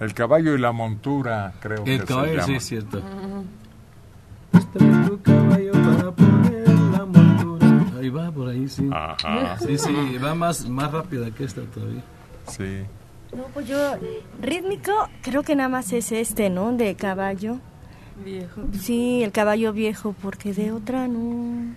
El 0.00 0.14
caballo 0.14 0.54
y 0.54 0.58
la 0.58 0.72
montura, 0.72 1.52
creo 1.60 1.84
que 1.84 1.94
El 1.94 2.04
caballo, 2.04 2.30
se 2.30 2.36
llama. 2.36 2.46
sí, 2.46 2.54
es 2.54 2.64
cierto. 2.64 3.00
Préstame 4.50 5.06
tu 5.08 5.22
caballo 5.22 5.72
para 5.72 6.10
poner 6.12 6.68
la 6.68 7.06
montura. 7.06 7.98
Ahí 8.00 8.08
va, 8.10 8.30
por 8.32 8.48
ahí, 8.48 8.68
sí. 8.68 8.88
Ajá. 8.92 9.56
Sí, 9.58 9.78
sí, 9.78 10.18
va 10.22 10.34
más, 10.34 10.68
más 10.68 10.90
rápida 10.90 11.30
que 11.30 11.44
esta 11.44 11.62
todavía. 11.62 12.02
Sí. 12.48 12.82
No, 13.36 13.44
pues 13.54 13.66
yo, 13.66 13.96
rítmico, 14.40 14.92
creo 15.22 15.42
que 15.42 15.56
nada 15.56 15.68
más 15.68 15.92
es 15.92 16.12
este, 16.12 16.50
¿no? 16.50 16.72
De 16.72 16.94
caballo. 16.94 17.58
Viejo. 18.24 18.62
Sí, 18.78 19.22
el 19.22 19.32
caballo 19.32 19.72
viejo, 19.72 20.14
porque 20.20 20.52
de 20.52 20.70
otra 20.72 21.08
no. 21.08 21.74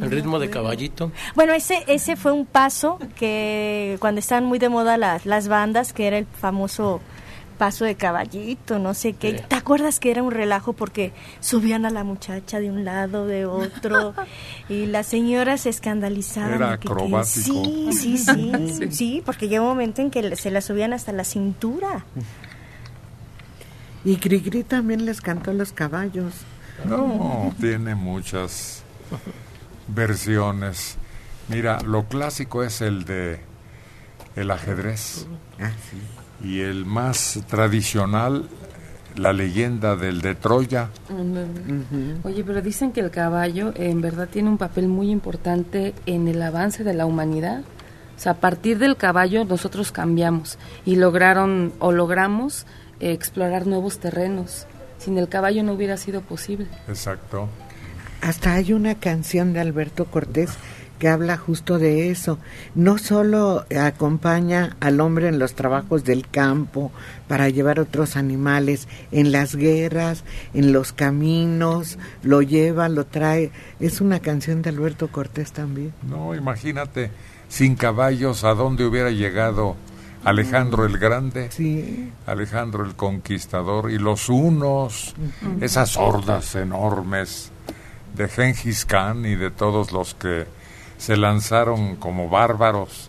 El 0.00 0.10
ritmo 0.10 0.38
de 0.38 0.48
caballito. 0.48 1.10
Bueno, 1.34 1.52
ese, 1.52 1.84
ese 1.88 2.14
fue 2.14 2.30
un 2.30 2.46
paso 2.46 2.98
que 3.16 3.96
cuando 4.00 4.20
estaban 4.20 4.44
muy 4.44 4.60
de 4.60 4.68
moda 4.68 4.96
las, 4.96 5.26
las 5.26 5.48
bandas, 5.48 5.92
que 5.92 6.06
era 6.06 6.18
el 6.18 6.26
famoso 6.26 7.00
paso 7.60 7.84
de 7.84 7.94
caballito, 7.94 8.78
no 8.78 8.94
sé 8.94 9.12
qué. 9.12 9.36
Sí. 9.36 9.44
¿Te 9.46 9.54
acuerdas 9.54 10.00
que 10.00 10.10
era 10.10 10.22
un 10.22 10.30
relajo 10.30 10.72
porque 10.72 11.12
subían 11.40 11.84
a 11.84 11.90
la 11.90 12.04
muchacha 12.04 12.58
de 12.58 12.70
un 12.70 12.86
lado, 12.86 13.26
de 13.26 13.44
otro, 13.44 14.14
y 14.70 14.86
las 14.86 15.06
señoras 15.06 15.60
se 15.60 15.68
escandalizaban? 15.68 16.54
Era 16.54 16.78
que- 16.80 16.88
acrobático. 16.88 17.62
sí, 17.62 17.90
sí, 17.92 18.16
sí, 18.16 18.52
sí, 18.90 19.22
porque 19.26 19.48
llegó 19.48 19.64
un 19.64 19.70
momento 19.72 20.00
en 20.00 20.10
que 20.10 20.36
se 20.36 20.50
la 20.50 20.62
subían 20.62 20.94
hasta 20.94 21.12
la 21.12 21.24
cintura. 21.24 22.06
Y 24.06 24.16
Grigri 24.16 24.64
también 24.64 25.04
les 25.04 25.20
cantó 25.20 25.50
a 25.50 25.54
los 25.54 25.72
caballos. 25.72 26.32
No, 26.86 27.54
tiene 27.60 27.94
muchas 27.94 28.82
versiones. 29.86 30.96
Mira, 31.48 31.82
lo 31.82 32.06
clásico 32.06 32.62
es 32.64 32.80
el 32.80 33.04
de 33.04 33.40
el 34.34 34.50
ajedrez. 34.50 35.26
Ah, 35.60 35.70
Y 36.42 36.60
el 36.60 36.86
más 36.86 37.40
tradicional, 37.48 38.48
la 39.16 39.32
leyenda 39.32 39.96
del 39.96 40.20
de 40.20 40.34
Troya. 40.34 40.90
Oye, 42.22 42.44
pero 42.44 42.62
dicen 42.62 42.92
que 42.92 43.00
el 43.00 43.10
caballo 43.10 43.72
en 43.76 44.00
verdad 44.00 44.28
tiene 44.28 44.48
un 44.48 44.58
papel 44.58 44.88
muy 44.88 45.10
importante 45.10 45.94
en 46.06 46.28
el 46.28 46.40
avance 46.42 46.84
de 46.84 46.94
la 46.94 47.06
humanidad. 47.06 47.60
O 48.16 48.22
sea, 48.22 48.32
a 48.32 48.36
partir 48.36 48.78
del 48.78 48.96
caballo 48.96 49.44
nosotros 49.44 49.92
cambiamos 49.92 50.58
y 50.84 50.96
lograron 50.96 51.72
o 51.78 51.92
logramos 51.92 52.66
eh, 53.00 53.12
explorar 53.12 53.66
nuevos 53.66 53.98
terrenos. 53.98 54.66
Sin 54.98 55.16
el 55.16 55.28
caballo 55.28 55.62
no 55.62 55.72
hubiera 55.72 55.96
sido 55.96 56.20
posible. 56.20 56.66
Exacto. 56.88 57.48
Hasta 58.20 58.52
hay 58.52 58.74
una 58.74 58.96
canción 58.96 59.54
de 59.54 59.60
Alberto 59.60 60.04
Cortés 60.04 60.50
que 61.00 61.08
habla 61.08 61.36
justo 61.36 61.80
de 61.80 62.10
eso. 62.10 62.38
No 62.76 62.98
solo 62.98 63.64
acompaña 63.76 64.76
al 64.78 65.00
hombre 65.00 65.26
en 65.26 65.40
los 65.40 65.54
trabajos 65.54 66.04
del 66.04 66.28
campo 66.28 66.92
para 67.26 67.48
llevar 67.48 67.80
otros 67.80 68.16
animales, 68.16 68.86
en 69.10 69.32
las 69.32 69.56
guerras, 69.56 70.22
en 70.54 70.72
los 70.72 70.92
caminos, 70.92 71.98
lo 72.22 72.42
lleva, 72.42 72.88
lo 72.88 73.06
trae. 73.06 73.50
Es 73.80 74.00
una 74.00 74.20
canción 74.20 74.62
de 74.62 74.70
Alberto 74.70 75.08
Cortés 75.08 75.50
también. 75.50 75.92
No, 76.08 76.34
imagínate, 76.34 77.10
sin 77.48 77.74
caballos, 77.74 78.44
¿a 78.44 78.54
dónde 78.54 78.84
hubiera 78.84 79.10
llegado 79.10 79.76
Alejandro 80.22 80.84
el 80.84 80.98
Grande? 80.98 81.50
Sí. 81.50 82.12
Alejandro 82.26 82.84
el 82.84 82.94
Conquistador 82.94 83.90
y 83.90 83.98
los 83.98 84.28
unos, 84.28 85.14
esas 85.62 85.96
hordas 85.96 86.54
enormes 86.56 87.50
de 88.14 88.28
Gengis 88.28 88.84
Khan 88.84 89.24
y 89.24 89.34
de 89.34 89.50
todos 89.50 89.92
los 89.92 90.14
que 90.14 90.59
se 91.00 91.16
lanzaron 91.16 91.96
como 91.96 92.28
bárbaros 92.28 93.08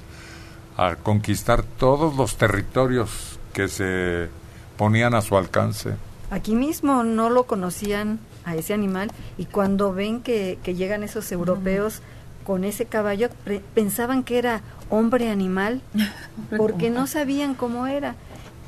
a 0.78 0.96
conquistar 0.96 1.62
todos 1.64 2.16
los 2.16 2.38
territorios 2.38 3.38
que 3.54 3.68
se 3.68 4.30
ponían 4.78 5.14
a 5.14 5.22
su 5.22 5.36
alcance. 5.38 5.96
Aquí 6.30 6.56
mismo 6.56 7.04
no 7.04 7.30
lo 7.30 7.44
conocían 7.44 8.20
a 8.46 8.56
ese 8.56 8.74
animal 8.74 9.12
y 9.38 9.46
cuando 9.46 9.94
ven 9.94 10.22
que, 10.22 10.58
que 10.64 10.74
llegan 10.74 11.04
esos 11.04 11.32
europeos 11.34 12.02
con 12.46 12.64
ese 12.64 12.86
caballo, 12.86 13.28
pre- 13.44 13.62
pensaban 13.76 14.24
que 14.24 14.40
era 14.40 14.62
hombre 14.90 15.30
animal 15.30 15.82
porque 16.58 16.90
no 16.90 17.06
sabían 17.08 17.54
cómo 17.54 17.86
era. 17.88 18.16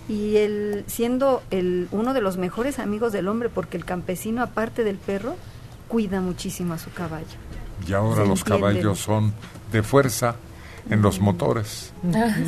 Y 0.09 0.35
él, 0.35 0.83
siendo 0.87 1.41
el, 1.49 1.87
uno 1.91 2.13
de 2.13 2.19
los 2.19 2.35
mejores 2.35 2.77
amigos 2.77 3.13
del 3.13 3.29
hombre, 3.29 3.47
porque 3.47 3.77
el 3.77 3.85
campesino, 3.85 4.43
aparte 4.43 4.83
del 4.83 4.97
perro, 4.97 5.37
cuida 5.87 6.19
muchísimo 6.19 6.73
a 6.73 6.77
su 6.77 6.91
caballo. 6.91 7.37
Y 7.87 7.93
ahora 7.93 8.25
los 8.25 8.43
caballos 8.43 8.99
son 8.99 9.33
de 9.71 9.83
fuerza 9.83 10.35
en 10.89 11.01
los 11.01 11.19
motores. 11.19 11.93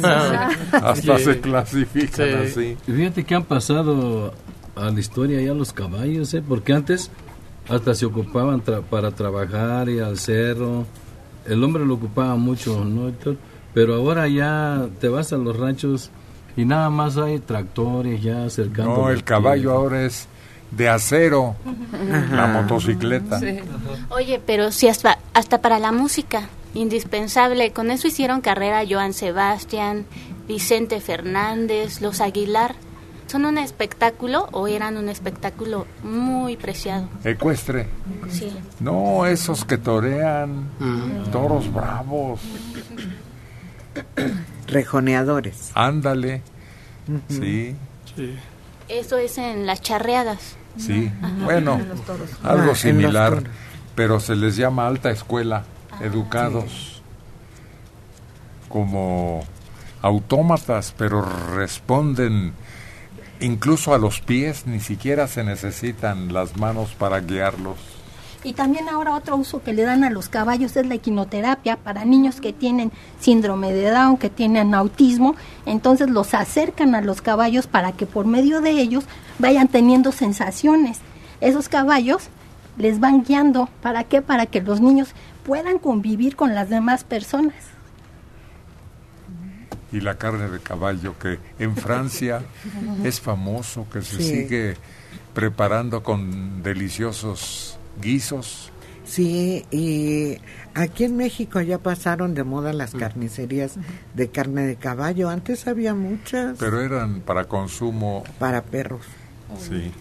Ah. 0.03 0.49
Hasta 0.71 1.17
Sí. 1.17 1.23
se 1.25 1.39
clasifican 1.41 2.27
Sí. 2.27 2.33
así. 2.51 2.77
Y 2.87 2.91
Fíjate 2.91 3.23
que 3.23 3.35
han 3.35 3.43
pasado 3.43 4.33
a 4.75 4.89
la 4.89 4.99
historia 4.99 5.41
ya 5.41 5.53
los 5.53 5.71
caballos, 5.73 6.33
¿eh? 6.33 6.43
porque 6.47 6.73
antes 6.73 7.09
hasta 7.69 7.95
se 7.95 8.05
ocupaban 8.05 8.63
tra- 8.63 8.81
para 8.83 9.11
trabajar 9.11 9.89
y 9.89 9.99
al 9.99 10.17
cerro. 10.19 10.85
El 11.47 11.63
hombre 11.63 11.85
lo 11.85 11.95
ocupaba 11.95 12.35
mucho, 12.35 12.83
¿no? 12.85 13.07
Héctor? 13.07 13.37
Pero 13.73 13.95
ahora 13.95 14.27
ya 14.27 14.87
te 14.99 15.07
vas 15.09 15.31
a 15.33 15.37
los 15.37 15.57
ranchos 15.57 16.09
y 16.57 16.65
nada 16.65 16.89
más 16.89 17.17
hay 17.17 17.39
tractores 17.39 18.21
ya 18.21 18.45
acercando. 18.45 18.95
No, 18.97 19.09
el 19.09 19.23
caballo 19.23 19.71
ahora 19.73 20.03
es 20.05 20.27
de 20.71 20.89
acero, 20.89 21.55
la 22.31 22.47
motocicleta. 22.47 23.39
Oye, 24.09 24.41
pero 24.45 24.71
si 24.71 24.87
hasta, 24.87 25.19
hasta 25.33 25.61
para 25.61 25.79
la 25.79 25.91
música, 25.91 26.49
indispensable. 26.73 27.71
Con 27.71 27.89
eso 27.89 28.07
hicieron 28.07 28.41
carrera 28.41 28.83
Joan 28.87 29.13
Sebastián, 29.13 30.05
Vicente 30.47 31.01
Fernández, 31.01 32.01
los 32.01 32.21
Aguilar. 32.21 32.75
Son 33.27 33.45
un 33.45 33.57
espectáculo 33.57 34.47
o 34.51 34.67
eran 34.67 34.97
un 34.97 35.09
espectáculo 35.09 35.87
muy 36.03 36.57
preciado. 36.57 37.09
Ecuestre. 37.23 37.87
Sí. 38.29 38.55
No, 38.79 39.25
esos 39.25 39.65
que 39.65 39.79
torean, 39.79 40.69
toros 41.31 41.73
bravos. 41.73 42.39
Rejoneadores. 44.67 45.71
Ándale. 45.73 46.43
Sí, 47.29 47.75
Eso 48.87 49.17
es 49.17 49.37
en 49.37 49.65
las 49.65 49.81
charreadas. 49.81 50.55
sí. 50.77 51.11
Ajá. 51.21 51.45
Bueno. 51.45 51.79
Ah, 52.43 52.51
algo 52.51 52.67
los 52.67 52.79
similar, 52.79 53.43
pero 53.95 54.19
se 54.19 54.35
les 54.35 54.55
llama 54.57 54.87
alta 54.87 55.09
escuela, 55.11 55.63
educados 56.01 57.01
como 58.69 59.45
autómatas, 60.01 60.93
pero 60.97 61.21
responden 61.55 62.53
incluso 63.39 63.93
a 63.93 63.97
los 63.97 64.21
pies, 64.21 64.67
ni 64.67 64.79
siquiera 64.79 65.27
se 65.27 65.43
necesitan 65.43 66.33
las 66.33 66.57
manos 66.57 66.93
para 66.93 67.19
guiarlos. 67.21 67.77
Y 68.45 68.53
también 68.53 68.87
ahora 68.89 69.15
otro 69.15 69.35
uso 69.37 69.63
que 69.63 69.73
le 69.73 69.81
dan 69.85 70.03
a 70.03 70.11
los 70.11 70.29
caballos 70.29 70.77
es 70.77 70.85
la 70.85 70.93
equinoterapia 70.93 71.77
para 71.77 72.05
niños 72.05 72.39
que 72.39 72.53
tienen 72.53 72.91
síndrome 73.19 73.73
de 73.73 73.89
Down, 73.89 74.17
que 74.17 74.29
tienen 74.29 74.75
autismo. 74.75 75.35
Entonces 75.65 76.11
los 76.11 76.35
acercan 76.35 76.93
a 76.93 77.01
los 77.01 77.23
caballos 77.23 77.65
para 77.65 77.93
que 77.93 78.05
por 78.05 78.27
medio 78.27 78.61
de 78.61 78.69
ellos 78.69 79.05
vayan 79.39 79.67
teniendo 79.67 80.11
sensaciones. 80.11 80.99
Esos 81.41 81.69
caballos 81.69 82.29
les 82.77 82.99
van 82.99 83.23
guiando. 83.23 83.67
¿Para 83.81 84.03
qué? 84.03 84.21
Para 84.21 84.45
que 84.45 84.61
los 84.61 84.79
niños 84.79 85.09
puedan 85.43 85.79
convivir 85.79 86.35
con 86.35 86.53
las 86.53 86.69
demás 86.69 87.03
personas. 87.03 87.55
Y 89.91 90.01
la 90.01 90.19
carne 90.19 90.49
de 90.49 90.59
caballo 90.59 91.15
que 91.17 91.39
en 91.57 91.75
Francia 91.75 92.43
es 93.03 93.19
famoso, 93.21 93.87
que 93.91 94.03
se 94.03 94.17
Sí. 94.17 94.23
sigue 94.23 94.77
preparando 95.33 96.03
con 96.03 96.61
deliciosos 96.61 97.79
guisos. 98.01 98.71
Sí, 99.05 99.63
y 99.71 100.37
aquí 100.73 101.03
en 101.03 101.15
México 101.15 101.61
ya 101.61 101.77
pasaron 101.77 102.33
de 102.33 102.43
moda 102.43 102.73
las 102.73 102.95
carnicerías 102.95 103.75
de 104.15 104.29
carne 104.29 104.63
de 104.63 104.77
caballo. 104.77 105.29
Antes 105.29 105.67
había 105.67 105.93
muchas 105.93 106.57
Pero 106.59 106.81
eran 106.81 107.21
para 107.21 107.45
consumo. 107.45 108.23
para 108.39 108.63
perros. 108.63 109.01
Sí. 109.59 109.91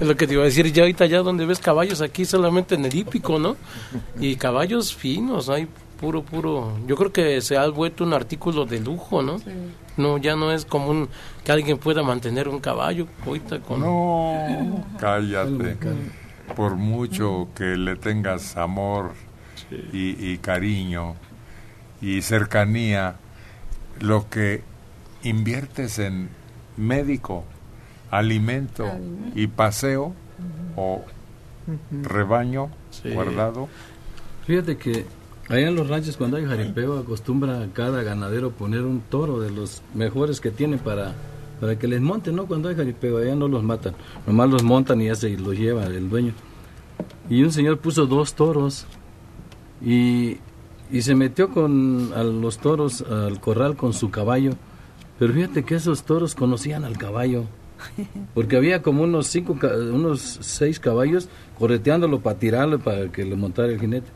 Es 0.00 0.06
lo 0.06 0.16
que 0.16 0.28
te 0.28 0.34
iba 0.34 0.42
a 0.42 0.46
decir, 0.46 0.72
ya 0.72 0.82
ahorita 0.84 1.06
ya 1.06 1.18
donde 1.18 1.44
ves 1.44 1.58
caballos 1.58 2.00
aquí 2.00 2.24
solamente 2.24 2.76
en 2.76 2.84
el 2.84 2.94
hípico, 2.94 3.38
¿no? 3.40 3.56
Y 4.20 4.36
caballos 4.36 4.94
finos, 4.94 5.48
hay 5.48 5.66
puro, 6.00 6.22
puro. 6.22 6.78
Yo 6.86 6.94
creo 6.96 7.12
que 7.12 7.40
se 7.40 7.56
ha 7.58 7.68
vuelto 7.68 8.04
un 8.04 8.12
artículo 8.14 8.64
de 8.64 8.78
lujo, 8.80 9.22
¿no? 9.22 9.38
No, 9.96 10.18
ya 10.18 10.36
no 10.36 10.52
es 10.52 10.64
común 10.64 11.08
que 11.44 11.50
alguien 11.50 11.78
pueda 11.78 12.02
mantener 12.04 12.48
un 12.48 12.60
caballo 12.60 13.08
ahorita 13.26 13.58
con... 13.60 13.80
No, 13.80 14.84
cállate. 15.00 15.76
Por 16.54 16.76
mucho 16.76 17.48
que 17.54 17.76
le 17.76 17.96
tengas 17.96 18.56
amor 18.56 19.12
y, 19.92 20.32
y 20.32 20.38
cariño 20.38 21.16
y 22.00 22.22
cercanía, 22.22 23.16
lo 24.00 24.28
que 24.28 24.62
inviertes 25.22 25.98
en 25.98 26.28
médico, 26.76 27.44
alimento 28.10 28.86
y 29.34 29.46
paseo 29.48 30.14
o 30.76 31.04
rebaño 32.02 32.70
Sí. 32.90 33.10
guardado, 33.10 33.68
Fíjate 34.46 34.76
que 34.78 35.04
allá 35.48 35.68
en 35.68 35.74
los 35.74 35.88
ranchos 35.88 36.16
cuando 36.16 36.36
hay 36.36 36.46
jaripeo 36.46 36.98
acostumbra 36.98 37.66
cada 37.74 38.02
ganadero 38.02 38.52
poner 38.52 38.82
un 38.82 39.00
toro 39.00 39.40
de 39.40 39.50
los 39.50 39.82
mejores 39.92 40.40
que 40.40 40.50
tiene 40.50 40.78
para, 40.78 41.14
para 41.60 41.78
que 41.78 41.88
les 41.88 42.00
monten, 42.00 42.36
¿no? 42.36 42.46
Cuando 42.46 42.68
hay 42.68 42.76
jaripeo, 42.76 43.18
allá 43.18 43.34
no 43.34 43.48
los 43.48 43.62
matan, 43.62 43.94
nomás 44.26 44.50
los 44.50 44.62
montan 44.62 45.00
y 45.00 45.06
ya 45.06 45.14
se 45.14 45.36
los 45.36 45.56
lleva 45.56 45.84
el 45.86 46.08
dueño. 46.08 46.32
Y 47.28 47.42
un 47.42 47.52
señor 47.52 47.78
puso 47.78 48.06
dos 48.06 48.34
toros 48.34 48.86
y, 49.82 50.38
y 50.90 51.02
se 51.02 51.14
metió 51.14 51.50
con 51.50 52.12
a 52.14 52.22
los 52.22 52.58
toros 52.58 53.02
al 53.02 53.40
corral 53.40 53.76
con 53.76 53.92
su 53.92 54.10
caballo. 54.10 54.52
Pero 55.18 55.32
fíjate 55.32 55.64
que 55.64 55.76
esos 55.76 56.04
toros 56.04 56.34
conocían 56.34 56.84
al 56.84 56.98
caballo. 56.98 57.44
Porque 58.34 58.56
había 58.56 58.82
como 58.82 59.02
unos 59.02 59.26
cinco, 59.26 59.58
unos 59.92 60.38
seis 60.40 60.78
caballos 60.78 61.28
correteándolo 61.58 62.20
para 62.20 62.38
tirarlo 62.38 62.78
para 62.78 63.10
que 63.10 63.24
le 63.24 63.36
montara 63.36 63.68
el 63.68 63.80
jinete. 63.80 64.08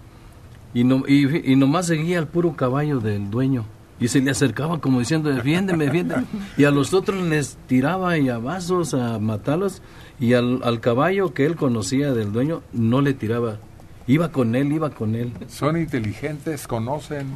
Y, 0.73 0.85
no, 0.85 1.03
y, 1.07 1.53
y 1.53 1.57
nomás 1.57 1.87
seguía 1.87 2.19
al 2.19 2.29
puro 2.29 2.55
caballo 2.55 3.01
del 3.01 3.31
dueño. 3.31 3.65
Y 4.01 4.09
se 4.09 4.21
le 4.21 4.31
acercaba 4.31 4.81
como 4.81 4.99
diciendo, 5.01 5.29
defiéndeme, 5.29 5.85
defiéndeme. 5.85 6.25
Y 6.57 6.65
a 6.65 6.71
los 6.71 6.95
otros 6.95 7.23
les 7.23 7.59
tiraba 7.67 8.17
y 8.19 8.29
a 8.31 8.39
vasos 8.39 8.95
a 8.95 9.19
matarlos. 9.19 9.83
Y 10.19 10.33
al, 10.35 10.61
al 10.65 10.81
caballo 10.81 11.35
que 11.35 11.45
él 11.47 11.57
conocía 11.57 12.13
del 12.13 12.33
dueño 12.33 12.63
no 12.73 13.03
le 13.03 13.13
tiraba. 13.15 13.59
Iba 14.07 14.33
con 14.33 14.57
él, 14.57 14.73
iba 14.73 14.91
con 14.91 15.15
él. 15.15 15.33
son 15.49 15.77
inteligentes, 15.77 16.67
conocen. 16.67 17.27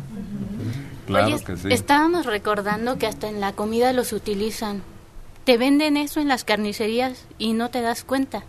Claro 1.07 1.27
Oye, 1.37 1.45
que 1.45 1.57
sí. 1.57 1.69
estábamos 1.71 2.27
recordando 2.27 2.99
que 2.99 3.07
hasta 3.07 3.29
en 3.29 3.41
la 3.41 3.53
comida 3.53 3.93
los 3.93 4.13
utilizan. 4.13 4.83
Te 5.45 5.59
venden 5.59 5.97
eso 5.99 6.21
en 6.21 6.29
las 6.29 6.45
carnicerías 6.45 7.27
y 7.39 7.53
no 7.53 7.69
te 7.71 7.83
das 7.83 8.03
cuenta. 8.05 8.43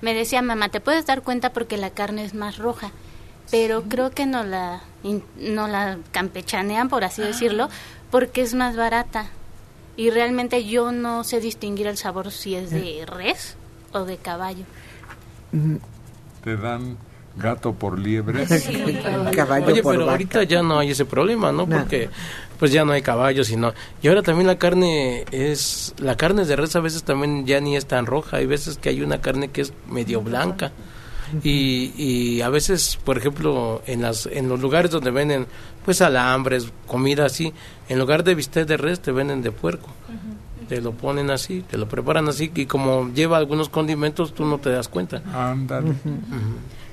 Me 0.00 0.14
decía 0.14 0.42
mamá, 0.42 0.68
te 0.68 0.80
puedes 0.80 1.06
dar 1.06 1.22
cuenta 1.22 1.52
porque 1.52 1.76
la 1.76 1.90
carne 1.90 2.24
es 2.24 2.34
más 2.34 2.58
roja, 2.58 2.92
pero 3.50 3.82
creo 3.82 4.10
que 4.10 4.26
no 4.26 4.42
la, 4.44 4.80
in- 5.02 5.24
no 5.38 5.68
la 5.68 5.98
campechanean, 6.12 6.88
por 6.88 7.04
así 7.04 7.22
decirlo, 7.22 7.68
porque 8.10 8.42
es 8.42 8.54
más 8.54 8.76
barata. 8.76 9.26
Y 9.96 10.10
realmente 10.10 10.64
yo 10.64 10.92
no 10.92 11.24
sé 11.24 11.40
distinguir 11.40 11.86
el 11.86 11.96
sabor 11.98 12.30
si 12.30 12.54
es 12.54 12.70
de 12.70 13.04
res 13.06 13.56
o 13.92 14.04
de 14.04 14.16
caballo. 14.16 14.64
Te 16.44 16.56
dan 16.56 16.96
gato 17.36 17.72
por 17.74 17.98
liebre. 17.98 18.44
Oye, 18.44 19.82
pero 19.82 20.10
ahorita 20.10 20.42
ya 20.44 20.62
no 20.62 20.78
hay 20.78 20.90
ese 20.90 21.04
problema, 21.04 21.52
¿no? 21.52 21.66
No. 21.66 21.78
Porque 21.78 22.08
pues 22.58 22.72
ya 22.72 22.84
no 22.84 22.92
hay 22.92 23.02
caballos 23.02 23.50
y 23.50 23.56
no. 23.56 23.72
Y 24.02 24.08
ahora 24.08 24.22
también 24.22 24.46
la 24.46 24.58
carne 24.58 25.24
es 25.32 25.94
la 25.98 26.16
carne 26.16 26.44
de 26.44 26.56
res 26.56 26.76
a 26.76 26.80
veces 26.80 27.02
también 27.02 27.46
ya 27.46 27.60
ni 27.60 27.76
es 27.76 27.86
tan 27.86 28.06
roja, 28.06 28.38
hay 28.38 28.46
veces 28.46 28.78
que 28.78 28.88
hay 28.90 29.02
una 29.02 29.20
carne 29.20 29.48
que 29.48 29.62
es 29.62 29.72
medio 29.88 30.20
blanca. 30.22 30.72
Y, 31.42 31.92
y 31.96 32.40
a 32.40 32.48
veces, 32.48 32.98
por 33.04 33.18
ejemplo, 33.18 33.82
en 33.86 34.02
las 34.02 34.26
en 34.26 34.48
los 34.48 34.60
lugares 34.60 34.90
donde 34.90 35.10
venden 35.10 35.46
pues 35.84 36.02
alambres, 36.02 36.72
comida 36.86 37.26
así, 37.26 37.52
en 37.88 37.98
lugar 37.98 38.24
de 38.24 38.34
bistec 38.34 38.66
de 38.66 38.76
res 38.76 39.00
te 39.00 39.12
venden 39.12 39.42
de 39.42 39.52
puerco. 39.52 39.88
Te 40.68 40.80
lo 40.80 40.92
ponen 40.92 41.30
así, 41.30 41.62
te 41.62 41.76
lo 41.76 41.88
preparan 41.88 42.28
así 42.28 42.52
y 42.54 42.66
como 42.66 43.12
lleva 43.12 43.36
algunos 43.38 43.68
condimentos 43.68 44.34
tú 44.34 44.44
no 44.44 44.58
te 44.58 44.70
das 44.70 44.88
cuenta. 44.88 45.22
Ándale. 45.32 45.94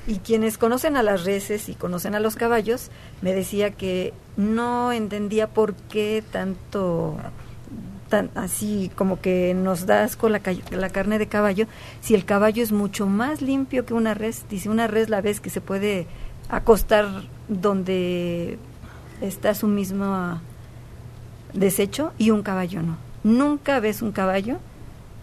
Y 0.08 0.20
quienes 0.20 0.58
conocen 0.58 0.96
a 0.96 1.04
las 1.04 1.26
reses 1.26 1.68
y 1.68 1.76
conocen 1.76 2.16
a 2.16 2.22
los 2.22 2.36
caballos, 2.38 2.90
me 3.22 3.34
decía 3.34 3.72
que 3.72 4.14
no 4.38 4.94
entendía 4.94 5.48
por 5.48 5.76
qué 5.76 6.24
tanto, 6.32 7.18
tan 8.08 8.30
así 8.36 8.92
como 8.96 9.20
que 9.22 9.54
nos 9.54 9.86
da 9.86 10.04
asco 10.04 10.30
la, 10.30 10.40
ca- 10.40 10.54
la 10.72 10.90
carne 10.90 11.20
de 11.20 11.28
caballo, 11.28 11.68
si 12.02 12.16
el 12.16 12.26
caballo 12.26 12.64
es 12.64 12.72
mucho 12.72 13.06
más 13.08 13.42
limpio 13.42 13.86
que 13.86 13.94
una 13.94 14.14
res. 14.14 14.46
Dice, 14.50 14.70
una 14.70 14.88
res 14.88 15.10
la 15.10 15.22
ves 15.22 15.40
que 15.40 15.50
se 15.50 15.62
puede 15.62 16.08
acostar 16.50 17.08
donde 17.48 18.58
está 19.22 19.54
su 19.54 19.68
mismo 19.68 20.42
desecho 21.54 22.14
y 22.18 22.32
un 22.32 22.44
caballo 22.44 22.82
no. 22.82 22.98
Nunca 23.24 23.80
ves 23.80 24.02
un 24.02 24.12
caballo 24.12 24.60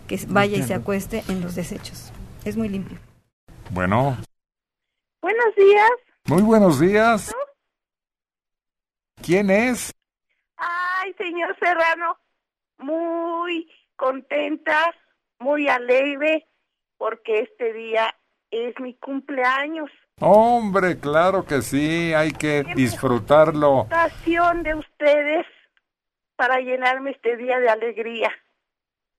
que 0.07 0.19
vaya 0.29 0.59
y 0.59 0.63
se 0.63 0.75
acueste 0.75 1.25
en 1.29 1.41
los 1.41 1.55
desechos. 1.55 2.13
Es 2.45 2.57
muy 2.57 2.69
limpio. 2.69 2.99
Bueno, 3.71 4.17
Buenos 5.23 5.55
días. 5.57 5.91
muy 6.27 6.43
buenos 6.43 6.79
días. 6.79 7.33
¿Quién 9.23 9.49
es? 9.51 9.93
Ay, 10.57 11.15
señor 11.17 11.57
Serrano, 11.59 12.17
muy 12.79 13.71
contenta, 13.97 14.95
muy 15.39 15.69
alegre, 15.69 16.47
porque 16.97 17.41
este 17.41 17.73
día 17.73 18.15
es 18.51 18.79
mi 18.81 18.95
cumpleaños. 18.95 19.91
Hombre, 20.21 20.99
claro 20.99 21.45
que 21.45 21.63
sí, 21.63 22.15
hay 22.15 22.33
que 22.33 22.65
disfrutarlo. 22.75 23.81
Ocasión 23.81 24.63
de 24.63 24.75
ustedes 24.75 25.47
para 26.37 26.61
llenarme 26.61 27.11
este 27.11 27.37
día 27.37 27.59
de 27.59 27.69
alegría. 27.69 28.31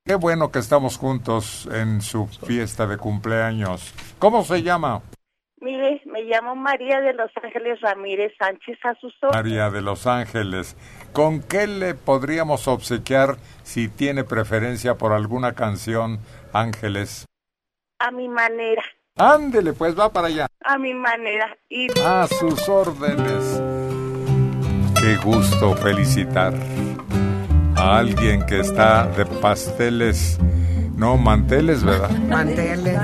Qué 0.06 0.16
bueno 0.16 0.52
que 0.52 0.60
estamos 0.60 0.98
juntos 0.98 1.68
en 1.72 2.02
su 2.02 2.28
fiesta 2.28 2.86
de 2.86 2.98
cumpleaños. 2.98 3.94
¿Cómo 4.20 4.44
se 4.44 4.62
llama? 4.62 5.02
Mire, 5.58 6.02
me 6.06 6.22
llamo 6.24 6.56
María 6.56 7.02
de 7.02 7.14
Los 7.14 7.32
Ángeles 7.42 7.82
Ramírez 7.82 8.32
Sánchez 8.38 8.78
a 8.84 8.94
sus. 8.96 9.16
María 9.34 9.72
de 9.72 9.82
Los 9.82 10.06
Ángeles, 10.06 10.78
¿con 11.16 11.42
qué 11.42 11.66
le 11.66 11.96
podríamos 11.96 12.68
obsequiar 12.68 13.38
si 13.64 13.88
tiene 13.88 14.24
preferencia 14.24 14.96
por 14.96 15.14
alguna 15.14 15.54
canción, 15.54 16.20
Ángeles? 16.54 17.26
A 18.00 18.12
mi 18.12 18.28
manera, 18.28 18.84
Ándele, 19.18 19.72
pues 19.74 19.98
va 19.98 20.12
para 20.12 20.28
allá. 20.28 20.48
a 20.66 20.78
mi 20.78 20.94
manera. 20.94 21.58
Y 21.70 21.88
A 22.02 22.28
sus 22.28 22.68
órdenes. 22.68 23.62
Qué 25.00 25.16
gusto 25.24 25.74
felicitar 25.78 26.54
a 27.78 27.98
alguien 27.98 28.46
que 28.46 28.60
está 28.60 29.08
de 29.08 29.26
pasteles, 29.26 30.38
no 30.98 31.16
manteles, 31.18 31.84
¿verdad? 31.84 32.10
Manteles. 32.12 33.00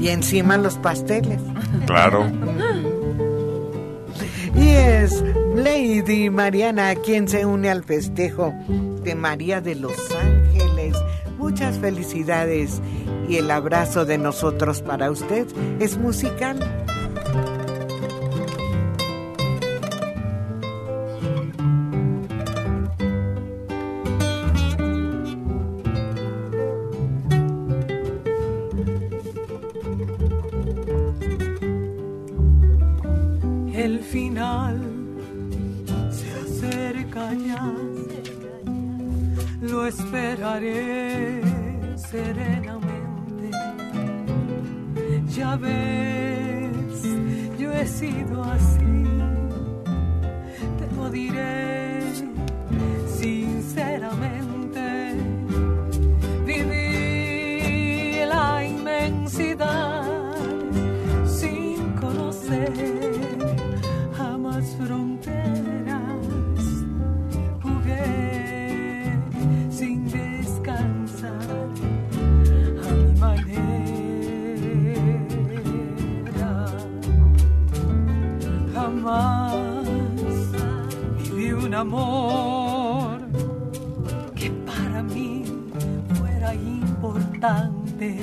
Y 0.00 0.08
encima 0.08 0.58
los 0.58 0.76
pasteles. 0.76 1.40
Claro. 1.86 2.26
Y 4.58 4.70
es 4.70 5.24
Lady 5.54 6.30
Mariana 6.30 6.94
quien 6.96 7.28
se 7.28 7.46
une 7.46 7.70
al 7.70 7.84
festejo 7.84 8.52
de 9.02 9.14
María 9.14 9.60
de 9.60 9.76
los 9.76 9.94
Ángeles. 10.14 10.96
Muchas 11.38 11.78
felicidades 11.78 12.82
y 13.28 13.36
el 13.36 13.50
abrazo 13.50 14.04
de 14.04 14.18
nosotros 14.18 14.82
para 14.82 15.10
usted 15.10 15.46
es 15.78 15.96
musical. 15.96 16.58
Serenamente. 41.96 43.50
Ya 45.36 45.56
ves, 45.56 47.02
yo 47.58 47.72
he 47.72 47.86
sido 47.86 48.42
así, 48.44 48.77
amor 81.78 83.20
que 84.34 84.50
para 84.66 85.00
mí 85.02 85.44
fuera 86.14 86.52
importante. 86.54 88.18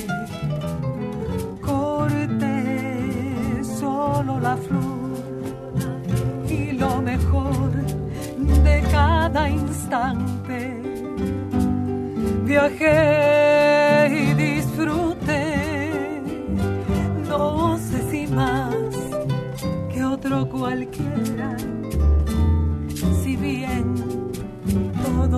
Corté 1.61 2.63
solo 3.63 4.39
la 4.41 4.57
flor 4.57 5.15
y 6.49 6.73
lo 6.73 7.01
mejor 7.01 7.71
de 8.67 8.83
cada 8.91 9.49
instante. 9.49 10.81
Viajé 12.43 14.09
y 14.21 14.33
disfruté, 14.33 16.21
no 17.29 17.77
sé 17.77 18.11
si 18.11 18.27
más 18.27 18.75
que 19.91 20.03
otro 20.03 20.49
cualquiera. 20.49 21.74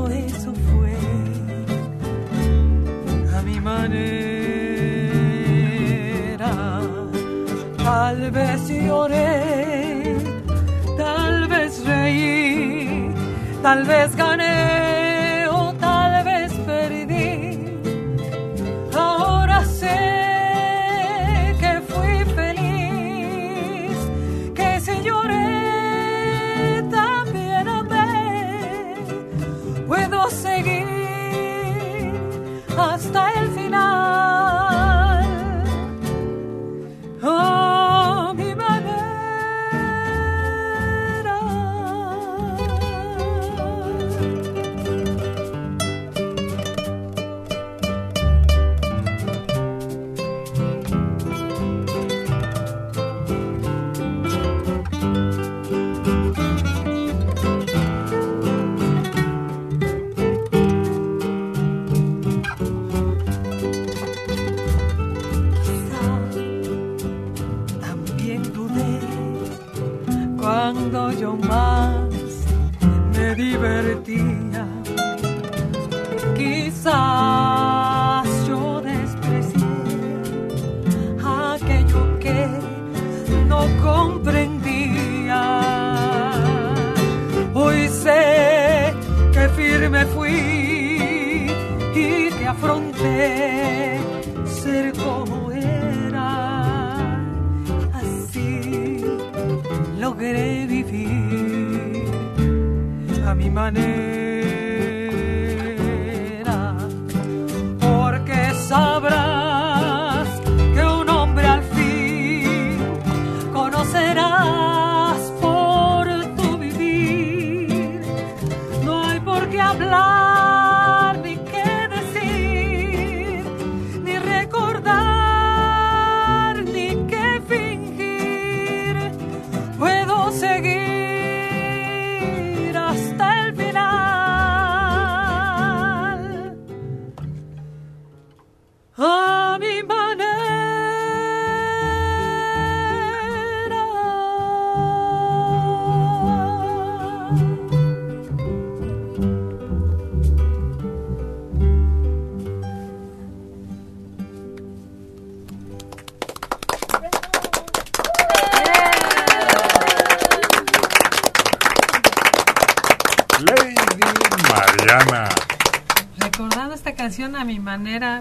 Eso 0.05 0.53
fue 0.67 0.95
a 3.37 3.41
mi 3.41 3.59
manera, 3.59 4.01
tal 7.83 8.31
vez 8.31 8.59
lloré, 8.69 10.17
tal 10.97 11.47
vez 11.47 11.71
reí, 11.85 13.11
tal 13.61 13.83
vez 13.85 14.15
gané 14.15 14.56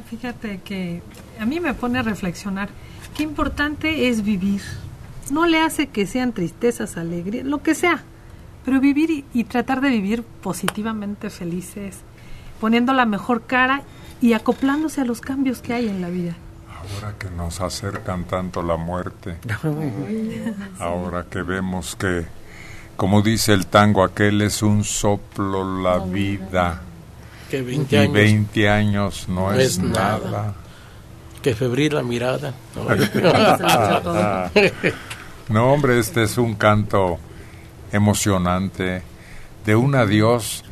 fíjate 0.09 0.61
que 0.65 1.03
a 1.41 1.47
mí 1.47 1.61
me 1.61 1.75
pone 1.75 1.99
a 1.99 2.03
reflexionar 2.03 2.69
qué 3.17 3.23
importante 3.23 4.09
es 4.09 4.23
vivir. 4.23 4.63
No 5.31 5.47
le 5.47 5.61
hace 5.61 5.89
que 5.89 6.07
sean 6.07 6.33
tristezas, 6.33 6.97
alegrías, 6.97 7.45
lo 7.45 7.63
que 7.63 7.75
sea, 7.75 8.03
pero 8.65 8.81
vivir 8.81 9.11
y, 9.11 9.25
y 9.33 9.45
tratar 9.45 9.81
de 9.81 9.91
vivir 9.91 10.23
positivamente 10.23 11.31
felices, 11.31 11.99
poniendo 12.61 12.93
la 12.93 13.07
mejor 13.07 13.47
cara 13.47 13.83
y 14.21 14.33
acoplándose 14.33 15.01
a 15.01 15.05
los 15.05 15.21
cambios 15.21 15.61
que 15.61 15.75
hay 15.75 15.89
en 15.89 16.01
la 16.01 16.09
vida. 16.09 16.37
Ahora 16.95 17.15
que 17.19 17.29
nos 17.31 17.61
acercan 17.61 18.25
tanto 18.25 18.63
la 18.63 18.77
muerte, 18.77 19.37
ahora 20.79 21.27
que 21.29 21.43
vemos 21.43 21.97
que, 21.97 22.27
como 22.97 23.23
dice 23.23 23.53
el 23.53 23.67
tango, 23.67 24.05
aquel 24.05 24.43
es 24.43 24.63
un 24.63 24.85
soplo 24.85 25.83
la 25.83 25.99
vida. 25.99 26.83
Que 27.51 27.63
20 27.63 27.95
y 27.95 27.99
años 27.99 28.13
20 28.13 28.69
años 28.69 29.29
no, 29.29 29.53
es, 29.53 29.79
nada. 29.79 30.21
nada. 30.25 30.55
Que 31.43 31.55
febril 31.55 31.95
la 31.95 32.03
mirada. 32.03 32.55
No, 35.49 35.73
hombre, 35.73 36.01
este 36.01 36.25
es 36.25 36.39
un 36.39 36.57
canto 36.57 37.21
emocionante 37.93 39.03
de 39.65 39.77
un 39.77 39.95
adiós, 39.95 40.65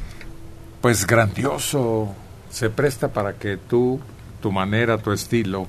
pues 0.80 1.06
grandioso. 1.06 2.12
Se 2.50 2.70
presta 2.70 3.12
para 3.12 3.34
que 3.34 3.56
tú, 3.56 4.00
tu 4.42 4.50
manera, 4.50 4.98
tu 4.98 5.12
estilo, 5.12 5.68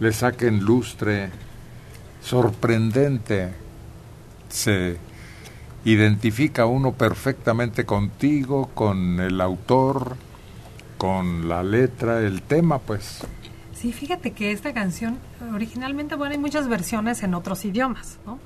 le 0.00 0.12
saquen 0.12 0.64
lustre, 0.64 1.30
sorprendente. 2.20 3.52
Se 4.48 4.96
identifica 5.84 6.66
uno 6.66 6.92
perfectamente 6.92 7.84
contigo, 7.84 8.70
con 8.74 9.20
el 9.20 9.40
autor, 9.40 10.16
con 10.96 11.48
la 11.48 11.62
letra, 11.62 12.20
el 12.20 12.42
tema, 12.42 12.78
pues. 12.78 13.26
Sí, 13.74 13.92
fíjate 13.92 14.32
que 14.32 14.50
esta 14.50 14.74
canción 14.74 15.18
originalmente, 15.54 16.16
bueno, 16.16 16.32
hay 16.32 16.40
muchas 16.40 16.68
versiones 16.68 17.22
en 17.22 17.34
otros 17.34 17.64
idiomas, 17.64 18.18
¿no? 18.26 18.38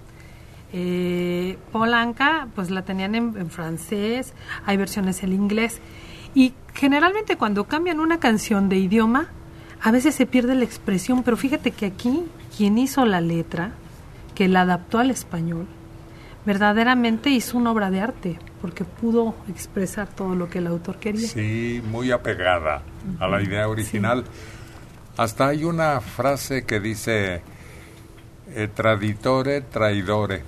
Eh, 0.75 1.59
Polanca, 1.71 2.49
pues 2.55 2.71
la 2.71 2.83
tenían 2.83 3.15
en, 3.15 3.37
en 3.37 3.51
francés, 3.51 4.35
hay 4.65 4.77
versiones 4.77 5.23
en 5.23 5.33
inglés. 5.33 5.81
Y 6.35 6.55
generalmente 6.75 7.37
cuando 7.37 7.65
cambian 7.65 8.01
una 8.01 8.21
canción 8.21 8.69
de 8.69 8.77
idioma, 8.77 9.29
a 9.83 9.91
veces 9.91 10.15
se 10.15 10.27
pierde 10.27 10.55
la 10.55 10.65
expresión, 10.65 11.23
pero 11.23 11.37
fíjate 11.37 11.73
que 11.73 11.87
aquí 11.87 12.25
quien 12.57 12.79
hizo 12.79 13.05
la 13.05 13.21
letra, 13.21 13.73
que 14.35 14.49
la 14.49 14.63
adaptó 14.63 14.99
al 14.99 15.11
español, 15.11 15.67
verdaderamente 16.44 17.31
hizo 17.31 17.56
una 17.59 17.70
obra 17.73 17.90
de 17.90 18.01
arte, 18.01 18.39
porque 18.60 18.85
pudo 18.85 19.35
expresar 19.48 20.09
todo 20.09 20.35
lo 20.35 20.48
que 20.48 20.59
el 20.59 20.66
autor 20.66 20.98
quería. 20.98 21.28
Sí, 21.28 21.82
muy 21.90 22.10
apegada 22.10 22.82
a 23.20 23.28
la 23.28 23.43
idea 23.43 23.69
original. 23.69 24.24
Hasta 25.16 25.48
hay 25.48 25.64
una 25.64 26.01
frase 26.01 26.64
que 26.64 26.81
dice 26.81 27.43
eh, 28.55 28.69
traditore, 28.74 29.60
traidore. 29.62 30.43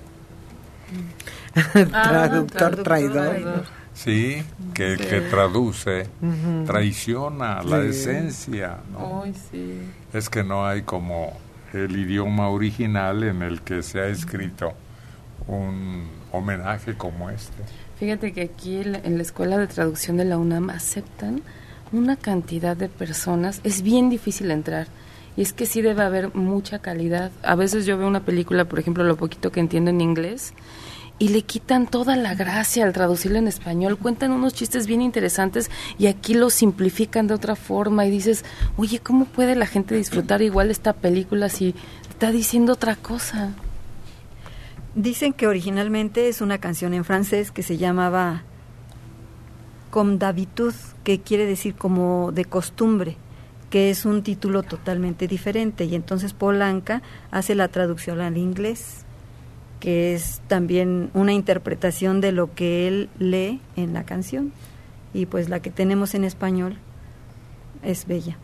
Traductor, 1.73 2.83
traidor. 2.83 3.63
Sí, 3.93 4.43
que, 4.73 4.97
Sí. 4.97 5.05
que 5.05 5.21
traduce, 5.21 6.07
traiciona 6.65 7.61
la 7.63 7.81
Sí. 7.83 7.87
esencia. 7.89 8.77
¿no? 8.91 9.21
Ay, 9.23 9.33
sí. 9.51 9.79
Es 10.13 10.29
que 10.29 10.43
no 10.43 10.65
hay 10.67 10.81
como 10.81 11.37
el 11.73 11.95
idioma 11.97 12.49
original 12.49 13.23
en 13.23 13.41
el 13.41 13.61
que 13.61 13.81
se 13.83 13.99
ha 14.01 14.07
escrito 14.07 14.73
un 15.47 16.07
homenaje 16.31 16.95
como 16.95 17.29
este. 17.29 17.53
Fíjate 17.99 18.33
que 18.33 18.41
aquí 18.41 18.77
en 18.77 18.91
la- 19.15 19.21
Escuela 19.21 19.57
de 19.57 19.67
Traducción 19.67 20.17
de 20.17 20.25
la 20.25 20.37
UNAM 20.37 20.69
aceptan 20.69 21.41
una 21.91 22.15
cantidad 22.17 22.75
de 22.75 22.89
personas. 22.89 23.61
Es 23.63 23.81
bien 23.81 24.09
difícil 24.09 24.51
entrar. 24.51 24.87
Y 25.37 25.41
es 25.41 25.53
que 25.53 25.65
sí 25.65 25.81
debe 25.81 26.01
haber 26.03 26.33
mucha 26.33 26.79
calidad. 26.79 27.31
A 27.43 27.55
veces 27.55 27.85
yo 27.85 27.97
veo 27.97 28.07
una 28.07 28.23
película, 28.23 28.65
por 28.65 28.79
ejemplo, 28.79 29.03
lo 29.03 29.17
poquito 29.17 29.51
que 29.51 29.59
entiendo 29.59 29.89
en 29.91 30.01
inglés, 30.01 30.53
y 31.19 31.29
le 31.29 31.43
quitan 31.43 31.87
toda 31.87 32.15
la 32.17 32.35
gracia 32.35 32.83
al 32.85 32.91
traducirlo 32.93 33.37
en 33.37 33.47
español. 33.47 33.97
Cuentan 33.97 34.31
unos 34.31 34.53
chistes 34.53 34.87
bien 34.87 35.01
interesantes 35.01 35.69
y 35.97 36.07
aquí 36.07 36.33
lo 36.33 36.49
simplifican 36.49 37.27
de 37.27 37.33
otra 37.33 37.55
forma 37.55 38.05
y 38.05 38.11
dices, 38.11 38.43
oye, 38.77 38.99
¿cómo 38.99 39.25
puede 39.25 39.55
la 39.55 39.65
gente 39.67 39.95
disfrutar 39.95 40.41
igual 40.41 40.71
esta 40.71 40.91
película 40.93 41.47
si 41.49 41.73
está 42.09 42.31
diciendo 42.31 42.73
otra 42.73 42.95
cosa? 42.97 43.51
Dicen 44.95 45.33
que 45.33 45.47
originalmente 45.47 46.29
es 46.29 46.39
una 46.39 46.59
canción 46.59 46.93
en 46.93 47.03
francés 47.03 47.51
que 47.51 47.63
se 47.63 47.77
llamaba 47.77 48.43
Comme 49.91 50.17
d'habitude, 50.17 50.75
que 51.03 51.19
quiere 51.19 51.45
decir 51.45 51.75
como 51.75 52.31
de 52.31 52.45
costumbre, 52.45 53.17
que 53.69 53.89
es 53.89 54.05
un 54.05 54.23
título 54.23 54.63
totalmente 54.63 55.27
diferente. 55.27 55.83
Y 55.83 55.95
entonces 55.95 56.31
Polanca 56.31 57.01
hace 57.29 57.55
la 57.55 57.67
traducción 57.67 58.21
al 58.21 58.37
inglés, 58.37 59.03
que 59.81 60.15
es 60.15 60.39
también 60.47 61.11
una 61.13 61.33
interpretación 61.33 62.21
de 62.21 62.31
lo 62.31 62.55
que 62.55 62.87
él 62.87 63.09
lee 63.19 63.59
en 63.75 63.93
la 63.93 64.05
canción. 64.05 64.53
Y 65.13 65.25
pues 65.25 65.49
la 65.49 65.59
que 65.59 65.71
tenemos 65.71 66.15
en 66.15 66.23
español 66.23 66.77
es 67.83 68.07
bella. 68.07 68.37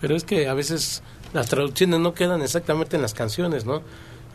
Pero 0.00 0.16
es 0.16 0.24
que 0.24 0.48
a 0.48 0.54
veces 0.54 1.04
las 1.32 1.48
traducciones 1.48 2.00
no 2.00 2.12
quedan 2.12 2.42
exactamente 2.42 2.96
en 2.96 3.02
las 3.02 3.14
canciones, 3.14 3.64
¿no? 3.64 3.82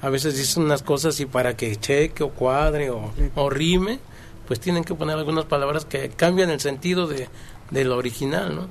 A 0.02 0.10
veces 0.10 0.38
dicen 0.38 0.64
unas 0.64 0.84
cosas 0.84 1.20
y 1.20 1.26
para 1.26 1.58
que 1.58 1.76
cheque 1.76 2.24
o 2.24 2.30
cuadre 2.30 2.90
o, 2.92 3.12
o 3.36 3.50
rime, 3.50 4.00
pues 4.48 4.60
tienen 4.60 4.84
que 4.84 4.94
poner 4.94 5.18
algunas 5.18 5.46
palabras 5.46 5.86
que 5.86 6.10
cambian 6.10 6.50
el 6.50 6.60
sentido 6.60 7.08
de, 7.08 7.28
de 7.72 7.84
lo 7.86 7.98
original, 7.98 8.56
¿no? 8.56 8.68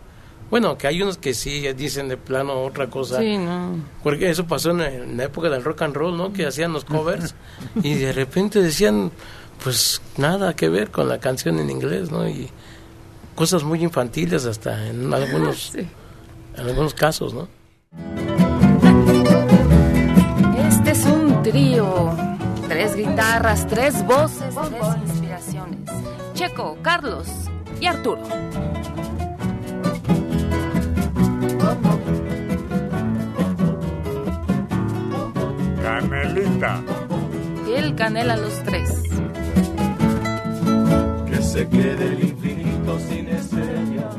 Bueno, 0.49 0.79
que 0.79 0.87
hay 0.87 1.03
unos 1.03 1.19
que 1.19 1.35
sí 1.35 1.61
dicen 1.73 2.07
de 2.09 2.17
plano 2.17 2.63
otra 2.63 2.87
cosa. 2.89 3.19
Sí, 3.19 3.37
no. 3.37 3.77
Porque 4.05 4.31
eso 4.31 4.47
pasó 4.47 4.71
en, 4.71 4.81
en 4.81 5.17
la 5.17 5.25
época 5.25 5.51
del 5.51 5.65
rock 5.65 5.83
and 5.83 5.97
roll, 5.97 6.17
¿no? 6.17 6.33
Que 6.33 6.47
hacían 6.47 6.73
los 6.73 6.85
covers 6.85 7.35
y 7.83 7.95
de 7.95 8.13
repente 8.13 8.63
decían, 8.63 9.11
pues 9.65 10.01
nada 10.19 10.55
que 10.55 10.69
ver 10.69 10.93
con 10.93 11.09
la 11.09 11.19
canción 11.19 11.59
en 11.59 11.69
inglés, 11.71 12.13
¿no? 12.13 12.29
Y 12.29 12.49
cosas 13.35 13.65
muy 13.65 13.83
infantiles 13.83 14.47
hasta 14.47 14.87
en 14.87 15.13
algunos, 15.13 15.71
Sí. 15.73 15.81
en 16.57 16.61
algunos 16.69 16.95
casos, 16.95 17.35
¿no? 17.35 17.49
Trío. 21.57 22.15
Tres 22.69 22.97
guitarras, 22.97 23.67
tres 23.67 24.05
voces, 24.05 24.55
tres 24.69 24.87
inspiraciones. 25.09 25.79
Checo, 26.35 26.77
Carlos 26.83 27.29
y 27.81 27.87
Arturo. 27.87 28.23
Canelita. 35.83 36.83
Él 37.75 37.95
canela 37.95 38.37
los 38.37 38.63
tres. 38.65 39.03
que 41.27 41.43
se 41.43 41.69
quede 41.69 42.07
el 42.07 42.23
infinito 42.23 42.99
sin 42.99 43.29
estrellas 43.29 44.15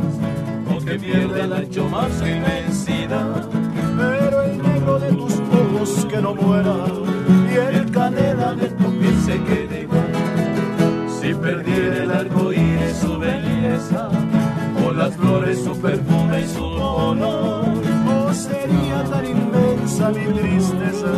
o 0.74 0.84
que 0.84 1.00
pierda 1.00 1.44
el 1.44 1.54
ancho 1.54 1.88
mar 1.90 2.10
su 2.12 2.26
inmensidad 2.26 3.48
pero 3.98 4.44
el 4.44 4.62
negro 4.62 5.00
de 5.00 5.12
tus 5.14 5.37
que 6.10 6.22
no 6.22 6.34
muera 6.34 6.76
y 7.52 7.76
el 7.76 7.92
canela 7.92 8.54
de 8.54 8.68
tu 8.70 8.92
piel 9.00 9.16
se 9.22 9.40
quede 9.44 9.82
igual. 9.82 10.12
Si 11.22 11.34
perdiera 11.36 12.04
el 12.04 12.12
arco 12.12 12.52
iris 12.52 12.98
su 12.98 13.20
belleza 13.20 14.10
o 14.86 14.92
las 14.92 15.16
flores 15.16 15.64
su 15.64 15.80
perfume 15.80 16.42
y 16.42 16.48
su 16.48 16.64
olor 16.64 17.66
o 18.10 18.34
sería 18.34 19.04
tan 19.04 19.26
inmensa 19.26 20.10
mi 20.10 20.26
tristeza 20.40 21.12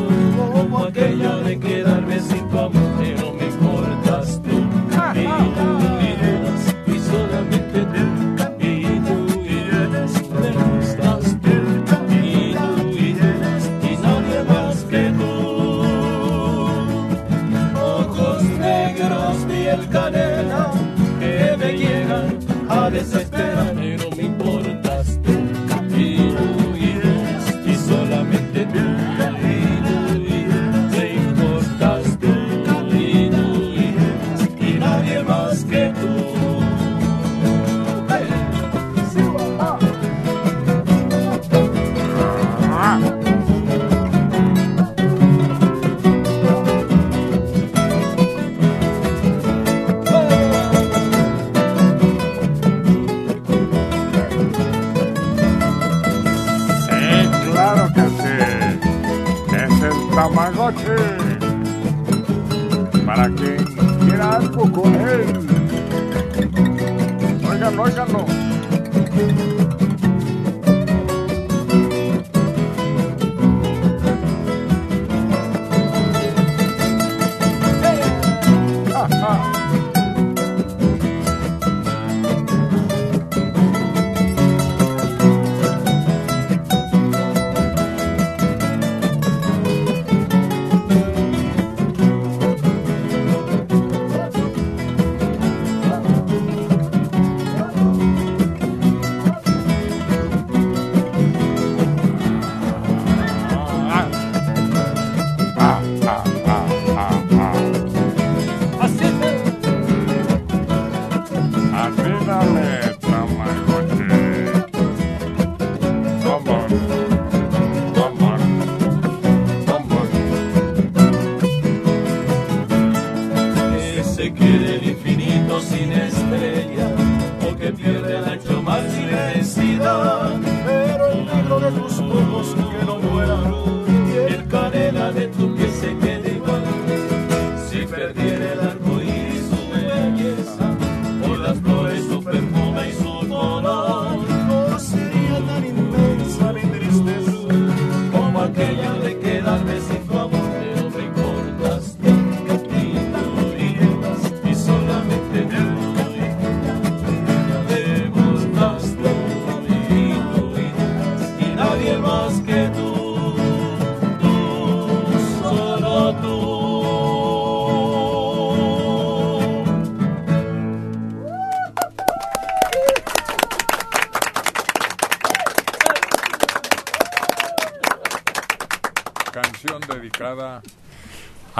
como 0.54 0.84
aquella 0.86 1.38
de 1.38 1.60
quedarme 1.60 2.20
sin 2.20 2.50
tu 2.50 2.60
amor 2.60 2.89
desesperar 23.00 23.74
pero 23.76 24.10
me 24.16 24.24
importas 24.24 25.20
tú. 25.24 25.34
Y 25.98 26.18
tú 26.38 26.50
eres 26.92 27.44
y 27.66 27.76
solamente 27.90 28.60
tú. 28.74 28.86
Y 29.48 29.62
tú 29.86 29.98
eres 30.38 30.74
me 30.98 31.06
importas 31.24 32.04
tú. 32.20 32.34
Y 32.96 33.30
tú 33.36 33.48
eres 33.88 34.40
y 34.60 34.80
nadie 34.80 35.24
más 35.24 35.64
que 35.64 35.79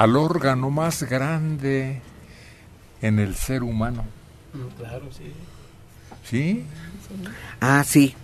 al 0.00 0.16
órgano 0.16 0.70
más 0.70 1.02
grande 1.02 2.00
en 3.02 3.18
el 3.18 3.34
ser 3.34 3.62
humano. 3.62 4.04
Claro, 4.78 5.08
sí. 5.12 5.30
¿Sí? 6.24 6.64
Ah, 7.60 7.84
sí. 7.84 8.14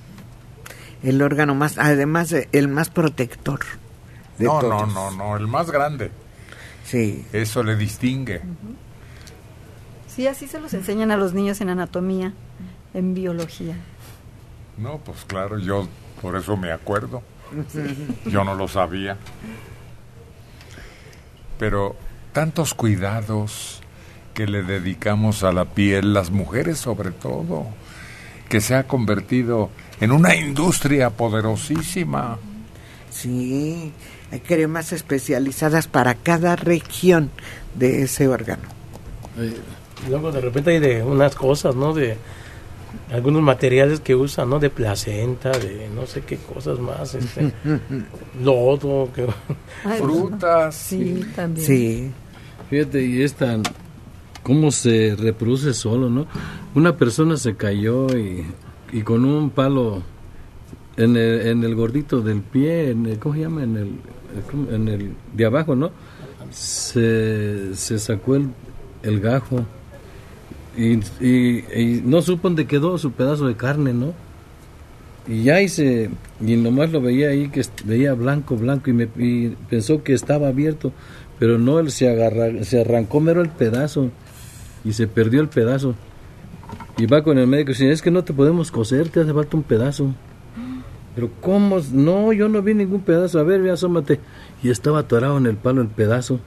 El 1.03 1.21
órgano 1.21 1.55
más, 1.55 1.77
además, 1.77 2.33
eh, 2.33 2.49
el 2.53 2.69
más 2.69 2.89
protector. 2.89 3.61
De 4.39 4.47
No, 4.47 4.59
todos. 4.61 4.89
no, 4.89 5.11
no, 5.11 5.17
no, 5.17 5.37
el 5.37 5.47
más 5.47 5.71
grande. 5.71 6.11
Sí. 6.85 7.27
Eso 7.35 7.63
le 7.63 7.77
distingue. 7.77 8.41
Sí, 10.09 10.27
así 10.27 10.47
se 10.49 10.59
los 10.59 10.73
enseñan 10.73 11.11
a 11.11 11.19
los 11.19 11.35
niños 11.35 11.61
en 11.61 11.69
anatomía, 11.69 12.33
en 12.95 13.13
biología. 13.13 13.77
No, 14.79 14.97
pues 14.99 15.25
claro, 15.27 15.59
yo 15.59 15.87
por 16.23 16.37
eso 16.37 16.57
me 16.57 16.73
acuerdo. 16.73 17.23
Yo 18.27 18.43
no 18.45 18.55
lo 18.57 18.67
sabía. 18.67 19.17
Pero 21.59 21.97
tantos 22.33 22.75
cuidados 22.75 23.81
que 24.35 24.47
le 24.47 24.63
dedicamos 24.63 25.43
a 25.45 25.53
la 25.53 25.65
piel, 25.65 26.13
las 26.13 26.31
mujeres 26.31 26.79
sobre 26.79 27.11
todo, 27.11 27.67
que 28.49 28.61
se 28.61 28.75
ha 28.75 28.87
convertido 28.87 29.71
en 30.01 30.13
una 30.13 30.37
industria 30.37 31.11
poderosísima. 31.11 32.39
Sí, 33.11 33.93
hay 34.31 34.41
cremas 34.41 34.93
especializadas 34.93 35.87
para 35.89 36.15
cada 36.15 36.57
región 36.57 37.31
de 37.75 38.03
ese 38.03 38.29
órgano. 38.29 38.69
Luego 40.09 40.33
de 40.33 40.41
repente 40.41 40.73
hay 40.73 40.81
de 40.81 41.03
unas 41.03 41.35
cosas, 41.35 41.75
¿no? 41.75 41.95
De 41.95 42.19
algunos 43.11 43.43
materiales 43.43 44.01
que 44.01 44.15
usan, 44.15 44.51
¿no? 44.51 44.59
De 44.59 44.71
placenta, 44.71 45.51
de 45.51 45.89
no 45.95 46.07
sé 46.07 46.23
qué 46.23 46.37
cosas 46.37 46.79
más, 46.79 47.15
este, 47.15 47.53
lodo, 48.43 49.11
que... 49.15 49.27
frutas. 49.99 50.75
Sí, 50.75 51.25
también. 51.35 51.67
Sí. 51.67 52.11
Fíjate, 52.71 53.05
y 53.05 53.23
es 53.23 53.35
tan... 53.35 53.63
¿Cómo 54.43 54.71
se 54.71 55.17
reproduce 55.19 55.75
solo, 55.75 56.09
no? 56.09 56.27
Una 56.77 56.97
persona 56.97 57.37
se 57.37 57.57
cayó 57.57 58.07
y, 58.17 58.45
y 58.93 59.03
con 59.03 59.25
un 59.25 59.51
palo 59.51 60.03
en 60.97 61.17
el, 61.17 61.47
en 61.49 61.65
el 61.65 61.75
gordito 61.75 62.21
del 62.21 62.43
pie, 62.43 62.91
en 62.91 63.07
el- 63.07 63.19
¿cómo 63.19 63.35
se 63.35 63.41
llama? 63.41 63.65
En 63.65 63.77
el, 63.77 63.91
en 64.73 64.89
el 64.89 65.13
de 65.35 65.45
abajo, 65.47 65.75
¿no? 65.75 65.91
Se, 66.53 67.75
se 67.75 67.99
sacó 67.99 68.37
el, 68.37 68.49
el 69.03 69.21
gajo 69.21 69.65
y, 70.77 71.01
y, 71.21 71.65
y 71.75 72.03
no 72.05 72.23
supo 72.23 72.49
dónde 72.49 72.67
quedó 72.67 72.99
su 72.99 73.13
pedazo 73.13 73.47
de 73.47 73.57
carne, 73.57 73.93
¿no? 73.93 74.15
Y 75.29 75.43
ya 75.43 75.61
hice, 75.61 76.11
y 76.41 76.57
nomás 76.57 76.93
lo 76.93 77.01
veía 77.01 77.31
ahí 77.31 77.49
que 77.49 77.63
veía 77.85 78.15
blanco, 78.15 78.57
blanco, 78.57 78.91
y, 78.91 78.93
me, 78.93 79.09
y 79.17 79.57
pensó 79.69 80.05
que 80.05 80.13
estaba 80.13 80.49
abierto, 80.49 80.93
pero 81.39 81.59
no, 81.59 81.81
él 81.81 81.91
se, 81.91 82.09
agarra, 82.09 82.63
se 82.63 82.81
arrancó 82.81 83.21
mero 83.21 83.41
el 83.41 83.49
pedazo 83.49 84.11
y 84.85 84.93
se 84.93 85.09
perdió 85.09 85.41
el 85.41 85.49
pedazo. 85.49 85.95
Y 86.97 87.07
va 87.07 87.23
con 87.23 87.39
el 87.39 87.47
médico 87.47 87.71
y 87.71 87.75
dice, 87.75 87.91
es 87.91 88.03
que 88.03 88.11
no 88.11 88.25
te 88.25 88.33
podemos 88.33 88.71
coser, 88.71 89.09
te 89.09 89.21
hace 89.21 89.35
falta 89.35 89.57
un 89.57 89.63
pedazo. 89.65 90.15
Pero 91.17 91.31
¿cómo? 91.41 91.81
No, 91.93 92.33
yo 92.33 92.49
no 92.49 92.61
vi 92.63 92.75
ningún 92.75 93.01
pedazo. 93.01 93.39
A 93.39 93.43
ver, 93.43 93.63
ve, 93.63 93.71
asómate. 93.71 94.21
Y 94.63 94.69
estaba 94.69 95.01
atorado 95.01 95.39
en 95.39 95.47
el 95.47 95.57
palo 95.57 95.81
el 95.81 95.89
pedazo. 95.89 96.41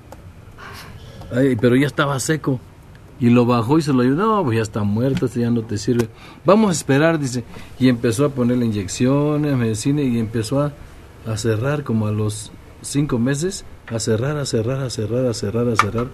Ay, 1.32 1.56
pero 1.60 1.76
ya 1.76 1.88
estaba 1.88 2.20
seco. 2.20 2.60
Y 3.20 3.30
lo 3.30 3.46
bajó 3.46 3.78
y 3.78 3.82
se 3.82 3.92
lo 3.94 4.02
ayudó. 4.02 4.38
No, 4.38 4.44
pues 4.44 4.56
ya 4.58 4.62
está 4.64 4.84
muerto, 4.84 5.26
este 5.26 5.42
ya 5.42 5.50
no 5.50 5.62
te 5.64 5.78
sirve. 5.78 6.08
Vamos 6.46 6.70
a 6.70 6.72
esperar, 6.72 7.20
dice. 7.20 7.44
Y 7.80 7.90
empezó 7.90 8.26
a 8.26 8.30
ponerle 8.30 8.66
inyecciones, 8.66 9.56
medicina 9.58 10.02
y 10.02 10.18
empezó 10.20 10.62
a, 10.62 10.72
a 11.28 11.36
cerrar 11.38 11.84
como 11.84 12.08
a 12.08 12.12
los 12.12 12.52
cinco 12.82 13.20
meses. 13.20 13.66
A 13.92 14.00
cerrar, 14.00 14.38
a 14.38 14.46
cerrar, 14.46 14.82
a 14.82 14.90
cerrar, 14.90 15.26
a 15.26 15.34
cerrar, 15.34 15.68
a 15.68 15.76
cerrar. 15.76 16.08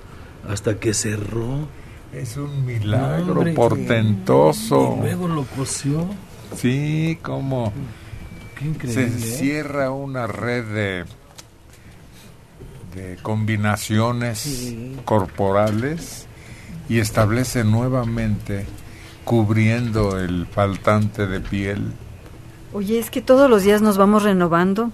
Hasta 0.49 0.79
que 0.79 0.93
cerró. 0.93 1.67
Es 2.13 2.37
un 2.37 2.65
milagro 2.65 3.33
hombre, 3.33 3.53
portentoso. 3.53 4.95
Y 4.97 5.01
luego 5.01 5.27
lo 5.27 5.43
cosió. 5.43 6.07
Sí, 6.55 7.19
como 7.21 7.73
Qué 8.57 8.65
increíble. 8.65 9.09
se 9.09 9.17
¿eh? 9.17 9.19
cierra 9.37 9.91
una 9.91 10.25
red 10.25 10.63
de, 10.65 11.05
de 12.95 13.17
combinaciones 13.21 14.39
Sí. 14.39 14.95
corporales 15.03 16.27
y 16.89 16.99
establece 16.99 17.63
nuevamente 17.63 18.65
cubriendo 19.23 20.19
el 20.19 20.45
faltante 20.45 21.27
de 21.27 21.39
piel. 21.39 21.91
Oye, 22.73 22.99
es 22.99 23.09
que 23.09 23.21
todos 23.21 23.49
los 23.49 23.63
días 23.63 23.81
nos 23.81 23.97
vamos 23.97 24.23
renovando, 24.23 24.91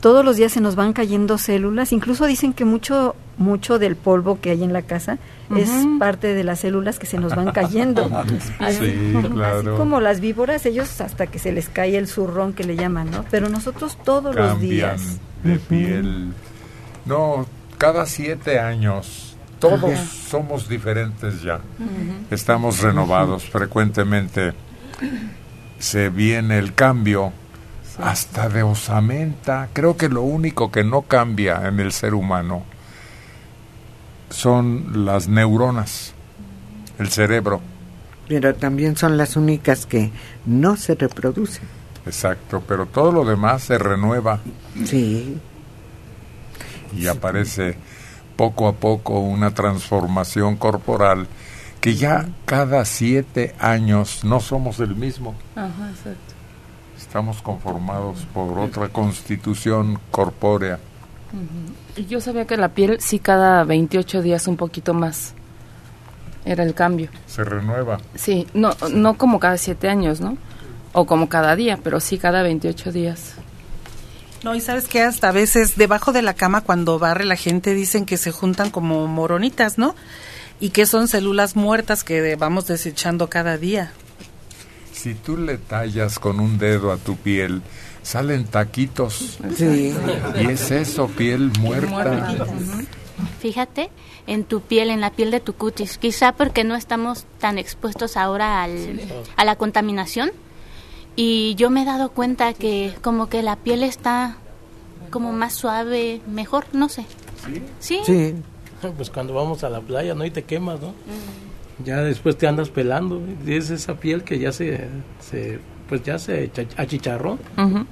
todos 0.00 0.24
los 0.24 0.36
días 0.36 0.52
se 0.52 0.60
nos 0.60 0.76
van 0.76 0.92
cayendo 0.92 1.38
células, 1.38 1.92
incluso 1.92 2.26
dicen 2.26 2.52
que 2.52 2.64
mucho 2.64 3.16
mucho 3.38 3.78
del 3.78 3.96
polvo 3.96 4.40
que 4.40 4.50
hay 4.50 4.64
en 4.64 4.72
la 4.72 4.82
casa 4.82 5.18
es 5.54 5.70
parte 5.98 6.32
de 6.32 6.42
las 6.42 6.60
células 6.60 6.98
que 6.98 7.06
se 7.06 7.18
nos 7.18 7.34
van 7.34 7.50
cayendo. 7.52 8.10
Así, 8.58 8.78
Sí, 8.78 9.14
claro. 9.34 9.58
así 9.58 9.68
como 9.78 10.00
las 10.00 10.20
víboras, 10.20 10.64
ellos 10.64 11.00
hasta 11.00 11.26
que 11.26 11.38
se 11.38 11.52
les 11.52 11.68
cae 11.68 11.98
el 11.98 12.08
zurrón 12.08 12.52
que 12.54 12.64
le 12.64 12.76
llaman, 12.76 13.10
¿no? 13.10 13.24
Pero 13.30 13.48
nosotros 13.48 13.98
todos 14.04 14.34
los 14.34 14.52
cambian 14.52 14.60
días. 14.60 15.18
de 15.44 15.58
piel. 15.58 16.32
No, 17.04 17.46
cada 17.78 18.06
siete 18.06 18.58
años 18.58 19.25
todos 19.58 19.84
Ajá. 19.92 20.06
somos 20.28 20.68
diferentes 20.68 21.42
ya. 21.42 21.60
Estamos 22.30 22.80
renovados 22.80 23.44
frecuentemente. 23.48 24.52
Se 25.78 26.08
viene 26.08 26.58
el 26.58 26.74
cambio 26.74 27.32
hasta 27.98 28.48
de 28.48 28.62
osamenta. 28.62 29.68
Creo 29.72 29.96
que 29.96 30.08
lo 30.08 30.22
único 30.22 30.70
que 30.70 30.84
no 30.84 31.02
cambia 31.02 31.66
en 31.68 31.80
el 31.80 31.92
ser 31.92 32.14
humano 32.14 32.64
son 34.30 35.04
las 35.06 35.28
neuronas, 35.28 36.12
el 36.98 37.08
cerebro. 37.08 37.60
Pero 38.28 38.54
también 38.54 38.96
son 38.96 39.16
las 39.16 39.36
únicas 39.36 39.86
que 39.86 40.10
no 40.44 40.76
se 40.76 40.94
reproducen. 40.94 41.64
Exacto, 42.04 42.62
pero 42.66 42.86
todo 42.86 43.12
lo 43.12 43.24
demás 43.24 43.62
se 43.62 43.78
renueva. 43.78 44.40
Sí. 44.84 45.38
Y 46.96 47.06
aparece 47.06 47.76
poco 48.36 48.68
a 48.68 48.72
poco 48.72 49.18
una 49.20 49.52
transformación 49.54 50.56
corporal 50.56 51.26
que 51.80 51.94
ya 51.94 52.28
cada 52.44 52.84
siete 52.84 53.54
años 53.58 54.24
no 54.24 54.40
somos 54.40 54.80
el 54.80 54.96
mismo. 54.96 55.34
Ajá, 55.54 55.90
exacto. 55.90 56.34
Estamos 56.98 57.42
conformados 57.42 58.26
por 58.34 58.58
otra 58.58 58.88
constitución 58.88 59.98
corpórea. 60.10 60.78
Y 61.96 62.06
yo 62.06 62.20
sabía 62.20 62.46
que 62.46 62.56
la 62.56 62.70
piel 62.70 63.00
sí 63.00 63.18
cada 63.18 63.62
28 63.64 64.22
días 64.22 64.48
un 64.48 64.56
poquito 64.56 64.94
más. 64.94 65.34
Era 66.44 66.62
el 66.62 66.74
cambio. 66.74 67.08
Se 67.26 67.44
renueva. 67.44 67.98
Sí, 68.14 68.46
no, 68.54 68.70
no 68.92 69.16
como 69.16 69.38
cada 69.38 69.56
siete 69.56 69.88
años, 69.88 70.20
¿no? 70.20 70.36
O 70.92 71.04
como 71.06 71.28
cada 71.28 71.54
día, 71.56 71.78
pero 71.82 72.00
sí 72.00 72.18
cada 72.18 72.42
28 72.42 72.92
días. 72.92 73.34
No, 74.46 74.54
y 74.54 74.60
sabes 74.60 74.86
que 74.86 75.02
hasta 75.02 75.30
a 75.30 75.32
veces 75.32 75.74
debajo 75.74 76.12
de 76.12 76.22
la 76.22 76.34
cama 76.34 76.60
cuando 76.60 77.00
barre 77.00 77.24
la 77.24 77.34
gente 77.34 77.74
dicen 77.74 78.06
que 78.06 78.16
se 78.16 78.30
juntan 78.30 78.70
como 78.70 79.08
moronitas, 79.08 79.76
¿no? 79.76 79.96
Y 80.60 80.70
que 80.70 80.86
son 80.86 81.08
células 81.08 81.56
muertas 81.56 82.04
que 82.04 82.36
vamos 82.36 82.68
desechando 82.68 83.28
cada 83.28 83.58
día. 83.58 83.92
Si 84.92 85.14
tú 85.14 85.36
le 85.36 85.58
tallas 85.58 86.20
con 86.20 86.38
un 86.38 86.58
dedo 86.58 86.92
a 86.92 86.96
tu 86.96 87.16
piel, 87.16 87.60
salen 88.04 88.44
taquitos. 88.44 89.36
Sí. 89.56 89.92
Y 90.40 90.46
es 90.46 90.70
eso, 90.70 91.08
piel 91.08 91.50
muerta. 91.58 92.46
Fíjate 93.40 93.90
en 94.28 94.44
tu 94.44 94.60
piel, 94.60 94.90
en 94.90 95.00
la 95.00 95.10
piel 95.10 95.32
de 95.32 95.40
tu 95.40 95.54
cutis. 95.54 95.98
Quizá 95.98 96.36
porque 96.36 96.62
no 96.62 96.76
estamos 96.76 97.26
tan 97.40 97.58
expuestos 97.58 98.16
ahora 98.16 98.62
al, 98.62 99.00
a 99.34 99.44
la 99.44 99.56
contaminación. 99.56 100.30
Y 101.16 101.54
yo 101.54 101.70
me 101.70 101.82
he 101.82 101.84
dado 101.84 102.10
cuenta 102.10 102.52
que 102.52 102.92
como 103.02 103.28
que 103.28 103.42
la 103.42 103.56
piel 103.56 103.82
está 103.82 104.36
como 105.10 105.32
más 105.32 105.54
suave, 105.54 106.20
mejor, 106.30 106.66
no 106.72 106.88
sé. 106.88 107.06
Sí. 107.80 108.00
Sí. 108.04 108.34
Pues 108.96 109.08
cuando 109.10 109.32
vamos 109.32 109.64
a 109.64 109.70
la 109.70 109.80
playa, 109.80 110.14
¿no? 110.14 110.24
Y 110.24 110.30
te 110.30 110.44
quemas, 110.44 110.78
¿no? 110.80 110.92
Ya 111.84 112.02
después 112.02 112.36
te 112.36 112.46
andas 112.46 112.68
pelando. 112.68 113.20
Y 113.44 113.54
es 113.54 113.70
esa 113.70 113.94
piel 113.94 114.22
que 114.22 114.38
ya 114.38 114.52
se, 114.52 114.86
se 115.18 115.58
pues 115.88 116.02
ya 116.04 116.18
se 116.18 116.50
cha- 116.52 116.66
achicharró. 116.76 117.38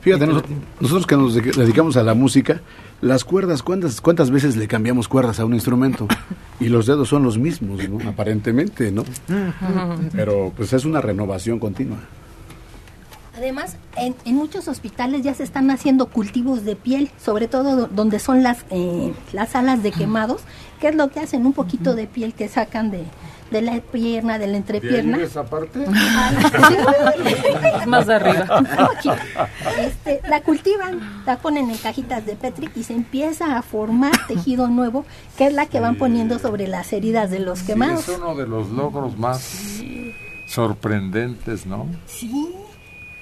Fíjate, 0.03 0.27
nos- 0.27 0.43
nosotros 0.81 1.07
que 1.07 1.17
nos 1.17 1.35
de- 1.35 1.41
dedicamos 1.41 1.97
a 1.97 2.03
la 2.03 2.13
música, 2.15 2.61
las 3.01 3.25
cuerdas, 3.25 3.63
¿cuántas, 3.63 4.01
¿cuántas 4.03 4.31
veces 4.31 4.57
le 4.57 4.69
cambiamos 4.69 5.09
cuerdas 5.09 5.41
a 5.41 5.47
un 5.47 5.55
instrumento? 5.55 6.07
Y 6.61 6.69
los 6.69 6.87
dedos 6.87 7.09
son 7.09 7.25
los 7.25 7.39
mismos, 7.39 7.81
¿no? 7.89 8.07
Aparentemente, 8.09 8.93
¿no? 8.93 9.05
Pero 10.13 10.53
pues 10.57 10.73
es 10.75 10.85
una 10.85 11.01
renovación 11.01 11.59
continua. 11.59 11.99
Además, 13.37 13.77
en, 13.97 14.15
en 14.25 14.37
muchos 14.37 14.69
hospitales 14.69 15.23
ya 15.23 15.35
se 15.35 15.43
están 15.43 15.71
haciendo 15.71 16.07
cultivos 16.07 16.65
de 16.65 16.77
piel, 16.77 17.11
sobre 17.23 17.49
todo 17.49 17.77
do- 17.77 17.87
donde 17.89 18.19
son 18.21 18.43
las, 18.43 18.59
eh, 18.71 19.13
las 19.33 19.51
salas 19.51 19.83
de 19.83 19.91
quemados, 19.93 20.43
que 20.81 20.89
es 20.89 20.95
lo 20.95 21.09
que 21.11 21.21
hacen, 21.21 21.45
un 21.45 21.53
poquito 21.53 21.95
de 21.95 22.07
piel 22.07 22.33
que 22.35 22.49
sacan 22.49 22.91
de, 22.93 23.05
de 23.51 23.63
la 23.63 23.81
pierna, 23.81 24.39
de 24.39 24.47
la 24.47 24.57
entrepierna. 24.57 25.19
esa 25.21 25.45
parte? 25.45 25.85
Más 27.87 28.09
arriba. 28.09 28.63
Este, 29.81 30.21
la 30.29 30.41
cultivan, 30.43 31.01
la 31.27 31.39
ponen 31.39 31.71
en 31.71 31.77
cajitas 31.79 32.25
de 32.27 32.37
Petri 32.37 32.69
y 32.77 32.85
se 32.85 32.95
empieza 32.95 33.57
a 33.57 33.63
formar 33.63 34.13
tejido 34.29 34.69
nuevo, 34.69 35.05
que 35.37 35.47
es 35.49 35.53
la 35.53 35.67
que 35.67 35.81
van 35.81 35.97
poniendo 35.97 36.39
sobre 36.39 36.69
las 36.69 36.93
heridas 36.93 37.31
de 37.31 37.41
los 37.41 37.61
Sí, 37.61 37.67
quemados. 37.67 38.09
es 38.09 38.17
uno 38.17 38.37
de 38.37 38.47
los 38.47 38.71
logros 38.71 39.19
más 39.19 39.81
sorprendentes, 40.47 41.67
¿no? 41.67 41.87
Sí, 42.07 42.55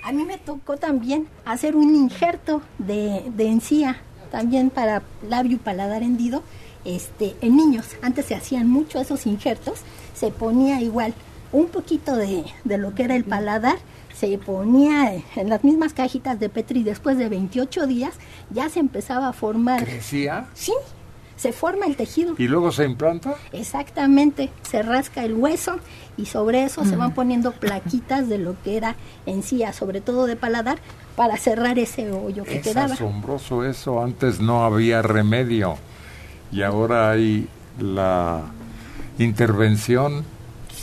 a 0.02 0.12
mí 0.12 0.24
me 0.24 0.38
tocó 0.38 0.76
también 0.76 1.28
hacer 1.44 1.76
un 1.76 1.94
injerto 1.94 2.62
de, 2.78 3.22
de 3.34 3.46
encía, 3.48 3.98
también 4.30 4.70
para 4.70 5.02
labio 5.28 5.56
y 5.56 5.58
paladar 5.58 6.02
hendido, 6.02 6.42
este, 6.84 7.36
en 7.40 7.56
niños. 7.56 7.86
Antes 8.02 8.26
se 8.26 8.34
hacían 8.34 8.68
mucho 8.68 9.00
esos 9.00 9.26
injertos, 9.26 9.80
se 10.14 10.30
ponía 10.30 10.80
igual 10.80 11.14
un 11.52 11.66
poquito 11.66 12.16
de, 12.16 12.44
de 12.64 12.78
lo 12.78 12.94
que 12.94 13.04
era 13.04 13.14
el 13.14 13.24
paladar, 13.24 13.76
se 14.14 14.36
ponía 14.38 15.14
en 15.36 15.48
las 15.48 15.64
mismas 15.64 15.92
cajitas 15.92 16.38
de 16.40 16.48
Petri 16.48 16.82
después 16.82 17.18
de 17.18 17.28
28 17.28 17.86
días, 17.86 18.14
ya 18.50 18.68
se 18.68 18.80
empezaba 18.80 19.28
a 19.28 19.32
formar. 19.32 19.84
¿Crecía? 19.84 20.48
Sí, 20.54 20.72
se 21.42 21.52
forma 21.52 21.86
el 21.86 21.96
tejido. 21.96 22.36
¿Y 22.38 22.46
luego 22.46 22.70
se 22.70 22.84
implanta? 22.84 23.34
Exactamente, 23.52 24.50
se 24.62 24.80
rasca 24.82 25.24
el 25.24 25.34
hueso 25.34 25.76
y 26.16 26.26
sobre 26.26 26.62
eso 26.62 26.84
se 26.84 26.94
van 26.94 27.14
poniendo 27.14 27.50
plaquitas 27.50 28.28
de 28.28 28.38
lo 28.38 28.54
que 28.62 28.76
era 28.76 28.94
encía, 29.26 29.72
sobre 29.72 30.00
todo 30.00 30.26
de 30.26 30.36
paladar, 30.36 30.78
para 31.16 31.36
cerrar 31.36 31.80
ese 31.80 32.12
hoyo 32.12 32.44
que 32.44 32.58
Es 32.58 32.62
quedaba. 32.62 32.94
asombroso 32.94 33.64
eso. 33.64 34.00
Antes 34.04 34.38
no 34.40 34.64
había 34.64 35.02
remedio 35.02 35.74
y 36.52 36.62
ahora 36.62 37.10
hay 37.10 37.48
la 37.80 38.42
intervención 39.18 40.24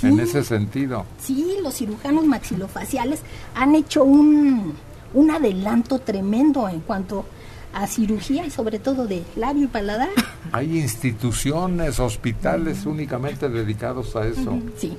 en 0.03 0.19
ese 0.19 0.44
sentido. 0.44 1.06
Sí, 1.22 1.56
los 1.64 1.76
cirujanos 1.76 2.26
maxilofaciales 2.26 3.22
han 3.56 3.76
hecho 3.76 4.03
un, 4.03 4.73
un 5.14 5.31
adelanto 5.31 5.99
tremendo 5.99 6.68
en 6.69 6.81
cuanto 6.81 7.19
a 7.22 7.39
cirugía 7.88 8.46
y 8.46 8.50
sobre 8.52 8.80
todo 8.80 9.08
de 9.08 9.24
labio 9.36 9.66
y 9.66 9.68
paladar. 9.68 10.10
Hay 10.52 10.80
instituciones, 10.80 12.00
hospitales 12.00 12.86
únicamente 12.86 13.50
dedicados 13.50 14.16
a 14.16 14.26
eso. 14.28 14.52
Ujú, 14.52 14.72
Sí, 14.78 14.98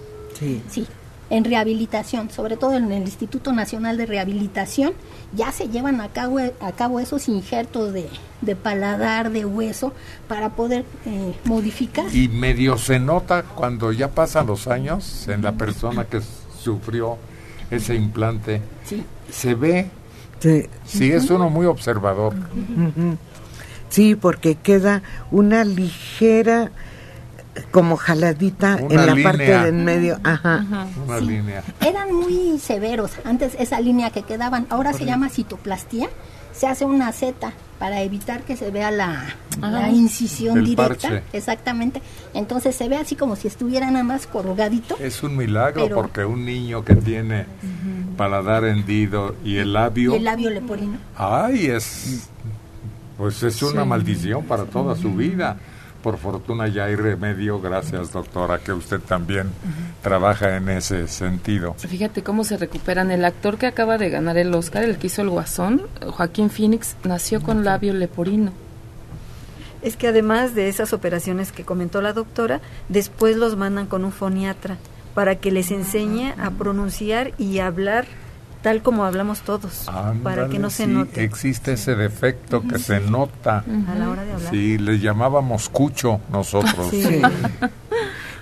sí. 0.71 0.87
En 1.29 1.45
rehabilitación, 1.45 2.29
sobre 2.31 2.57
todo 2.57 2.75
en 2.75 2.91
el 2.91 3.03
Instituto 3.03 3.53
Nacional 3.53 3.97
de 3.97 4.07
Rehabilitación, 4.07 4.95
ya 5.33 5.53
se 5.53 5.69
llevan 5.69 6.01
a 6.01 6.09
cabo, 6.09 6.39
a 6.39 6.73
cabo 6.73 6.99
esos 6.99 7.29
injertos 7.29 7.93
de, 7.93 8.09
de 8.41 8.57
paladar, 8.57 9.31
de 9.31 9.45
hueso, 9.45 9.93
para 10.27 10.51
poder 10.51 10.85
eh, 11.07 11.35
modificar. 11.45 12.07
Y 12.13 12.27
medio 12.29 12.79
se 12.79 12.99
nota 12.99 13.45
cuando 13.45 13.93
ya 13.93 14.09
pasan 14.09 14.49
los 14.49 14.67
años 14.67 15.29
en 15.29 15.43
la 15.43 15.53
persona 15.53 16.05
que 16.05 16.21
sufrió 16.59 17.17
ese 17.71 17.95
implante. 17.95 18.61
Sí. 18.85 19.05
Se 19.31 19.55
ve. 19.55 19.89
Sí. 20.41 20.67
Sí, 20.85 21.13
es 21.13 21.31
uno 21.31 21.49
muy 21.51 21.67
observador. 21.67 22.35
Sí, 23.89 24.15
porque 24.15 24.55
queda 24.57 25.03
una 25.31 25.65
ligera 25.65 26.71
como 27.73 27.97
jaladita 27.97 28.77
Una 28.81 28.95
en 28.95 29.07
la 29.07 29.15
línea. 29.15 29.31
parte 29.31 29.59
del 29.65 29.75
medio. 29.75 30.19
Ajá. 30.23 30.65
Una 31.07 31.19
Sí. 31.19 31.27
línea. 31.27 31.63
Eran 31.81 32.15
muy 32.15 32.59
severos 32.59 33.13
antes 33.25 33.55
esa 33.59 33.81
línea 33.81 34.11
que 34.11 34.23
quedaban, 34.23 34.67
ahora 34.71 34.93
se 34.93 35.05
llama 35.05 35.29
citoplastía, 35.29 36.09
se 36.53 36.67
hace 36.69 36.85
una 36.85 37.13
Z 37.13 37.53
para 37.81 38.03
evitar 38.03 38.43
que 38.43 38.57
se 38.57 38.71
vea 38.71 38.91
la, 38.93 39.25
la 39.61 39.89
incisión 39.89 40.59
El 40.59 40.67
directa, 40.67 41.09
parche. 41.09 41.23
exactamente, 41.33 42.03
entonces 42.35 42.77
se 42.77 42.89
ve 42.89 42.97
así 42.97 43.17
como 43.17 43.35
si 43.37 43.49
estuviera 43.49 43.91
nada 43.91 44.05
más 44.05 44.27
corrugadito. 44.29 44.97
Es 45.01 45.23
un 45.25 45.37
milagro 45.37 45.83
Pero- 45.85 45.97
porque 45.97 46.25
un 46.25 46.45
niño 46.45 46.85
que 46.85 46.95
tiene 46.95 47.47
paladar 48.19 48.65
hendido 48.67 49.35
y 49.45 49.57
el 49.57 49.73
labio, 49.73 50.13
Y 50.13 50.19
el 50.19 50.25
labio 50.25 50.51
leporino. 50.51 50.99
ay, 51.17 51.67
es 51.67 52.29
pues 53.17 53.43
es 53.43 53.63
una 53.63 53.83
Sí. 53.83 53.89
maldición 53.89 54.45
para 54.45 54.65
toda 54.65 54.95
su 54.97 55.13
vida. 55.15 55.57
Por 56.03 56.17
fortuna 56.17 56.67
ya 56.69 56.85
hay 56.85 56.97
remedio, 56.97 57.61
gracias 57.61 58.13
doctora, 58.13 58.59
que 58.59 58.73
usted 58.73 59.01
también 59.01 59.51
trabaja 60.03 60.57
en 60.57 60.69
ese 60.71 61.09
sentido. 61.09 61.75
Fíjate 61.75 62.23
cómo 62.23 62.45
se 62.45 62.57
recuperan. 62.57 63.11
El 63.11 63.25
actor 63.25 63.59
que 63.59 63.67
acaba 63.67 63.99
de 63.99 64.09
ganar 64.09 64.39
el 64.39 64.55
Oscar, 64.55 64.85
el 64.85 64.99
que 64.99 65.09
hizo 65.09 65.23
el 65.23 65.31
Guasón, 65.31 65.83
Joaquín 66.07 66.49
Phoenix, 66.49 66.97
nació 67.05 67.43
con 67.43 67.65
labio 67.65 67.93
leporino. 67.93 68.53
Es 69.83 69.97
que 69.97 70.09
además 70.09 70.55
de 70.55 70.69
esas 70.69 70.93
operaciones 70.93 71.53
que 71.53 71.65
comentó 71.65 72.03
la 72.03 72.13
doctora, 72.13 72.61
después 72.89 73.37
los 73.37 73.57
mandan 73.57 73.87
con 73.87 74.05
un 74.05 74.13
foniatra 74.13 74.77
para 75.15 75.37
que 75.37 75.51
les 75.51 75.71
enseñe 75.71 76.35
a 76.39 76.51
pronunciar 76.51 77.33
y 77.39 77.59
hablar 77.59 78.07
tal 78.63 78.83
como 78.83 79.05
hablamos 79.05 79.41
todos, 79.41 79.89
para 80.23 80.49
que 80.49 80.59
no 80.59 80.71
se 80.71 80.85
sí, 80.85 80.91
note 80.91 81.25
Existe 81.25 81.73
ese 81.75 81.95
defecto 81.97 82.63
que 82.63 82.79
se 82.79 83.01
nota. 83.01 83.65
a 83.89 83.95
la 83.95 84.11
hora 84.11 84.25
de 84.25 84.33
hablar. 84.33 84.51
Sí, 84.51 84.79
le 84.79 84.99
llamábamos 84.99 85.69
cucho 85.69 86.21
nosotros. 86.31 86.89
Sí. 86.91 87.21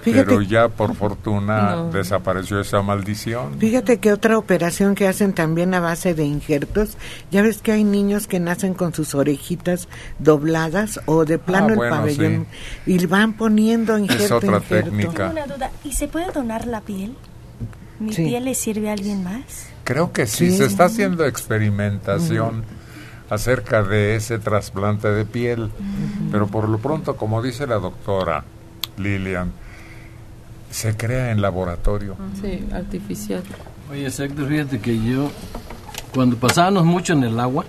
Pero 0.04 0.36
Fíjate- 0.38 0.46
ya 0.46 0.68
por 0.68 0.94
fortuna 0.94 1.74
No. 1.74 1.90
desapareció 1.90 2.60
esa 2.60 2.80
maldición. 2.82 3.58
Fíjate 3.58 3.98
que 3.98 4.12
otra 4.12 4.38
operación 4.38 4.94
que 4.94 5.06
hacen 5.08 5.34
también 5.34 5.74
a 5.74 5.80
base 5.80 6.14
de 6.14 6.24
injertos, 6.24 6.96
ya 7.30 7.42
ves 7.42 7.60
que 7.60 7.72
hay 7.72 7.84
niños 7.84 8.26
que 8.26 8.38
nacen 8.40 8.74
con 8.74 8.94
sus 8.94 9.14
orejitas 9.14 9.88
dobladas 10.18 11.00
o 11.06 11.24
de 11.24 11.38
plano 11.38 11.66
Ah, 11.66 11.70
el 11.72 11.76
bueno, 11.76 11.96
pabellón 11.96 12.46
y 12.86 13.04
van 13.06 13.34
poniendo 13.34 13.98
injerto. 13.98 14.36
otra 14.36 14.58
injerto. 14.58 14.90
técnica. 14.90 15.12
Tengo 15.30 15.30
una 15.44 15.54
duda. 15.54 15.70
¿Y 15.84 15.92
se 15.92 16.08
puede 16.08 16.30
donar 16.32 16.66
la 16.66 16.80
piel? 16.80 17.14
¿Mi 18.00 18.12
Sí. 18.12 18.24
piel 18.24 18.44
le 18.44 18.54
sirve 18.54 18.90
a 18.90 18.92
alguien 18.92 19.24
más? 19.24 19.66
Creo 19.84 20.12
que 20.12 20.26
sí, 20.26 20.50
Sí. 20.50 20.58
se 20.58 20.64
está 20.66 20.84
haciendo 20.84 21.24
experimentación 21.26 22.62
acerca 23.30 23.82
de 23.82 24.16
ese 24.16 24.38
trasplante 24.38 25.08
de 25.08 25.24
piel, 25.24 25.70
pero 26.30 26.46
por 26.46 26.68
lo 26.68 26.78
pronto, 26.78 27.16
como 27.16 27.42
dice 27.42 27.66
la 27.66 27.76
doctora 27.76 28.44
Lilian, 28.96 29.52
se 30.70 30.96
crea 30.96 31.30
en 31.32 31.40
laboratorio. 31.42 32.16
Sí, 32.40 32.64
artificial. 32.72 33.42
Oye, 33.90 34.04
exacto, 34.04 34.46
fíjate 34.46 34.78
que 34.80 34.98
yo, 35.02 35.30
cuando 36.14 36.36
pasábamos 36.36 36.84
mucho 36.84 37.14
en 37.14 37.24
el 37.24 37.40
agua, 37.40 37.64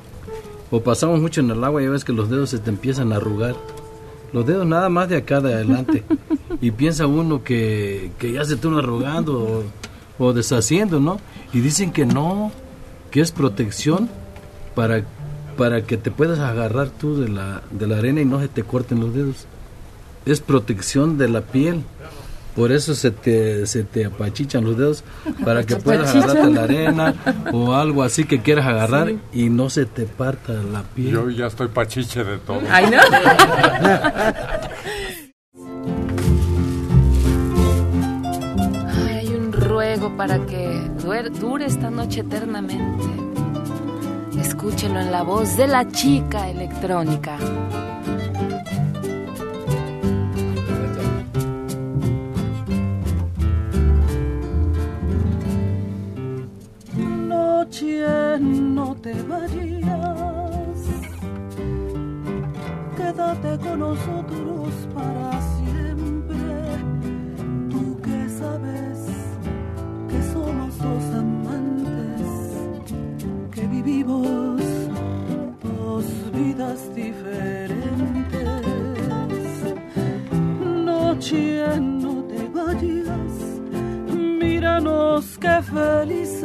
o 0.72 0.82
pasamos 0.82 1.20
mucho 1.22 1.42
en 1.42 1.50
el 1.50 1.64
agua, 1.64 1.82
ya 1.82 1.90
ves 1.90 2.04
que 2.06 2.14
los 2.14 2.30
dedos 2.30 2.50
se 2.52 2.60
te 2.60 2.70
empiezan 2.70 3.12
a 3.12 3.16
arrugar. 3.16 3.56
Los 4.34 4.46
dedos 4.46 4.68
nada 4.68 4.90
más 4.90 5.10
de 5.10 5.18
acá 5.18 5.42
de 5.42 5.54
adelante. 5.54 6.04
y 6.62 6.72
piensa 6.72 7.08
uno 7.08 7.44
que, 7.44 8.12
que 8.20 8.34
ya 8.34 8.44
se 8.46 8.56
están 8.56 8.76
arrugando 8.78 9.64
o, 10.20 10.34
deshaciendo, 10.34 11.00
¿no? 11.00 11.20
Y 11.54 11.62
dicen 11.62 11.92
que 11.92 12.06
no, 12.06 12.52
que 13.10 13.22
es 13.22 13.32
protección 13.32 14.10
para, 14.76 15.04
para 15.58 15.82
que 15.82 15.98
te 15.98 16.12
puedas 16.12 16.40
agarrar 16.40 16.90
tú 16.90 17.20
de 17.20 17.30
la, 17.30 17.64
de 17.72 17.88
la 17.88 17.98
arena 17.98 18.22
y 18.22 18.26
no 18.26 18.40
se 18.40 18.48
te 18.48 18.64
corten 18.64 19.00
los 19.00 19.14
dedos. 19.14 19.48
Es 20.26 20.42
protección 20.42 21.18
de 21.18 21.30
la 21.30 21.42
piel. 21.42 21.84
Por 22.56 22.72
eso 22.72 22.94
se 22.94 23.12
te, 23.12 23.66
se 23.68 23.84
te 23.84 24.06
apachichan 24.06 24.66
los 24.66 24.78
dedos 24.78 25.04
para 25.46 25.64
que 25.64 25.76
puedas 25.78 26.14
agarrarte 26.14 26.52
la 26.52 26.64
arena 26.64 27.16
o 27.54 27.74
algo 27.74 28.04
así 28.04 28.26
que 28.26 28.42
quieras 28.42 28.66
agarrar 28.66 29.14
y 29.32 29.50
no 29.50 29.70
se 29.70 29.86
te 29.86 30.04
parta 30.04 30.54
la 30.54 30.84
piel. 30.84 31.12
Yo 31.12 31.30
ya 31.30 31.48
estoy 31.48 31.70
pachiche 31.70 32.24
de 32.24 32.38
todo. 32.40 32.62
Ay, 32.70 32.92
no. 32.92 32.98
para 40.18 40.46
que 40.46 40.68
dure 41.02 41.66
esta 41.66 41.90
noche 41.90 42.22
eternamente. 42.22 43.06
Escúchelo 44.40 45.00
en 45.00 45.12
la 45.12 45.24
voz 45.24 45.58
de 45.58 45.68
la 45.68 45.88
chica 45.90 46.50
electrónica. 46.50 47.38
Noche, 56.98 58.40
no 58.40 58.96
te 58.96 59.14
vayas, 59.24 60.80
quédate 62.98 63.58
con 63.60 63.80
nosotros 63.80 64.74
para 64.94 65.42
siempre. 65.58 66.38
Tú 67.70 68.00
que 68.02 68.30
sabes 68.30 69.19
dos 70.80 71.04
amantes, 71.14 72.28
que 73.52 73.68
vivimos 73.68 74.62
dos 75.62 76.06
vidas 76.34 76.80
diferentes. 76.96 77.80
Noche, 80.86 81.80
no 81.80 82.24
te 82.24 82.48
vayas. 82.54 83.34
Míranos 84.16 85.38
qué 85.38 85.62
felices 85.62 86.39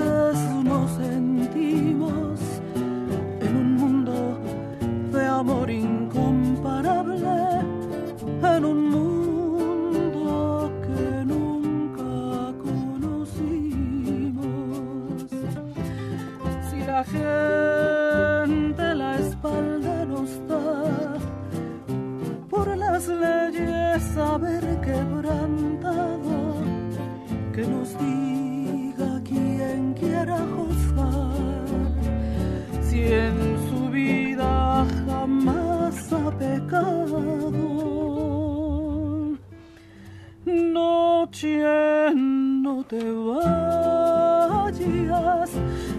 No 41.42 42.84
te 42.84 43.10
vayas, 43.10 43.50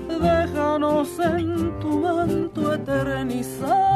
déjanos 0.07 1.19
en 1.19 1.77
tu 1.81 1.99
manto 1.99 2.73
eternizarnos. 2.73 3.94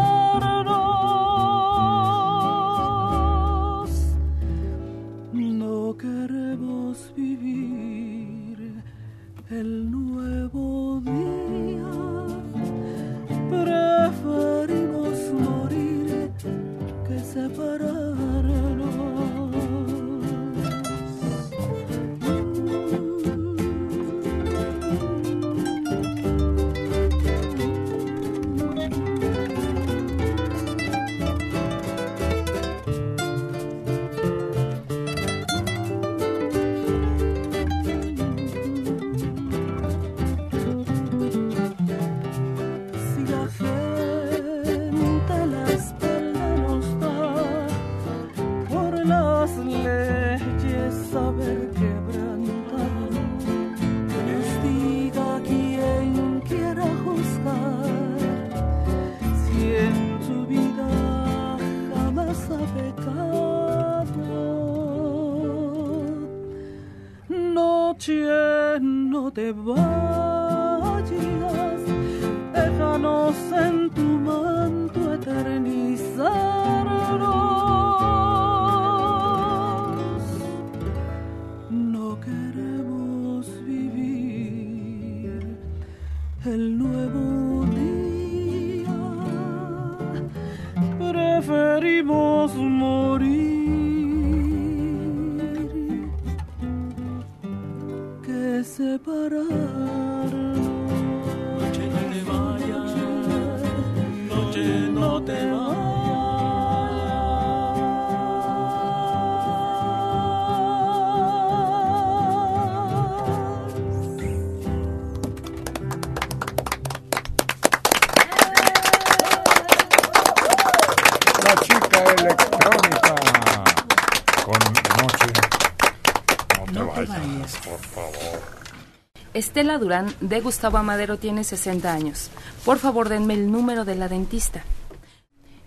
Durán 129.90 130.14
de 130.22 130.40
Gustavo 130.40 130.78
Amadero 130.78 131.18
tiene 131.18 131.44
60 131.44 131.91
años. 131.91 132.30
Por 132.64 132.78
favor, 132.78 133.10
denme 133.10 133.34
el 133.34 133.52
número 133.52 133.86
de 133.86 133.95
la 133.95 134.07
dentista. 134.07 134.61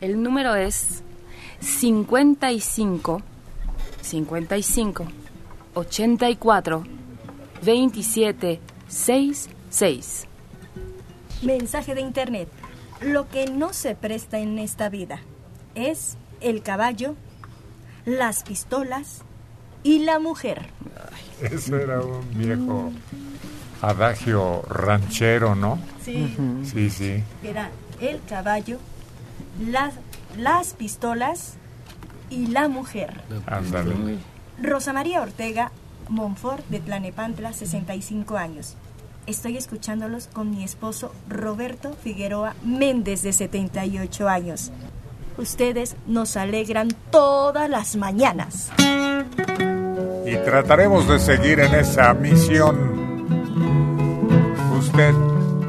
El 0.00 0.22
número 0.22 0.54
es 0.54 1.02
55 1.58 3.20
55 4.00 5.06
84 5.74 6.84
27 7.64 8.60
66. 8.86 10.26
Mensaje 11.42 11.96
de 11.96 12.00
internet. 12.02 12.48
Lo 13.00 13.28
que 13.28 13.46
no 13.46 13.72
se 13.72 13.96
presta 13.96 14.38
en 14.38 14.60
esta 14.60 14.88
vida 14.88 15.18
es 15.74 16.16
el 16.40 16.62
caballo, 16.62 17.16
las 18.04 18.44
pistolas, 18.44 19.24
y 19.82 19.98
la 20.04 20.20
mujer. 20.20 20.68
Eso 21.40 21.76
era 21.76 22.00
un 22.00 22.38
viejo 22.38 22.92
adagio 23.82 24.62
ranchero, 24.68 25.54
¿no? 25.54 25.78
Sí. 26.02 26.34
Sí, 26.64 26.88
sí. 26.88 27.22
Era 27.42 27.70
el 28.00 28.20
caballo, 28.28 28.78
las, 29.60 29.94
las 30.38 30.74
pistolas 30.74 31.54
y 32.30 32.46
la 32.46 32.68
mujer. 32.68 33.20
Ándale. 33.46 34.18
Rosa 34.60 34.92
María 34.92 35.20
Ortega 35.20 35.72
Monfort 36.08 36.66
de 36.68 36.80
Tlanepantla, 36.80 37.52
65 37.52 38.36
años. 38.36 38.76
Estoy 39.26 39.56
escuchándolos 39.56 40.28
con 40.28 40.50
mi 40.50 40.64
esposo 40.64 41.12
Roberto 41.28 41.92
Figueroa 42.02 42.54
Méndez 42.64 43.22
de 43.22 43.32
78 43.32 44.28
años. 44.28 44.72
Ustedes 45.38 45.96
nos 46.06 46.36
alegran 46.36 46.88
todas 47.10 47.70
las 47.70 47.96
mañanas. 47.96 48.70
Y 50.26 50.36
trataremos 50.44 51.08
de 51.08 51.18
seguir 51.18 51.60
en 51.60 51.74
esa 51.74 52.14
misión. 52.14 53.01
Usted 54.92 55.14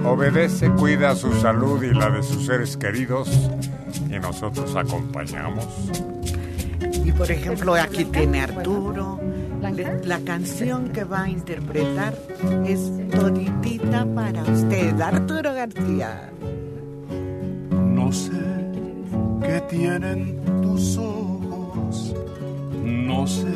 obedece, 0.05 0.69
cuida 0.71 1.15
su 1.15 1.31
salud 1.39 1.81
y 1.81 1.93
la 1.93 2.09
de 2.09 2.21
sus 2.21 2.45
seres 2.45 2.75
queridos 2.75 3.29
y 4.09 4.19
nosotros 4.19 4.75
acompañamos. 4.75 5.65
Y 7.05 7.09
por 7.13 7.31
ejemplo, 7.31 7.73
aquí 7.73 8.03
tiene 8.03 8.41
Arturo. 8.41 9.21
La 10.03 10.19
canción 10.19 10.89
que 10.89 11.05
va 11.05 11.23
a 11.23 11.29
interpretar 11.29 12.13
es 12.67 12.91
toditita 13.11 14.05
para 14.13 14.43
usted, 14.43 14.99
Arturo 14.99 15.53
García. 15.53 16.29
No 17.71 18.11
sé 18.11 18.41
qué 19.41 19.61
tienen 19.69 20.37
tus 20.61 20.97
ojos, 20.97 22.13
no 22.83 23.25
sé 23.25 23.47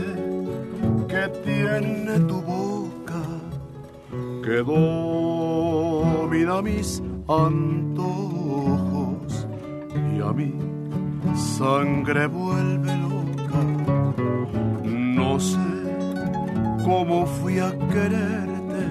qué 1.10 1.28
tiene 1.44 2.20
tu 2.22 2.42
boca, 2.42 2.77
que 4.48 4.64
domina 4.64 6.62
mis 6.62 7.04
antojos 7.28 8.48
y 10.16 10.22
a 10.22 10.32
mi 10.32 10.54
sangre 11.36 12.28
vuelve 12.28 12.96
loca. 12.96 13.62
No 14.86 15.38
sé 15.38 15.58
cómo 16.86 17.26
fui 17.26 17.60
a 17.60 17.78
quererte, 17.92 18.86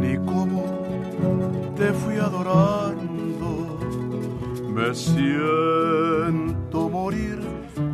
ni 0.00 0.16
cómo 0.18 0.62
te 1.74 1.92
fui 1.92 2.18
adorando. 2.18 3.80
Me 4.76 4.94
siento 4.94 6.88
morir 6.88 7.40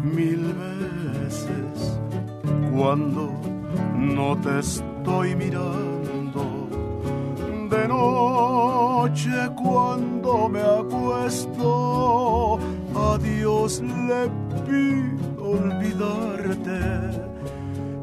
mil 0.02 0.52
veces 0.52 1.98
cuando 2.74 3.32
no 3.96 4.36
te 4.42 4.62
estoy 5.04 5.36
mirando. 5.36 6.42
De 7.68 7.88
noche 7.88 9.30
cuando 9.62 10.48
me 10.48 10.62
acuesto, 10.62 12.58
a 12.96 13.18
Dios 13.18 13.82
le 13.82 14.30
pido 14.66 15.50
olvidarte 15.56 16.80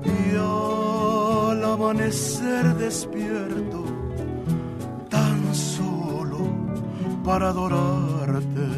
y 0.06 0.36
al 0.36 1.65
amanecer 1.65 2.76
despierto 2.76 3.84
tan 5.10 5.56
solo 5.56 6.40
para 7.26 7.49
adorarte. 7.49 8.69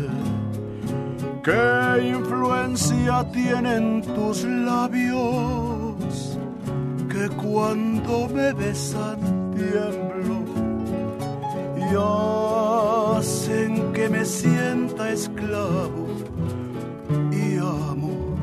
¿Qué 1.43 2.07
influencia 2.07 3.29
tienen 3.33 4.01
tus 4.01 4.45
labios 4.45 5.72
que 7.13 7.29
cuando 7.29 8.27
me 8.27 8.53
besan 8.53 9.19
tiemblo 9.55 10.37
y 11.77 13.17
hacen 13.19 13.93
que 13.93 14.09
me 14.09 14.25
sienta 14.25 15.11
esclavo 15.11 16.07
y 17.31 17.57
amo 17.57 18.35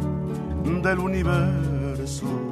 del 0.85 0.99
universo? 1.01 2.50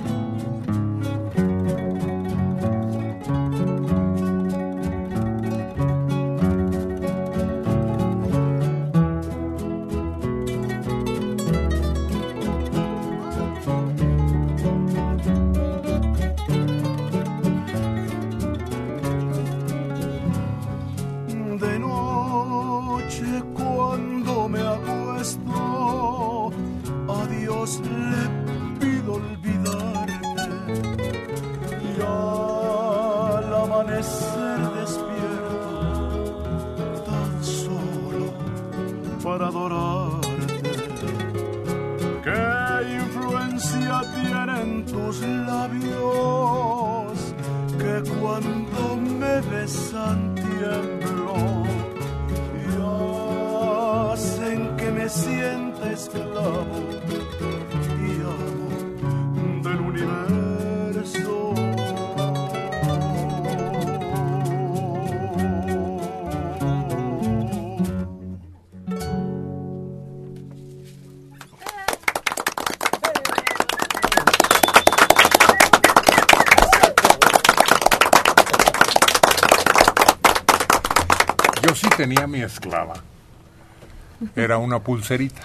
Era 84.43 84.59
una 84.59 84.79
pulserita. 84.81 85.43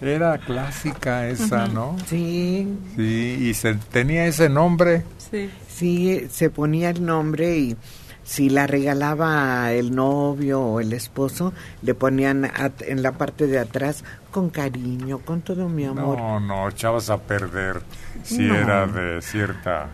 Era 0.00 0.38
clásica 0.38 1.28
esa, 1.28 1.66
¿no? 1.68 1.96
Sí. 2.06 2.68
Sí, 2.96 3.38
y 3.40 3.54
se 3.54 3.74
tenía 3.74 4.26
ese 4.26 4.48
nombre. 4.48 5.04
Sí. 5.30 5.50
Sí, 5.68 6.26
se 6.30 6.50
ponía 6.50 6.90
el 6.90 7.04
nombre 7.04 7.56
y 7.56 7.76
si 8.22 8.48
la 8.48 8.66
regalaba 8.66 9.72
el 9.72 9.94
novio 9.94 10.60
o 10.60 10.80
el 10.80 10.92
esposo, 10.92 11.52
le 11.82 11.94
ponían 11.94 12.44
at- 12.44 12.82
en 12.82 13.02
la 13.02 13.12
parte 13.12 13.46
de 13.46 13.58
atrás 13.58 14.04
con 14.30 14.50
cariño, 14.50 15.18
con 15.18 15.40
todo 15.42 15.68
mi 15.68 15.84
amor. 15.84 16.16
No, 16.18 16.40
no, 16.40 16.68
echabas 16.68 17.10
a 17.10 17.18
perder 17.18 17.82
si 18.22 18.38
No. 18.42 18.54
era 18.56 18.86
de 18.86 19.20
cierta 19.22 19.88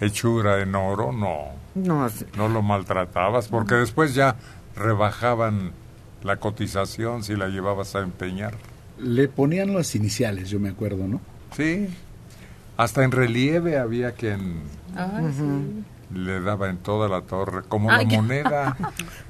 hechura 0.00 0.60
en 0.60 0.74
oro, 0.74 1.12
no. 1.12 1.56
No, 1.74 2.08
No 2.36 2.48
lo 2.48 2.62
maltratabas, 2.62 3.48
porque 3.48 3.74
después 3.76 4.14
ya 4.14 4.36
rebajaban 4.78 5.72
la 6.22 6.36
cotización 6.36 7.22
si 7.24 7.36
la 7.36 7.48
llevabas 7.48 7.94
a 7.94 8.00
empeñar. 8.00 8.54
Le 8.98 9.28
ponían 9.28 9.74
las 9.74 9.94
iniciales, 9.94 10.50
yo 10.50 10.58
me 10.58 10.70
acuerdo, 10.70 11.06
¿no? 11.06 11.20
Sí. 11.56 11.86
Hasta 12.76 13.04
en 13.04 13.10
relieve 13.12 13.78
había 13.78 14.12
quien 14.12 14.60
Ah, 14.96 15.20
sí. 15.36 15.84
le 16.16 16.40
daba 16.40 16.68
en 16.70 16.78
toda 16.78 17.08
la 17.08 17.22
torre, 17.22 17.62
como 17.68 17.90
Ay, 17.90 18.04
la 18.04 18.10
qué- 18.10 18.16
moneda. 18.16 18.76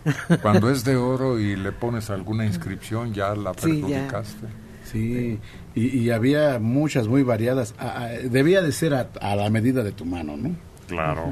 Cuando 0.43 0.71
es 0.71 0.85
de 0.85 0.97
oro 0.97 1.39
y 1.39 1.57
le 1.57 1.73
pones 1.73 2.09
alguna 2.11 2.47
inscripción, 2.47 3.13
ya 3.13 3.35
la 3.35 3.53
Sí, 3.55 3.81
ya. 3.81 3.87
perjudicaste. 3.87 4.47
Sí, 4.85 5.39
y, 5.75 5.99
y 5.99 6.11
había 6.11 6.59
muchas 6.59 7.09
muy 7.09 7.23
variadas. 7.23 7.75
A- 7.79 8.05
a- 8.05 8.09
debía 8.09 8.63
de 8.63 8.73
ser 8.73 8.95
a, 8.95 9.09
a 9.21 9.37
la 9.37 9.51
medida 9.51 9.83
de 9.83 9.93
tu 9.93 10.07
mano, 10.07 10.37
¿no? 10.37 10.51
Claro. 10.87 11.31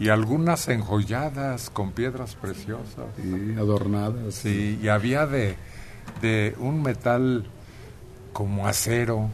Y 0.00 0.08
algunas 0.08 0.68
enjolladas 0.68 1.70
con 1.70 1.92
piedras 1.92 2.34
preciosas. 2.34 3.06
Sí, 3.22 3.54
adornadas. 3.58 4.34
Sí, 4.34 4.78
y 4.82 4.88
había 4.88 5.26
de, 5.26 5.56
de 6.20 6.54
un 6.58 6.82
metal 6.82 7.44
como 8.32 8.66
acero. 8.66 9.28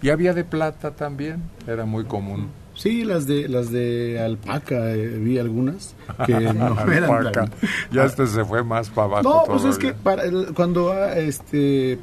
Y 0.00 0.10
había 0.10 0.34
de 0.34 0.44
plata 0.44 0.92
también, 0.92 1.42
era 1.66 1.84
muy 1.84 2.04
común. 2.04 2.48
Sí, 2.74 3.04
las 3.04 3.26
de 3.26 3.48
las 3.48 3.70
de 3.70 4.18
alpaca, 4.20 4.92
eh, 4.94 5.06
vi 5.18 5.38
algunas 5.38 5.94
que 6.26 6.32
no 6.54 6.80
eran 6.90 7.10
Alpaca. 7.10 7.32
tan- 7.32 7.50
Ya 7.92 8.04
este 8.04 8.26
se 8.26 8.44
fue 8.44 8.64
más 8.64 8.88
para 8.90 9.06
abajo. 9.20 9.22
No, 9.22 9.42
pues 9.46 9.64
es 9.64 9.78
que 9.78 9.92
para 9.92 10.24
el- 10.24 10.54
cuando 10.54 10.90
ah, 10.92 11.14
este 11.18 11.98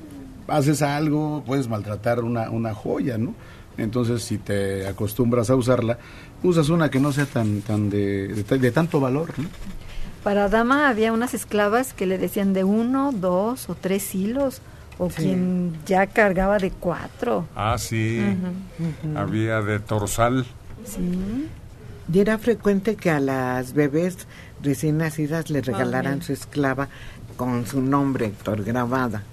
haces 0.47 0.81
algo, 0.81 1.43
puedes 1.45 1.67
maltratar 1.67 2.23
una, 2.23 2.49
una 2.51 2.73
joya, 2.73 3.17
¿no? 3.17 3.33
Entonces, 3.77 4.23
si 4.23 4.37
te 4.37 4.87
acostumbras 4.87 5.49
a 5.49 5.55
usarla, 5.55 5.97
usas 6.43 6.69
una 6.69 6.89
que 6.89 6.99
no 6.99 7.11
sea 7.11 7.25
tan, 7.25 7.61
tan 7.61 7.89
de, 7.89 8.27
de, 8.29 8.57
de 8.57 8.71
tanto 8.71 8.99
valor, 8.99 9.29
¿no? 9.37 9.47
Para 10.23 10.49
dama 10.49 10.89
había 10.89 11.13
unas 11.13 11.33
esclavas 11.33 11.93
que 11.93 12.05
le 12.05 12.17
decían 12.17 12.53
de 12.53 12.63
uno, 12.63 13.11
dos 13.13 13.69
o 13.69 13.75
tres 13.75 14.13
hilos, 14.15 14.61
o 14.97 15.09
Sí. 15.09 15.15
quien 15.23 15.73
ya 15.85 16.07
cargaba 16.07 16.57
de 16.57 16.71
cuatro. 16.71 17.45
Ah, 17.55 17.77
sí. 17.77 18.19
Había 19.15 19.61
de 19.61 19.79
torsal. 19.79 20.45
Sí. 20.85 21.47
Y 22.11 22.19
era 22.19 22.37
frecuente 22.37 22.95
que 22.95 23.09
a 23.09 23.19
las 23.19 23.73
bebés 23.73 24.27
recién 24.61 24.97
nacidas 24.97 25.49
le 25.49 25.61
regalaran 25.61 26.21
su 26.21 26.33
esclava 26.33 26.89
con 27.37 27.65
su 27.65 27.81
nombre, 27.81 28.25
Héctor, 28.25 28.63
grabada. 28.63 29.23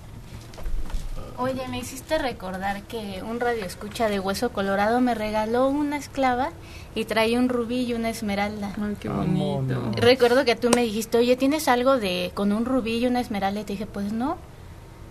Oye, 1.39 1.69
me 1.69 1.79
hiciste 1.79 2.19
recordar 2.19 2.83
que 2.85 3.23
un 3.23 3.41
radio 3.41 3.65
escucha 3.65 4.09
de 4.09 4.19
Hueso 4.19 4.51
Colorado 4.51 5.01
me 5.01 5.15
regaló 5.15 5.69
una 5.69 5.99
esclava 5.99 6.51
y 6.95 7.05
traía 7.05 7.39
un 7.39 7.49
rubí 7.49 7.83
y 7.83 7.93
una 7.93 8.09
esmeralda. 8.09 8.73
Ay, 8.81 8.97
qué 8.99 9.09
bonito. 9.11 9.93
Recuerdo 9.97 10.45
que 10.47 10.57
tú 10.57 10.71
me 10.75 10.83
dijiste, 10.83 11.19
oye, 11.19 11.37
¿tienes 11.37 11.69
algo 11.69 11.99
de 11.99 12.31
con 12.35 12.53
un 12.53 12.65
rubí 12.65 12.97
y 12.99 13.07
una 13.07 13.21
esmeralda? 13.21 13.61
Y 13.61 13.65
te 13.65 13.75
dije, 13.75 13.87
pues 13.87 14.13
no. 14.13 14.39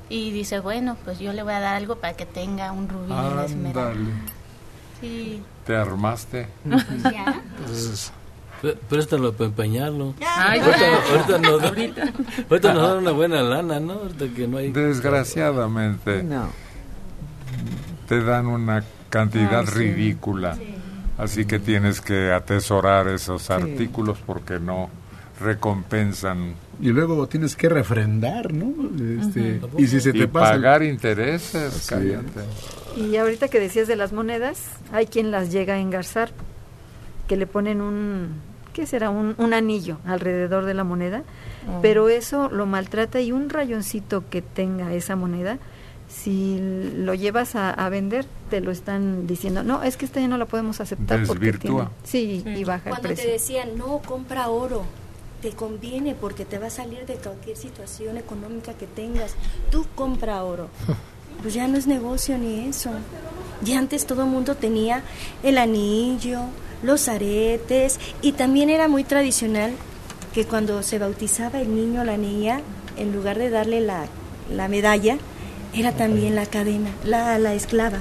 Y 0.10 0.32
dice, 0.32 0.60
bueno, 0.60 0.98
pues 1.04 1.20
yo 1.20 1.32
le 1.32 1.44
voy 1.44 1.54
a 1.54 1.60
dar 1.60 1.76
algo 1.76 1.98
para 1.98 2.14
que 2.14 2.26
tenga 2.26 2.72
un 2.72 2.90
rubí 2.90 3.12
y 3.12 3.34
una 3.34 3.46
esmeralda. 3.46 4.12
Sí. 5.02 5.44
Te 5.66 5.76
armaste. 5.76 6.48
Ya. 7.04 7.42
Pues, 7.66 8.12
Préstalo 8.90 9.34
para 9.34 9.46
empeñarlo. 9.50 10.14
Ay, 10.26 10.60
ahorita, 10.60 11.12
ahorita 11.12 11.38
nos, 11.40 11.64
Ahorita. 11.64 12.04
ahorita 12.50 12.74
nos 12.74 12.90
dan 12.90 12.98
una 12.98 13.12
buena 13.12 13.42
lana, 13.44 13.80
¿no? 13.80 13.94
Ahorita 13.94 14.26
que 14.36 14.48
no 14.48 14.58
hay. 14.58 14.72
Desgraciadamente. 14.72 16.24
No. 16.24 16.50
Te 18.08 18.24
dan 18.24 18.48
una 18.48 18.84
cantidad 19.10 19.62
Ay, 19.62 19.68
sí. 19.68 19.74
ridícula. 19.80 20.58
Así 21.18 21.46
que 21.46 21.60
tienes 21.60 22.02
que 22.02 22.32
atesorar 22.32 23.08
esos 23.08 23.50
artículos 23.50 24.18
porque 24.26 24.60
no 24.60 24.90
recompensan. 25.40 26.56
Y 26.82 26.90
luego 26.90 27.26
tienes 27.28 27.56
que 27.56 27.70
refrendar, 27.70 28.54
¿no? 28.54 28.74
Este. 29.22 29.62
Y 29.78 29.88
si 29.88 30.02
se 30.02 30.12
te 30.12 30.20
Y 30.20 30.28
pasa... 30.28 30.52
pagar 30.54 30.84
intereses, 30.84 31.86
cállate. 31.88 32.42
Y 32.98 33.16
ahorita 33.16 33.48
que 33.48 33.60
decías 33.60 33.88
de 33.88 33.96
las 33.96 34.12
monedas, 34.12 34.72
hay 34.92 35.08
quien 35.08 35.32
las 35.32 35.52
llega 35.52 35.76
a 35.76 35.80
engarzar, 35.80 36.32
que 37.28 37.36
le 37.38 37.48
ponen 37.48 37.82
un, 37.82 38.42
¿qué 38.74 38.86
será? 38.86 39.10
Un, 39.10 39.36
un 39.38 39.54
anillo 39.54 39.98
alrededor 40.06 40.66
de 40.66 40.74
la 40.74 40.84
moneda, 40.84 41.24
Oh. 41.68 41.80
pero 41.82 42.10
eso 42.10 42.48
lo 42.50 42.68
maltrata 42.68 43.20
y 43.22 43.32
un 43.32 43.50
rayoncito 43.50 44.24
que 44.30 44.44
tenga 44.44 44.94
esa 44.94 45.16
moneda, 45.16 45.58
si 46.08 46.60
lo 46.96 47.16
llevas 47.16 47.56
a, 47.56 47.72
a 47.72 47.90
vender, 47.90 48.26
te 48.52 48.62
lo 48.62 48.70
están 48.72 49.26
diciendo, 49.26 49.64
no, 49.64 49.82
es 49.82 49.98
que 49.98 50.06
esta 50.06 50.20
ya 50.20 50.28
no 50.28 50.38
la 50.38 50.46
podemos 50.46 50.80
aceptar. 50.80 51.26
porque 51.26 51.46
Desvirtúa. 51.48 51.92
tiene-". 52.10 52.44
Sí, 52.44 52.50
y 52.60 52.64
baja 52.64 52.90
el 52.90 52.96
Cuando 52.96 53.08
te 53.10 53.16
precio. 53.16 53.32
decían, 53.32 53.70
no, 53.78 54.00
compra 54.06 54.48
oro, 54.50 54.84
te 55.42 55.52
conviene 55.52 56.14
porque 56.14 56.46
te 56.46 56.60
va 56.60 56.68
a 56.68 56.70
salir 56.70 57.06
de 57.08 57.16
cualquier 57.16 57.58
situación 57.58 58.18
económica 58.18 58.74
que 58.76 58.86
tengas. 58.86 59.36
Tú 59.72 59.86
compra 59.96 60.44
oro. 60.44 60.70
Pues 61.42 61.54
ya 61.54 61.68
no 61.68 61.78
es 61.78 61.86
negocio 61.86 62.38
ni 62.38 62.62
eso. 62.70 62.92
Y 63.66 63.74
antes 63.74 64.06
todo 64.08 64.24
el 64.24 64.30
mundo 64.30 64.56
tenía 64.56 65.04
el 65.44 65.58
anillo, 65.58 66.40
los 66.86 67.08
aretes 67.08 68.00
y 68.22 68.34
también 68.34 68.70
era 68.70 68.88
muy 68.88 69.04
tradicional 69.04 69.72
que 70.34 70.46
cuando 70.46 70.84
se 70.84 71.00
bautizaba 71.00 71.62
el 71.62 71.74
niño 71.74 72.02
o 72.02 72.04
la 72.04 72.18
niña, 72.18 72.62
en 72.98 73.14
lugar 73.14 73.38
de 73.38 73.50
darle 73.50 73.82
la, 73.82 74.06
la 74.54 74.68
medalla, 74.68 75.18
era 75.74 75.94
también 75.94 76.36
la 76.36 76.46
cadena, 76.46 76.90
la, 77.04 77.40
la 77.40 77.54
esclava. 77.54 78.00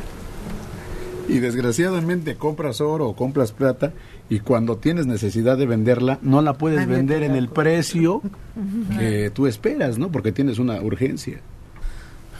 Y 1.28 1.38
desgraciadamente 1.38 2.36
compras 2.36 2.80
oro 2.80 3.08
o 3.08 3.16
compras 3.16 3.52
plata 3.52 3.92
y 4.28 4.40
cuando 4.40 4.76
tienes 4.76 5.06
necesidad 5.06 5.56
de 5.56 5.66
venderla, 5.66 6.18
no 6.22 6.42
la 6.42 6.54
puedes 6.54 6.86
vender 6.86 7.22
en 7.22 7.36
el 7.36 7.48
precio 7.48 8.20
que 8.98 9.30
tú 9.30 9.46
esperas, 9.46 9.98
¿no? 9.98 10.10
Porque 10.10 10.32
tienes 10.32 10.58
una 10.58 10.80
urgencia. 10.80 11.40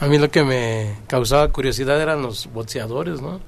A 0.00 0.06
mí 0.06 0.18
lo 0.18 0.30
que 0.30 0.44
me 0.44 0.94
causaba 1.06 1.50
curiosidad 1.50 2.00
eran 2.00 2.20
los 2.20 2.50
boxeadores, 2.52 3.22
¿no? 3.22 3.40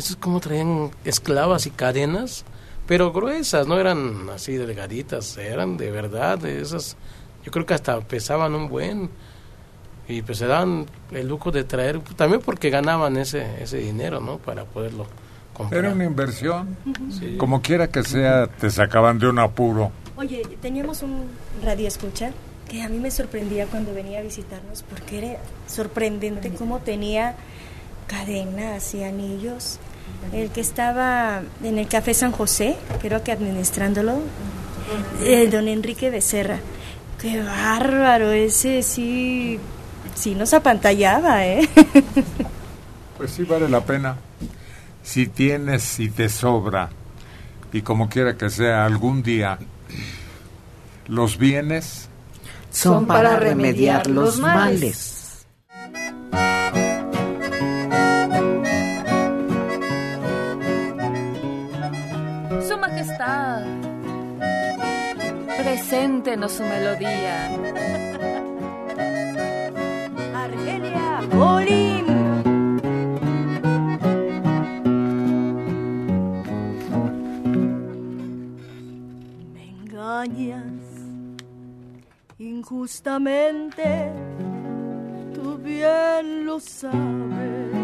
Estos 0.00 0.16
como 0.16 0.40
traían 0.40 0.92
esclavas 1.04 1.66
y 1.66 1.70
cadenas, 1.70 2.46
pero 2.86 3.12
gruesas, 3.12 3.66
no 3.66 3.78
eran 3.78 4.30
así 4.30 4.54
delgaditas, 4.54 5.36
eran 5.36 5.76
de 5.76 5.90
verdad, 5.90 6.38
de 6.38 6.62
esas, 6.62 6.96
yo 7.44 7.52
creo 7.52 7.66
que 7.66 7.74
hasta 7.74 8.00
pesaban 8.00 8.54
un 8.54 8.70
buen, 8.70 9.10
y 10.08 10.22
pues 10.22 10.38
se 10.38 10.46
daban 10.46 10.86
el 11.10 11.28
lujo 11.28 11.50
de 11.50 11.64
traer, 11.64 12.00
también 12.16 12.40
porque 12.40 12.70
ganaban 12.70 13.18
ese, 13.18 13.62
ese 13.62 13.76
dinero, 13.76 14.20
¿no? 14.20 14.38
Para 14.38 14.64
poderlo 14.64 15.06
comprar. 15.52 15.84
Era 15.84 15.92
una 15.92 16.04
inversión. 16.04 16.78
Sí. 17.10 17.36
Como 17.36 17.60
quiera 17.60 17.88
que 17.88 18.02
sea, 18.02 18.46
te 18.46 18.70
sacaban 18.70 19.18
de 19.18 19.28
un 19.28 19.38
apuro. 19.38 19.92
Oye, 20.16 20.44
teníamos 20.62 21.02
un 21.02 21.26
radio 21.62 21.86
escucha 21.86 22.32
que 22.70 22.80
a 22.82 22.88
mí 22.88 22.98
me 22.98 23.10
sorprendía 23.10 23.66
cuando 23.66 23.92
venía 23.92 24.20
a 24.20 24.22
visitarnos 24.22 24.82
porque 24.82 25.18
era 25.18 25.40
sorprendente 25.66 26.48
cómo 26.54 26.78
tenía 26.78 27.36
cadenas 28.06 28.94
y 28.94 29.04
anillos. 29.04 29.78
El 30.32 30.50
que 30.50 30.60
estaba 30.60 31.42
en 31.62 31.78
el 31.78 31.88
Café 31.88 32.14
San 32.14 32.32
José, 32.32 32.76
creo 33.00 33.24
que 33.24 33.32
administrándolo, 33.32 34.20
eh, 35.22 35.48
don 35.50 35.68
Enrique 35.68 36.10
Becerra. 36.10 36.60
Qué 37.20 37.42
bárbaro, 37.42 38.30
ese 38.30 38.82
sí, 38.82 39.58
sí 40.14 40.34
nos 40.34 40.54
apantallaba, 40.54 41.46
¿eh? 41.46 41.68
Pues 43.18 43.32
sí 43.32 43.44
vale 43.44 43.68
la 43.68 43.84
pena. 43.84 44.16
Si 45.02 45.26
tienes, 45.26 45.82
si 45.82 46.08
te 46.08 46.30
sobra, 46.30 46.88
y 47.70 47.82
como 47.82 48.08
quiera 48.08 48.38
que 48.38 48.48
sea, 48.48 48.86
algún 48.86 49.22
día, 49.22 49.58
los 51.06 51.36
bienes 51.36 52.08
Son 52.70 53.06
para 53.06 53.36
remediar 53.36 54.06
los 54.06 54.38
males. 54.38 55.19
Su 66.30 66.62
melodía. 66.62 67.50
Argelia 70.32 71.20
Bolín. 71.32 72.06
Me 79.52 79.70
engañas 79.70 80.62
injustamente, 82.38 84.12
tú 85.34 85.58
bien 85.58 86.46
lo 86.46 86.60
sabes. 86.60 87.79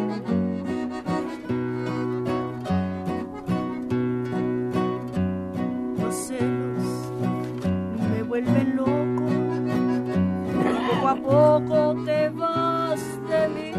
Poco 11.27 11.97
te 12.05 12.29
vas 12.31 13.03
de 13.29 13.49
mí. 13.55 13.73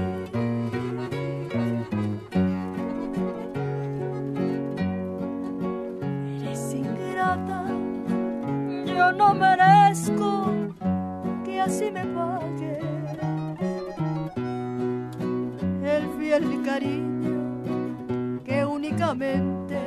Eres 6.41 6.73
ingrata, 6.73 7.65
yo 8.85 9.11
no 9.13 9.33
merezco 9.33 10.51
que 11.45 11.61
así 11.61 11.89
me 11.89 12.05
pagues 12.05 12.83
el 15.83 16.09
fiel 16.19 16.61
cariño 16.63 17.63
que 18.43 18.65
únicamente 18.65 19.79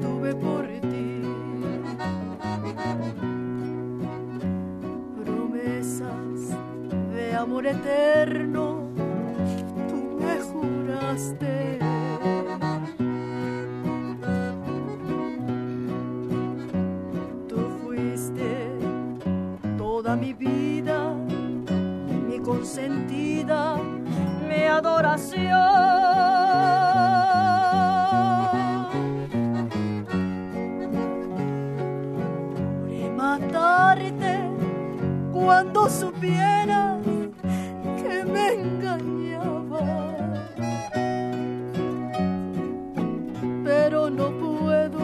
tuve 0.00 0.34
por 0.36 0.63
eterno, 7.62 8.88
tú 9.88 10.18
me 10.20 10.40
juraste. 10.40 11.78
Tú 17.48 17.56
fuiste 17.84 18.78
toda 19.78 20.16
mi 20.16 20.32
vida, 20.34 21.14
mi 22.28 22.38
consentida, 22.40 23.76
mi 24.48 24.64
adoración. 24.64 25.94
Juré 35.44 36.93
engañaba. 38.52 39.80
Pero 43.64 44.10
no 44.10 44.30
puedo, 44.38 45.00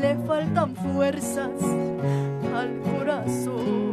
le 0.00 0.16
faltan 0.26 0.74
fuerzas 0.76 1.50
al 2.54 2.80
corazón. 2.80 3.91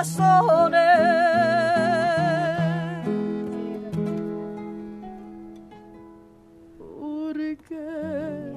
Dos 0.00 0.16
corazones. 0.16 0.80
¿Por 6.78 7.36
qué? 7.68 8.52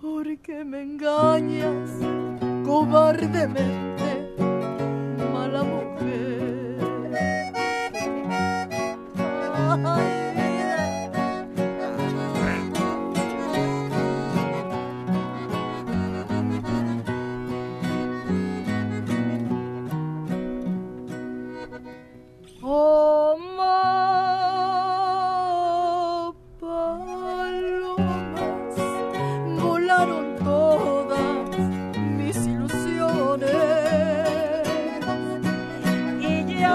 ¿Por 0.00 0.38
qué 0.38 0.64
me 0.64 0.82
engañas 0.82 1.90
cobardemente, 2.64 3.89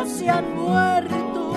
se 0.03 0.29
han 0.29 0.55
muerto 0.55 1.53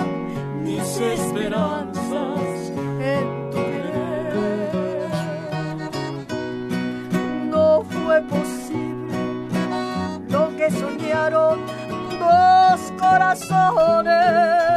mis 0.63 0.99
esperanzas 1.01 2.71
en 3.01 3.49
tu 3.51 3.57
querer. 3.57 5.09
No 7.49 7.83
fue 7.83 8.21
posible 8.21 9.17
lo 10.29 10.55
que 10.55 10.71
soñaron 10.71 11.59
dos 12.19 12.93
corazones. 12.97 14.68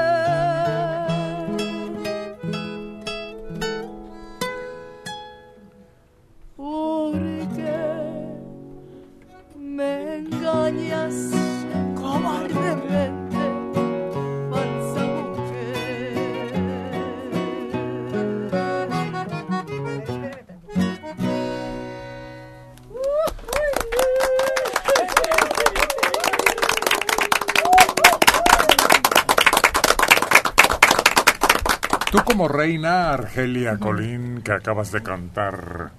Argelia 33.15 33.79
Colín, 33.79 34.41
que 34.43 34.53
acabas 34.53 34.91
de 34.93 35.03
cantar, 35.03 35.91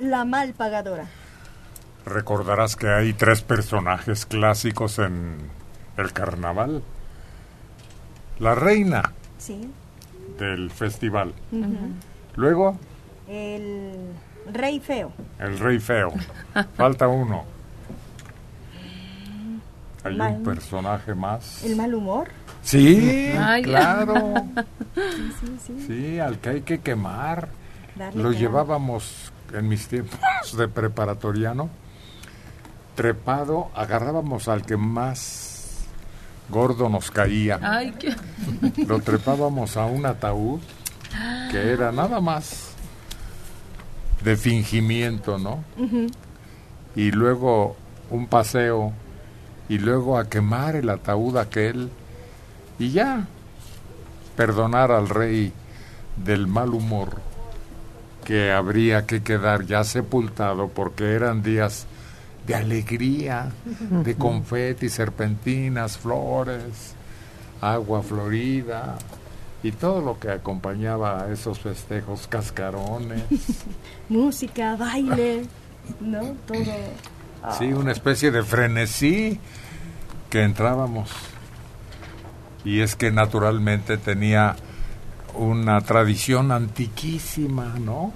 La 0.00 0.24
mal 0.24 0.54
pagadora. 0.54 1.04
recordarás 2.06 2.74
que 2.76 2.88
hay 2.88 3.12
tres 3.12 3.42
personajes 3.42 4.24
clásicos 4.26 4.98
en 4.98 5.36
el 5.96 6.12
carnaval. 6.12 6.82
La 8.38 8.54
reina 8.54 9.12
Sí. 9.38 9.70
del 10.38 10.70
festival. 10.70 11.34
Luego, 12.36 12.78
El 13.28 14.14
rey 14.52 14.80
feo. 14.80 15.12
el 15.38 15.58
rey 15.58 15.78
feo. 15.80 16.12
Falta 16.76 17.08
uno. 17.08 17.44
Hay 20.04 20.16
Mal- 20.16 20.34
un 20.36 20.42
personaje 20.44 21.14
más. 21.14 21.62
El 21.64 21.76
mal 21.76 21.92
humor. 21.94 22.28
Sí, 22.68 23.32
Ay. 23.38 23.62
claro. 23.62 24.34
Sí, 24.94 25.32
sí, 25.40 25.58
sí. 25.64 25.86
Sí, 25.86 26.18
al 26.18 26.40
que 26.40 26.48
hay 26.48 26.60
que 26.62 26.80
quemar. 26.80 27.48
Lo 28.14 28.32
llevábamos 28.32 29.32
en 29.52 29.68
mis 29.68 29.86
tiempos 29.86 30.18
de 30.56 30.66
preparatoriano. 30.66 31.70
Trepado, 32.96 33.70
agarrábamos 33.76 34.48
al 34.48 34.66
que 34.66 34.76
más 34.76 35.86
gordo 36.48 36.88
nos 36.88 37.12
caía. 37.12 37.60
Ay, 37.62 37.94
qué... 37.96 38.16
Lo 38.86 38.98
trepábamos 38.98 39.76
a 39.76 39.84
un 39.84 40.04
ataúd 40.04 40.60
que 41.52 41.70
era 41.70 41.92
nada 41.92 42.20
más 42.20 42.72
de 44.24 44.36
fingimiento, 44.36 45.38
¿no? 45.38 45.62
Y 46.96 47.12
luego 47.12 47.76
un 48.10 48.26
paseo 48.26 48.92
y 49.68 49.78
luego 49.78 50.18
a 50.18 50.28
quemar 50.28 50.74
el 50.74 50.90
ataúd 50.90 51.36
aquel 51.36 51.88
y 52.78 52.90
ya 52.90 53.26
perdonar 54.36 54.92
al 54.92 55.08
rey 55.08 55.52
del 56.16 56.46
mal 56.46 56.70
humor 56.70 57.20
que 58.24 58.52
habría 58.52 59.06
que 59.06 59.22
quedar 59.22 59.64
ya 59.64 59.84
sepultado 59.84 60.68
porque 60.68 61.14
eran 61.14 61.42
días 61.42 61.86
de 62.46 62.54
alegría, 62.54 63.50
de 63.90 64.14
confeti, 64.14 64.88
serpentinas, 64.88 65.98
flores, 65.98 66.94
agua 67.60 68.02
florida 68.02 68.96
y 69.62 69.72
todo 69.72 70.00
lo 70.00 70.18
que 70.18 70.30
acompañaba 70.30 71.24
a 71.24 71.32
esos 71.32 71.58
festejos, 71.58 72.26
cascarones. 72.26 73.22
Música, 74.08 74.76
baile, 74.76 75.46
¿no? 76.00 76.36
Todo. 76.46 77.54
Sí, 77.58 77.72
una 77.72 77.92
especie 77.92 78.30
de 78.30 78.42
frenesí 78.42 79.38
que 80.30 80.42
entrábamos. 80.42 81.10
Y 82.68 82.80
es 82.82 82.96
que 82.96 83.10
naturalmente 83.10 83.96
tenía 83.96 84.54
una 85.34 85.80
tradición 85.80 86.52
antiquísima, 86.52 87.76
¿no? 87.80 88.12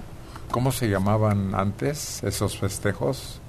¿Cómo 0.51 0.71
se 0.71 0.89
llamaban 0.89 1.55
antes 1.55 2.21
esos 2.23 2.57
festejos? 2.59 3.39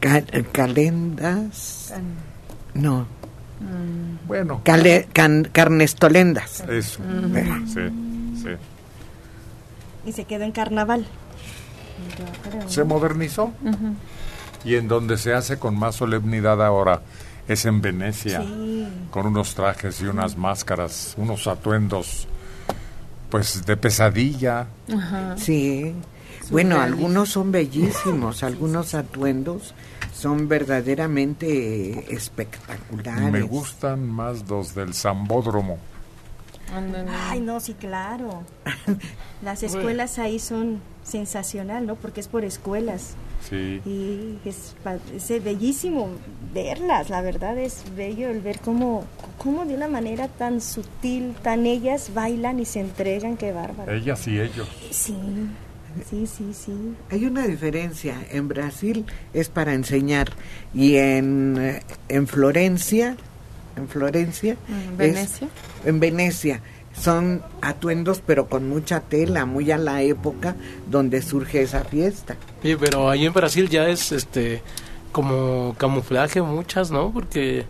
Ca- 0.00 0.22
calendas. 0.52 1.94
No. 2.74 3.06
Bueno. 4.26 4.60
Cale- 4.64 5.08
can- 5.14 5.48
carnestolendas. 5.50 6.60
Eso. 6.68 7.00
Ujú. 7.02 7.66
Sí, 7.66 8.42
sí. 8.42 8.50
Y 10.04 10.12
se 10.12 10.24
quedó 10.24 10.44
en 10.44 10.52
carnaval. 10.52 11.06
Yo 12.18 12.50
creo. 12.50 12.68
Se 12.68 12.84
modernizó. 12.84 13.52
Y 14.62 14.74
en 14.74 14.88
donde 14.88 15.16
se 15.16 15.32
hace 15.32 15.58
con 15.58 15.78
más 15.78 15.94
solemnidad 15.96 16.62
ahora 16.64 17.00
es 17.48 17.64
en 17.64 17.80
Venecia, 17.80 18.42
Sí. 18.42 18.86
con 19.10 19.26
unos 19.26 19.54
trajes 19.54 20.00
y 20.00 20.06
unas 20.06 20.36
máscaras, 20.36 21.14
unos 21.16 21.46
atuendos, 21.46 22.28
pues 23.30 23.64
de 23.66 23.76
pesadilla. 23.76 24.66
Sí. 25.36 25.94
Bueno, 26.50 26.80
algunos 26.80 27.30
son 27.30 27.50
bellísimos, 27.52 28.42
algunos 28.42 28.94
atuendos 28.94 29.74
son 30.14 30.48
verdaderamente 30.48 32.14
espectaculares. 32.14 33.30
Me 33.32 33.42
gustan 33.42 34.08
más 34.08 34.48
los 34.48 34.74
del 34.74 34.94
Zambódromo. 34.94 35.78
Ay, 37.30 37.40
no, 37.40 37.60
sí, 37.60 37.74
claro. 37.74 38.42
Las 39.42 39.62
escuelas 39.62 40.18
ahí 40.18 40.38
son 40.38 40.80
sensacional, 41.08 41.86
¿no? 41.86 41.96
Porque 41.96 42.20
es 42.20 42.28
por 42.28 42.44
escuelas. 42.44 43.14
Sí. 43.48 43.80
Y 43.86 44.38
es, 44.48 44.74
es 45.30 45.44
bellísimo 45.44 46.08
verlas, 46.52 47.08
la 47.10 47.20
verdad 47.22 47.56
es 47.58 47.84
bello 47.96 48.28
el 48.30 48.40
ver 48.40 48.58
cómo, 48.60 49.04
cómo 49.38 49.64
de 49.64 49.74
una 49.74 49.88
manera 49.88 50.28
tan 50.28 50.60
sutil, 50.60 51.34
tan 51.42 51.64
ellas 51.66 52.10
bailan 52.14 52.58
y 52.60 52.64
se 52.64 52.80
entregan, 52.80 53.36
qué 53.36 53.52
bárbaro. 53.52 53.92
Ellas 53.92 54.26
y 54.26 54.40
ellos. 54.40 54.68
Sí, 54.90 55.14
sí, 56.10 56.26
sí, 56.26 56.52
sí. 56.52 56.72
Hay 57.10 57.26
una 57.26 57.46
diferencia. 57.46 58.16
En 58.30 58.48
Brasil 58.48 59.06
es 59.32 59.48
para 59.48 59.72
enseñar 59.72 60.28
y 60.74 60.96
en, 60.96 61.56
eh, 61.58 61.82
en 62.08 62.26
Florencia, 62.26 63.16
en 63.76 63.88
Florencia, 63.88 64.56
¿En 64.68 64.90
es- 64.90 64.96
Venecia? 64.96 65.48
en 65.84 66.00
Venecia 66.00 66.60
son 67.00 67.42
atuendos 67.60 68.22
pero 68.24 68.48
con 68.48 68.68
mucha 68.68 69.00
tela, 69.00 69.46
muy 69.46 69.70
a 69.70 69.78
la 69.78 70.02
época 70.02 70.56
donde 70.90 71.22
surge 71.22 71.62
esa 71.62 71.84
fiesta. 71.84 72.36
Sí, 72.62 72.76
pero 72.78 73.10
ahí 73.10 73.26
en 73.26 73.32
Brasil 73.32 73.68
ya 73.68 73.88
es 73.88 74.12
este 74.12 74.62
como 75.12 75.74
camuflaje 75.78 76.42
muchas, 76.42 76.90
¿no? 76.90 77.10
Porque 77.12 77.64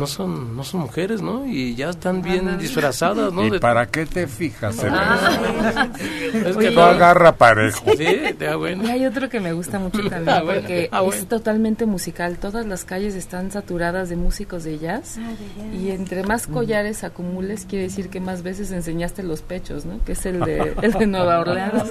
no 0.00 0.06
son 0.08 0.56
no 0.56 0.64
son 0.64 0.80
mujeres, 0.80 1.22
¿no? 1.22 1.46
Y 1.46 1.74
ya 1.76 1.90
están 1.90 2.22
bien 2.22 2.58
disfrazadas, 2.58 3.32
¿no? 3.32 3.44
¿Y 3.46 3.50
De- 3.50 3.60
para 3.60 3.86
qué 3.86 4.06
te 4.06 4.26
fijas 4.26 4.82
en 4.82 4.92
Ah. 4.92 5.88
eso? 6.32 6.48
Es 6.50 6.56
que 6.56 6.70
no 6.72 6.82
agarra 6.82 7.36
parejo. 7.36 7.84
Sí, 7.96 8.06
ya 8.38 8.56
bueno. 8.56 8.84
Y 8.84 8.90
hay 8.90 9.06
otro 9.06 9.28
que 9.28 9.38
me 9.40 9.52
gusta 9.52 9.78
mucho 9.78 9.98
también 10.08 10.28
Ah, 10.28 10.42
bueno. 10.42 10.60
porque 10.62 10.88
Ah, 10.90 11.02
bueno. 11.02 11.20
es 11.22 11.28
totalmente 11.28 11.86
musical. 11.86 12.38
Todas 12.38 12.66
las 12.66 12.84
calles 12.84 13.14
están 13.14 13.50
saturadas 13.52 14.08
de 14.08 14.16
músicos 14.16 14.64
de 14.64 14.78
jazz 14.78 15.18
Ah, 15.18 15.28
de 15.28 15.62
jazz. 15.70 15.80
y 15.82 15.90
entre 15.90 16.22
más 16.24 16.46
collares 16.46 17.04
acumules 17.04 17.66
quiere 17.68 17.84
decir 17.84 18.08
que 18.08 18.20
más 18.20 18.42
veces 18.42 18.70
enseñaste 18.72 19.22
los 19.22 19.42
pechos, 19.42 19.84
¿no? 19.84 20.02
Que 20.04 20.12
es 20.12 20.26
el 20.26 20.40
de, 20.40 20.74
el 20.82 20.92
de 20.92 21.06
Nueva 21.06 21.40
Orleans. 21.40 21.84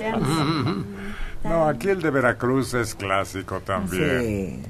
No, 1.44 1.68
aquí 1.70 1.88
el 1.90 2.02
de 2.02 2.10
Veracruz 2.10 2.74
es 2.74 2.96
clásico 2.96 3.62
también. 3.62 4.64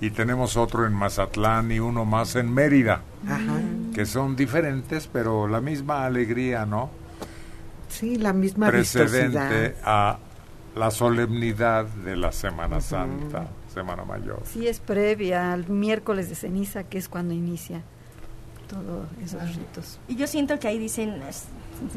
Y 0.00 0.10
tenemos 0.10 0.56
otro 0.56 0.86
en 0.86 0.92
Mazatlán 0.92 1.72
y 1.72 1.80
uno 1.80 2.04
más 2.04 2.36
en 2.36 2.52
Mérida, 2.52 3.00
Ajá. 3.26 3.60
que 3.94 4.04
son 4.04 4.36
diferentes, 4.36 5.06
pero 5.10 5.48
la 5.48 5.60
misma 5.60 6.04
alegría, 6.04 6.66
¿no? 6.66 6.90
Sí, 7.88 8.16
la 8.16 8.32
misma 8.34 8.66
Precedente 8.68 9.28
vistosidad. 9.38 9.72
a 9.84 10.18
la 10.74 10.90
solemnidad 10.90 11.86
de 11.86 12.14
la 12.16 12.30
Semana 12.32 12.82
Santa, 12.82 13.46
Semana 13.72 14.04
Mayor. 14.04 14.42
Sí, 14.44 14.68
es 14.68 14.80
previa 14.80 15.52
al 15.54 15.66
miércoles 15.68 16.28
de 16.28 16.34
ceniza, 16.34 16.84
que 16.84 16.98
es 16.98 17.08
cuando 17.08 17.32
inicia 17.32 17.80
todos 18.68 19.06
esos 19.24 19.56
ritos. 19.56 19.98
Y 20.08 20.16
yo 20.16 20.26
siento 20.26 20.58
que 20.58 20.68
ahí 20.68 20.78
dicen, 20.78 21.22
es- 21.26 21.44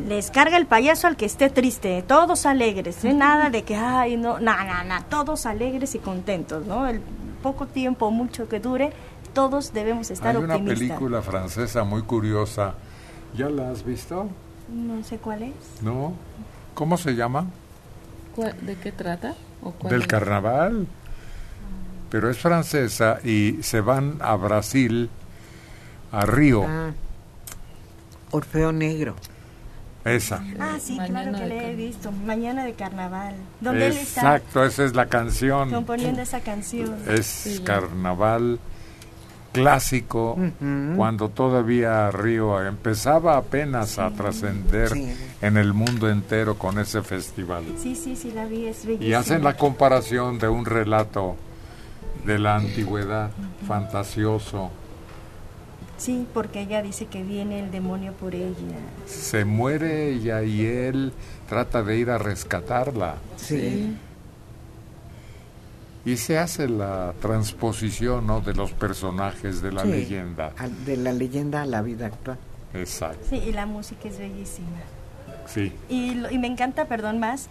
les 0.08 0.32
carga 0.32 0.56
el 0.56 0.68
payaso 0.68 1.08
al 1.08 1.18
que 1.18 1.26
esté 1.26 1.50
triste, 1.50 2.02
todos 2.08 2.46
alegres, 2.46 3.04
¿eh? 3.04 3.14
nada 3.14 3.50
de 3.50 3.64
que, 3.64 3.76
ay, 3.76 4.16
no, 4.16 4.40
nada, 4.40 4.64
nada, 4.64 4.84
na, 4.86 5.04
todos 5.04 5.46
alegres 5.46 5.96
y 5.96 6.00
contentos, 6.00 6.66
¿no? 6.66 6.88
El 6.88 7.02
poco 7.42 7.66
tiempo, 7.68 8.12
mucho 8.12 8.48
que 8.50 8.60
dure, 8.60 8.92
todos 9.34 9.74
debemos 9.74 10.10
estar 10.12 10.36
Hay 10.36 10.44
una 10.44 10.56
optimistas. 10.56 10.80
película 10.88 11.22
francesa 11.22 11.84
muy 11.84 12.02
curiosa. 12.04 12.76
¿Ya 13.38 13.50
la 13.50 13.70
has 13.72 13.84
visto? 13.86 14.28
No 14.74 15.04
sé 15.04 15.18
cuál 15.18 15.44
es. 15.44 15.54
¿No? 15.82 16.14
¿Cómo 16.74 16.98
se 16.98 17.16
llama? 17.16 17.46
¿Cuál- 18.36 18.56
¿De 18.66 18.76
qué 18.76 18.92
trata? 18.92 19.36
¿O 19.62 19.72
cuál 19.72 19.92
Del 19.92 20.02
es? 20.02 20.08
carnaval. 20.08 20.88
Pero 22.10 22.30
es 22.30 22.38
francesa 22.40 23.20
y 23.24 23.58
se 23.62 23.82
van 23.82 24.18
a 24.22 24.36
Brasil, 24.36 25.10
a 26.12 26.26
Río. 26.26 26.64
Ah, 26.68 26.92
Orfeo 28.32 28.72
Negro. 28.72 29.16
Esa. 30.06 30.42
Ah, 30.60 30.78
sí, 30.82 30.96
claro 30.96 31.14
Mañana 31.14 31.38
que 31.40 31.44
de 31.44 31.50
le 31.50 31.72
he 31.72 31.76
visto, 31.76 32.12
Mañana 32.12 32.64
de 32.64 32.74
Carnaval, 32.74 33.36
él 33.62 33.82
está 33.82 34.00
Exacto, 34.38 34.64
esa 34.64 34.86
es 34.86 34.96
la 34.96 35.08
canción. 35.08 35.72
componiendo 35.72 36.22
esa 36.22 36.40
canción. 36.40 36.96
Es 37.08 37.62
carnaval 37.66 38.60
clásico, 39.52 40.38
cuando 40.96 41.30
todavía 41.30 42.12
Río 42.12 42.62
empezaba 42.66 43.36
apenas 43.36 43.98
a 44.00 44.10
trascender 44.12 44.90
Sí. 44.90 45.12
en 45.42 45.58
el 45.58 45.74
mundo 45.74 46.10
entero 46.10 46.56
con 46.58 46.78
ese 46.80 47.02
festival. 47.02 47.64
Sí, 47.82 47.96
sí, 47.96 48.16
sí, 48.16 48.32
la 48.32 48.46
vi, 48.46 48.68
es 48.68 48.86
bellísima. 48.86 49.10
Y 49.10 49.14
hacen 49.14 49.44
la 49.44 49.58
comparación 49.58 50.38
de 50.40 50.48
un 50.50 50.66
relato 50.66 51.36
de 52.26 52.38
la 52.40 52.56
antigüedad 52.58 53.32
fantasioso. 53.68 54.70
Sí, 56.00 56.26
porque 56.34 56.62
ella 56.62 56.82
dice 56.82 57.06
que 57.06 57.22
viene 57.24 57.60
el 57.60 57.70
demonio 57.72 58.14
por 58.14 58.34
ella. 58.34 58.56
Se 59.06 59.46
muere 59.46 60.10
ella 60.14 60.42
y 60.42 60.66
él 60.66 61.12
trata 61.48 61.84
de 61.84 61.98
ir 61.98 62.10
a 62.10 62.18
rescatarla. 62.18 63.18
Sí. 63.36 63.96
Y 66.06 66.16
se 66.18 66.40
hace 66.40 66.68
la 66.70 67.14
transposición 67.22 68.26
¿no? 68.26 68.40
de 68.42 68.54
los 68.54 68.72
personajes 68.72 69.62
de 69.62 69.72
la 69.74 69.84
Sí, 69.84 69.90
leyenda. 69.92 70.54
al- 70.58 70.86
De 70.86 70.96
la 70.98 71.12
leyenda 71.12 71.62
a 71.62 71.66
la 71.66 71.82
vida 71.82 72.08
actual. 72.08 72.38
Exacto. 72.74 73.28
Sí, 73.30 73.36
y 73.36 73.52
la 73.52 73.66
música 73.66 74.08
es 74.08 74.18
bellísima. 74.18 74.68
Sí. 75.48 75.74
Y 75.90 76.16
me 76.38 76.48
encanta, 76.48 76.86
perdón, 76.86 77.20
más, 77.20 77.48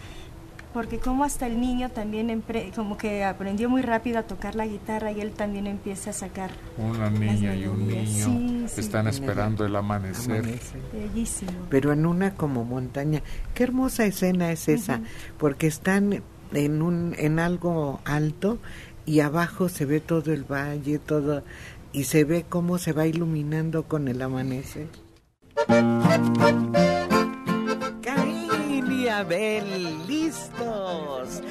porque 0.72 0.98
como 0.98 1.24
hasta 1.24 1.46
el 1.46 1.60
niño 1.60 1.90
también 1.90 2.28
empre- 2.28 2.72
como 2.74 2.96
que 2.96 3.24
aprendió 3.24 3.68
muy 3.70 3.82
rápido 3.82 4.18
a 4.18 4.22
tocar 4.24 4.54
la 4.54 4.66
guitarra 4.66 5.10
y 5.12 5.20
él 5.20 5.32
también 5.32 5.66
empieza 5.66 6.10
a 6.10 6.12
sacar. 6.12 6.50
Una 6.76 7.10
niña 7.10 7.54
y 7.54 7.66
un 7.66 7.88
niño 7.88 8.26
Sí, 8.26 8.64
sí. 8.68 8.80
están 8.80 9.08
esperando 9.08 9.64
el 9.64 9.74
amanecer. 9.76 10.40
Amanece. 10.40 10.76
Bellísimo. 10.92 11.52
Pero 11.70 11.92
en 11.92 12.06
una 12.06 12.34
como 12.34 12.64
montaña. 12.64 13.22
Qué 13.54 13.64
hermosa 13.64 14.04
escena 14.04 14.52
es 14.52 14.68
esa, 14.68 15.00
porque 15.38 15.66
están 15.66 16.22
en 16.52 16.82
un 16.82 17.14
en 17.18 17.38
algo 17.38 18.00
alto 18.04 18.58
y 19.06 19.20
abajo 19.20 19.68
se 19.68 19.84
ve 19.86 20.00
todo 20.00 20.32
el 20.32 20.44
valle, 20.44 20.98
todo 20.98 21.42
y 21.92 22.04
se 22.04 22.24
ve 22.24 22.44
cómo 22.48 22.78
se 22.78 22.92
va 22.92 23.06
iluminando 23.06 23.84
con 23.84 24.08
el 24.08 24.20
amanecer. 24.22 24.88
Caín 29.18 29.66
y 29.66 29.98
Abel, 29.98 30.06
listos. 30.06 31.42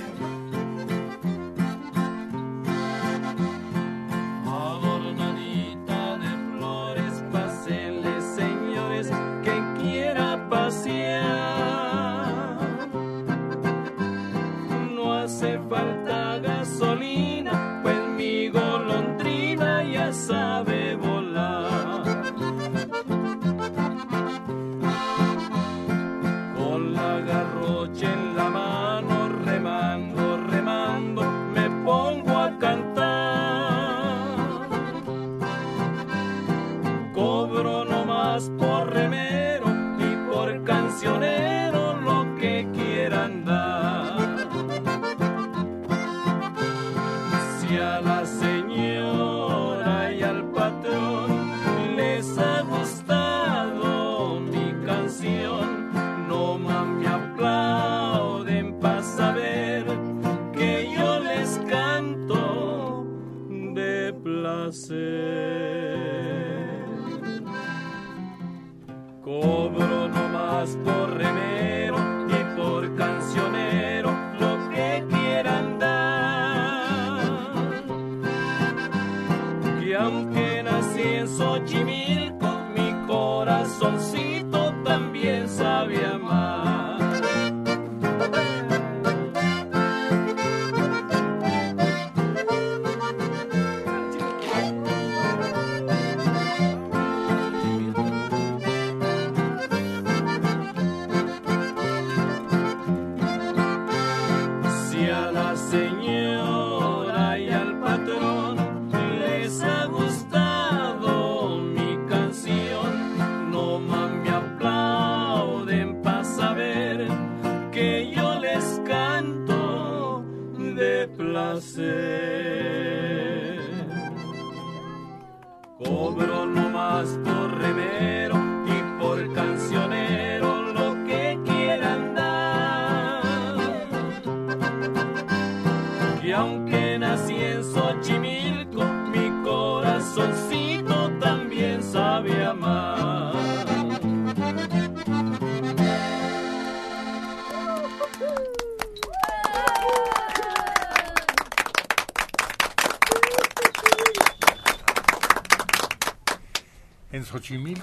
Aunque 79.99 80.63
nací 80.63 81.01
en 81.01 81.27
Xochimilco, 81.27 82.49
mi 82.75 83.07
corazoncito 83.07 84.16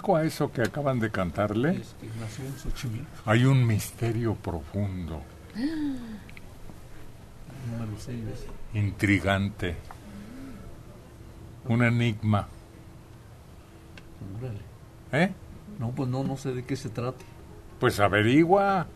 A 0.06 0.22
eso 0.24 0.52
que 0.52 0.60
acaban 0.60 1.00
de 1.00 1.10
cantarle, 1.10 1.80
hay 3.24 3.44
un 3.46 3.66
misterio 3.66 4.34
profundo, 4.34 5.22
¿ves? 7.94 8.46
intrigante, 8.74 9.76
un 11.68 11.82
enigma. 11.82 12.48
¿Eh? 15.12 15.32
No, 15.78 15.90
pues 15.92 16.08
no, 16.10 16.22
no 16.22 16.36
sé 16.36 16.52
de 16.52 16.64
qué 16.64 16.76
se 16.76 16.90
trate. 16.90 17.24
Pues 17.80 17.98
averigua. 17.98 18.86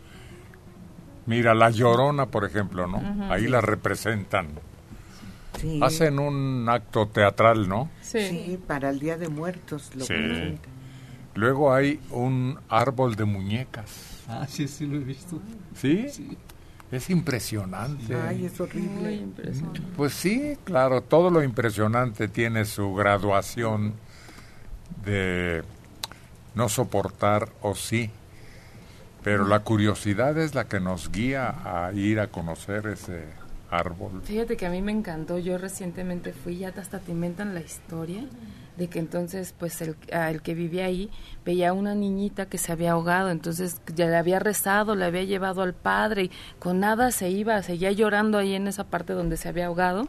Mira, 1.25 1.53
la 1.55 1.69
llorona, 1.71 2.27
por 2.27 2.45
ejemplo, 2.45 2.85
¿no? 2.87 3.31
Ahí 3.31 3.47
la 3.47 3.61
representan. 3.61 4.49
Sí. 5.59 5.79
Hacen 5.81 6.19
un 6.19 6.67
acto 6.69 7.07
teatral, 7.07 7.67
¿no? 7.67 7.89
Sí. 8.01 8.59
para 8.67 8.89
el 8.91 8.99
Día 8.99 9.17
de 9.17 9.27
Muertos. 9.27 9.91
Lo 9.95 10.05
Sí. 10.05 10.13
presentan. 10.13 10.78
Luego 11.39 11.73
hay 11.73 12.01
un 12.11 12.59
árbol 12.67 13.15
de 13.15 13.23
muñecas. 13.23 14.25
Ah, 14.27 14.45
sí, 14.45 14.67
sí 14.67 14.85
lo 14.85 14.97
he 14.97 14.99
visto. 14.99 15.39
¿Sí? 15.73 16.07
Es 16.91 17.09
impresionante. 17.09 18.13
Ay, 18.13 18.45
es 18.45 18.59
horrible. 18.59 18.89
Muy 18.89 19.13
impresionante. 19.13 19.81
Pues 19.95 20.13
sí, 20.13 20.57
claro, 20.65 20.99
todo 20.99 21.29
lo 21.29 21.41
impresionante 21.41 22.27
tiene 22.27 22.65
su 22.65 22.93
graduación 22.93 23.93
de 25.05 25.63
no 26.55 26.67
soportar 26.67 27.47
o 27.61 27.73
sí, 27.73 28.09
pero 29.23 29.47
la 29.47 29.61
curiosidad 29.61 30.37
es 30.37 30.55
la 30.55 30.65
que 30.65 30.81
nos 30.81 31.09
guía 31.09 31.55
a 31.63 31.93
ir 31.93 32.19
a 32.19 32.27
conocer 32.27 32.85
ese 32.87 33.23
árbol. 33.71 34.23
Fíjate 34.25 34.57
que 34.57 34.65
a 34.65 34.69
mí 34.71 34.81
me 34.81 34.91
encantó. 34.91 35.39
Yo 35.39 35.57
recientemente 35.57 36.33
fui, 36.33 36.57
ya 36.57 36.73
hasta 36.75 36.99
te 36.99 37.13
inventan 37.13 37.53
la 37.53 37.61
historia 37.61 38.25
de 38.79 38.87
que 38.87 38.99
entonces, 38.99 39.53
pues 39.59 39.81
el, 39.81 39.97
el 40.07 40.41
que 40.41 40.53
vivía 40.53 40.85
ahí 40.85 41.11
veía 41.45 41.69
a 41.69 41.73
una 41.73 41.95
niñita 41.95 42.47
que 42.47 42.57
se 42.57 42.71
había 42.71 42.93
ahogado, 42.93 43.29
entonces 43.29 43.81
ya 43.93 44.07
le 44.07 44.15
había 44.15 44.39
rezado, 44.39 44.95
le 44.95 45.03
había 45.03 45.23
llevado 45.25 45.61
al 45.61 45.73
padre 45.73 46.23
y 46.23 46.31
con 46.59 46.79
nada 46.79 47.11
se 47.11 47.29
iba, 47.29 47.61
seguía 47.61 47.91
llorando 47.91 48.37
ahí 48.37 48.55
en 48.55 48.67
esa 48.67 48.85
parte 48.85 49.11
donde 49.13 49.35
se 49.35 49.49
había 49.49 49.65
ahogado. 49.65 50.07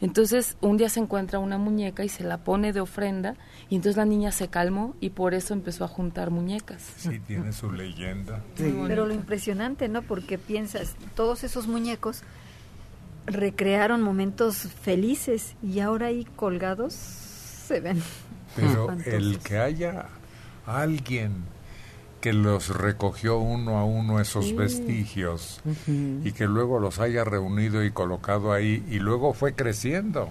Entonces 0.00 0.56
un 0.60 0.76
día 0.76 0.88
se 0.88 1.00
encuentra 1.00 1.40
una 1.40 1.58
muñeca 1.58 2.04
y 2.04 2.08
se 2.08 2.22
la 2.22 2.38
pone 2.38 2.72
de 2.72 2.80
ofrenda 2.80 3.34
y 3.68 3.74
entonces 3.74 3.96
la 3.96 4.04
niña 4.04 4.30
se 4.30 4.46
calmó 4.46 4.94
y 5.00 5.10
por 5.10 5.34
eso 5.34 5.52
empezó 5.52 5.84
a 5.84 5.88
juntar 5.88 6.30
muñecas. 6.30 6.82
Sí, 6.96 7.18
tiene 7.18 7.52
su 7.52 7.72
leyenda. 7.72 8.40
Pero 8.56 9.04
lo 9.06 9.14
impresionante, 9.14 9.88
¿no? 9.88 10.02
Porque 10.02 10.38
piensas, 10.38 10.94
todos 11.16 11.42
esos 11.42 11.66
muñecos 11.66 12.22
recrearon 13.26 14.00
momentos 14.00 14.58
felices 14.58 15.56
y 15.60 15.80
ahora 15.80 16.06
ahí 16.06 16.24
colgados 16.36 17.31
se 17.62 17.80
ven. 17.80 18.02
Pero 18.56 18.68
espantosos. 18.92 19.12
el 19.14 19.38
que 19.38 19.58
haya 19.58 20.06
alguien 20.66 21.44
que 22.20 22.32
los 22.32 22.68
recogió 22.68 23.38
uno 23.38 23.78
a 23.78 23.84
uno 23.84 24.20
esos 24.20 24.46
Sí. 24.46 24.52
vestigios 24.54 25.60
Ujú. 25.64 26.20
y 26.24 26.30
que 26.32 26.46
luego 26.46 26.78
los 26.78 27.00
haya 27.00 27.24
reunido 27.24 27.82
y 27.84 27.90
colocado 27.90 28.52
ahí 28.52 28.84
y 28.88 29.00
luego 29.00 29.32
fue 29.34 29.54
creciendo, 29.54 30.28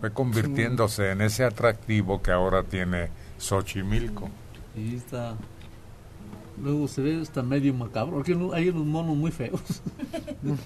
fue 0.00 0.12
convirtiéndose 0.12 1.12
en 1.12 1.22
ese 1.22 1.44
atractivo 1.44 2.20
que 2.20 2.30
ahora 2.30 2.62
tiene 2.64 3.08
Xochimilco. 3.38 4.28
Y 4.76 4.96
está. 4.96 5.34
Luego 6.62 6.86
se 6.88 7.00
ve 7.00 7.20
hasta 7.20 7.42
medio 7.42 7.72
macabro. 7.74 8.16
Porque 8.16 8.36
hay 8.52 8.68
unos 8.68 8.84
monos 8.86 9.16
muy 9.16 9.30
feos. 9.32 9.60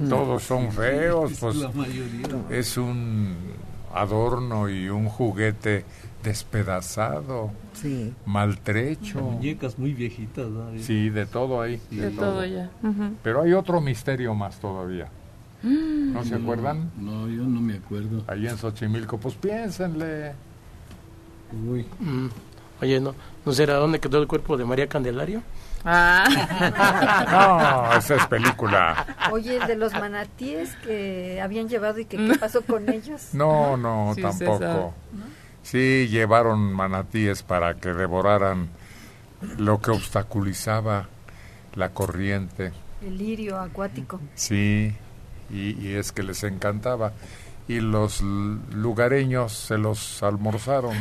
Todos 0.09 0.43
son 0.43 0.71
feos, 0.73 1.33
Es 1.33 1.39
pues 1.39 1.57
la 1.57 1.71
mayoría. 1.71 2.27
es 2.51 2.77
un 2.77 3.37
adorno 4.01 4.69
y 4.69 4.89
un 4.89 5.09
juguete 5.09 5.85
despedazado, 6.23 7.51
Sí. 7.75 8.13
maltrecho. 8.27 9.21
Muñecas 9.21 9.79
muy 9.79 9.93
viejitas. 9.95 10.49
¿no? 10.49 10.67
Sí, 10.79 11.11
de 11.11 11.27
todo 11.27 11.61
ahí. 11.61 11.81
De 11.91 12.11
todo 12.11 12.45
ya. 12.45 12.71
Pero 13.23 13.43
hay 13.43 13.53
otro 13.53 13.81
misterio 13.81 14.35
más 14.35 14.59
todavía. 14.61 15.09
¿No 15.63 16.25
se 16.25 16.35
acuerdan? 16.37 16.91
No, 16.99 17.29
yo 17.29 17.43
no 17.43 17.61
me 17.61 17.75
acuerdo. 17.75 18.23
Ahí 18.27 18.47
en 18.47 18.57
Xochimilco, 18.57 19.19
pues 19.19 19.35
piénsenle. 19.35 20.33
Uy. 21.69 21.85
Mm. 22.01 22.27
Oye, 22.81 23.01
¿no, 23.01 23.15
¿no 23.45 23.53
será 23.53 23.75
dónde 23.75 23.99
quedó 23.99 24.21
el 24.21 24.29
cuerpo 24.29 24.57
de 24.57 24.65
María 24.65 24.87
Candelario? 24.89 25.43
No, 27.31 27.93
esa 27.97 28.17
es 28.17 28.27
película. 28.27 29.07
Oye, 29.31 29.57
el 29.57 29.67
de 29.67 29.77
los 29.77 29.93
manatíes 29.93 30.75
que 30.77 31.41
habían 31.41 31.69
llevado 31.69 31.99
y 31.99 32.05
que 32.05 32.17
qué 32.17 32.35
pasó 32.39 32.63
con 32.63 32.89
ellos. 32.89 33.31
No, 33.33 33.77
no, 33.77 34.13
Sí, 34.15 34.23
tampoco. 34.23 34.95
Sí, 35.63 36.09
llevaron 36.09 36.73
manatíes 36.73 37.43
para 37.43 37.75
que 37.75 37.93
devoraran 37.93 38.69
lo 39.59 39.81
que 39.81 39.91
obstaculizaba 39.91 41.09
la 41.75 41.91
corriente. 41.91 42.73
El 43.03 43.19
lirio 43.19 43.59
acuático. 43.59 44.21
Sí, 44.35 44.95
y, 45.51 45.71
y 45.81 45.95
es 45.95 46.13
que 46.13 46.23
les 46.23 46.43
encantaba. 46.45 47.13
Y 47.69 47.81
los 47.81 48.23
lugareños 48.23 49.53
se 49.53 49.77
los 49.77 50.23
almorzaron. 50.23 50.97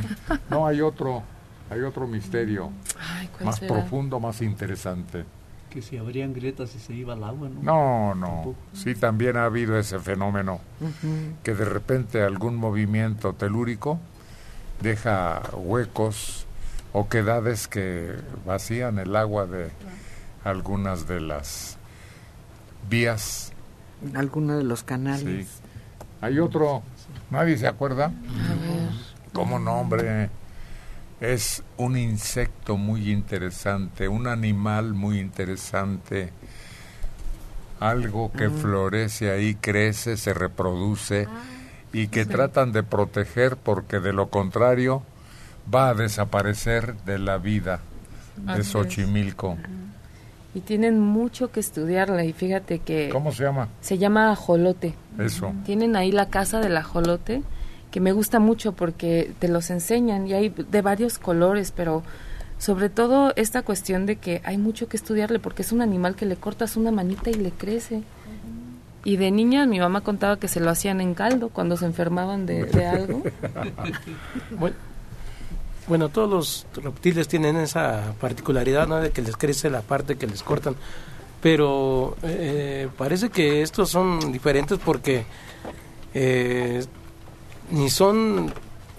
No, 0.50 0.68
hay 0.68 0.82
otro, 0.82 1.24
hay 1.70 1.82
otro 1.82 2.08
misterio. 2.08 2.72
¿cuál 3.34 3.46
más 3.46 3.58
será? 3.58 3.74
profundo, 3.74 4.20
más 4.20 4.42
interesante. 4.42 5.26
Que 5.70 5.82
se 5.82 6.00
abrían 6.00 6.34
grietas 6.34 6.74
y 6.76 6.80
se 6.80 6.94
iba 6.94 7.14
al 7.14 7.24
agua, 7.24 7.50
¿no? 7.50 7.62
No, 7.62 8.16
no. 8.16 8.56
Sí, 8.74 8.96
también 8.96 9.36
ha 9.38 9.46
habido 9.46 9.78
ese 9.78 10.00
fenómeno 10.00 10.62
Ujú. 10.80 11.34
que 11.44 11.54
de 11.54 11.66
repente 11.66 12.22
algún 12.24 12.56
movimiento 12.56 13.34
telúrico 13.34 14.00
deja 14.82 15.42
huecos 15.54 16.46
o 16.94 17.10
quedades 17.10 17.68
que 17.68 18.16
vacían 18.46 18.98
el 19.00 19.16
agua 19.16 19.46
de 19.46 19.70
algunas 20.44 21.08
de 21.08 21.20
las 21.20 21.78
vías. 22.90 23.52
Alguno 24.16 24.58
de 24.58 24.64
los 24.64 24.84
canales. 24.84 25.48
Sí. 25.48 25.62
Hay 26.22 26.40
otro, 26.40 26.82
nadie 27.30 27.58
se 27.58 27.68
acuerda. 27.68 28.12
¿Cómo 29.34 29.60
no, 29.60 29.82
hombre? 29.82 30.30
Es 31.20 31.64
un 31.78 31.98
insecto 31.98 32.78
muy 32.78 33.12
interesante, 33.12 34.08
un 34.08 34.28
animal 34.28 34.94
muy 34.94 35.20
interesante, 35.20 36.32
algo 37.80 38.32
que 38.32 38.46
Ah. 38.46 38.52
florece 38.52 39.32
ahí, 39.32 39.56
crece, 39.56 40.18
se 40.18 40.34
reproduce 40.34 41.28
y 41.94 42.08
que 42.08 42.26
tratan 42.26 42.72
de 42.72 42.84
proteger 42.84 43.58
porque 43.58 44.00
de 44.00 44.14
lo 44.14 44.30
contrario 44.30 45.02
va 45.74 45.90
a 45.90 45.94
desaparecer 45.96 46.96
de 47.06 47.18
la 47.20 47.38
vida 47.38 47.80
de. 48.38 48.64
Xochimilco. 48.64 49.58
Y 50.54 50.62
tienen 50.62 51.00
mucho 51.00 51.52
que 51.52 51.60
estudiarla 51.60 52.24
y 52.24 52.34
fíjate 52.34 52.80
que... 52.80 53.10
¿Cómo 53.12 53.32
se 53.32 53.44
llama? 53.44 53.68
Se 53.82 53.98
llama 53.98 54.32
ajolote. 54.32 54.96
Eso. 55.20 55.54
Tienen 55.66 55.96
ahí 55.96 56.12
la 56.12 56.30
casa 56.30 56.60
del 56.60 56.78
ajolote, 56.78 57.44
que 57.92 58.00
me 58.00 58.12
gusta 58.12 58.40
mucho 58.40 58.74
porque 58.74 59.32
te 59.40 59.48
los 59.48 59.70
enseñan 59.70 60.28
y 60.28 60.34
hay 60.34 60.50
de 60.50 60.82
varios 60.82 61.20
colores, 61.20 61.72
pero 61.76 62.04
sobre 62.58 62.90
todo 62.90 63.34
esta 63.36 63.62
cuestión 63.62 64.06
de 64.06 64.18
que 64.18 64.42
hay 64.44 64.58
mucho 64.58 64.88
que 64.88 64.98
estudiarle 64.98 65.40
porque 65.40 65.62
es 65.62 65.72
un 65.72 65.82
animal 65.82 66.16
que 66.16 66.26
le 66.26 66.36
cortas 66.36 66.76
una 66.76 66.92
manita 66.92 67.30
y 67.30 67.36
le 67.36 67.52
crece. 67.52 68.04
Y 69.04 69.16
de 69.16 69.32
niña 69.32 69.66
mi 69.66 69.80
mamá 69.80 70.02
contaba 70.02 70.38
que 70.38 70.48
se 70.48 70.60
lo 70.60 70.70
hacían 70.70 71.00
en 71.00 71.14
caldo 71.14 71.50
cuando 71.50 71.78
se 71.78 71.86
enfermaban 71.86 72.46
de, 72.46 72.86
algo. 72.86 73.24
Bueno, 74.60 74.76
bueno, 75.88 76.10
todos 76.10 76.30
los 76.30 76.84
reptiles 76.84 77.30
tienen 77.30 77.56
esa 77.56 78.14
particularidad, 78.20 78.88
¿no? 78.88 78.98
De 78.98 79.12
que 79.12 79.22
les 79.22 79.38
crece 79.38 79.70
la 79.70 79.82
parte 79.82 80.18
que 80.18 80.28
les 80.28 80.44
cortan. 80.44 80.76
Pero 81.42 82.18
eh, 82.24 82.90
parece 82.98 83.30
que 83.30 83.62
estos 83.62 83.90
son 83.90 84.34
diferentes 84.34 84.80
porque 84.84 85.26
eh, 86.14 86.84
ni 87.72 87.90
son 87.90 88.54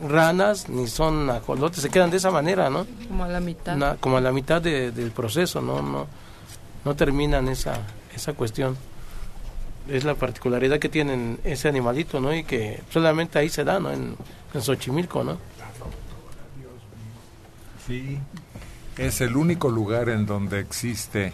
ranas 0.07 0.69
ni 0.69 0.87
son 0.87 1.29
ajolotes, 1.31 1.83
se 1.83 1.91
quedan 1.91 2.11
de 2.11 2.19
esa 2.19 2.31
manera, 2.31 2.71
¿no? 2.71 2.87
Como 3.09 3.25
a 3.25 3.29
la 3.29 3.41
mitad. 3.41 3.77
Como 3.99 4.17
a 4.17 4.21
la 4.21 4.31
mitad 4.33 4.63
de- 4.63 4.93
del 4.93 5.11
proceso, 5.11 5.61
¿no? 5.61 5.83
No, 5.83 6.07
no 6.85 6.95
terminan 6.97 7.49
esa, 7.49 7.81
esa 8.15 8.33
cuestión. 8.35 8.77
Es 9.89 10.05
la 10.05 10.15
particularidad 10.15 10.79
que 10.79 10.89
tienen 10.89 11.39
ese 11.45 11.69
animalito, 11.69 12.21
¿no? 12.21 12.35
Y 12.35 12.45
que 12.45 12.83
solamente 12.91 13.39
ahí 13.39 13.49
se 13.49 13.65
da, 13.65 13.81
¿no? 13.81 13.91
En, 13.91 14.15
en 14.55 14.63
Xochimilco, 14.63 15.25
¿no? 15.25 15.39
Sí. 17.87 18.19
Es 18.99 19.21
el 19.21 19.37
único 19.37 19.71
lugar 19.71 20.09
en 20.09 20.27
donde 20.27 20.59
existe 20.59 21.33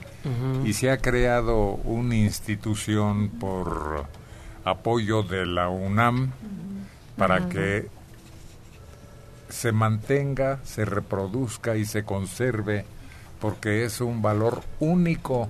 y 0.64 0.74
se 0.74 0.90
ha 0.90 0.98
creado 0.98 1.70
una 1.84 2.14
institución 2.14 3.30
por 3.40 4.04
apoyo 4.66 5.22
de 5.22 5.46
la 5.46 5.68
UNAM 5.70 6.30
para 7.16 7.48
que 7.48 7.88
se 9.48 9.72
mantenga, 9.72 10.58
se 10.64 10.84
reproduzca 10.84 11.76
y 11.76 11.84
se 11.84 12.04
conserve, 12.04 12.84
porque 13.40 13.84
es 13.84 14.00
un 14.00 14.22
valor 14.22 14.62
único 14.80 15.48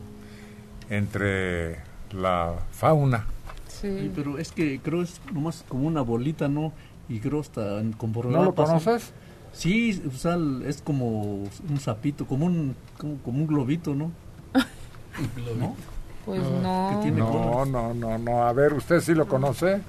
entre 0.90 1.78
la 2.12 2.54
fauna. 2.72 3.26
Sí, 3.68 4.10
pero 4.14 4.38
es 4.38 4.52
que 4.52 4.80
creo 4.80 5.02
es 5.02 5.20
nomás 5.32 5.64
como 5.68 5.86
una 5.86 6.02
bolita, 6.02 6.48
¿no? 6.48 6.72
Y 7.08 7.20
creo 7.20 7.40
hasta 7.40 7.80
en- 7.80 7.92
con 7.92 8.12
¿No 8.12 8.42
lo 8.42 8.54
conoces? 8.54 9.12
Sí, 9.52 10.02
o 10.08 10.16
sea, 10.16 10.34
el- 10.34 10.64
es 10.66 10.82
como 10.82 11.42
un 11.68 11.80
sapito, 11.80 12.26
como 12.26 12.46
un, 12.46 12.74
como, 12.98 13.16
como 13.18 13.38
un 13.38 13.46
globito, 13.46 13.94
¿no? 13.94 14.10
¿No? 15.58 15.76
Pues 16.24 16.40
Que 17.02 17.10
no. 17.10 17.64
No, 17.64 17.64
no, 17.66 17.94
no, 17.94 18.18
no. 18.18 18.44
A 18.46 18.52
ver, 18.52 18.72
¿usted 18.72 19.00
sí 19.00 19.14
lo 19.14 19.26
conoce? 19.28 19.82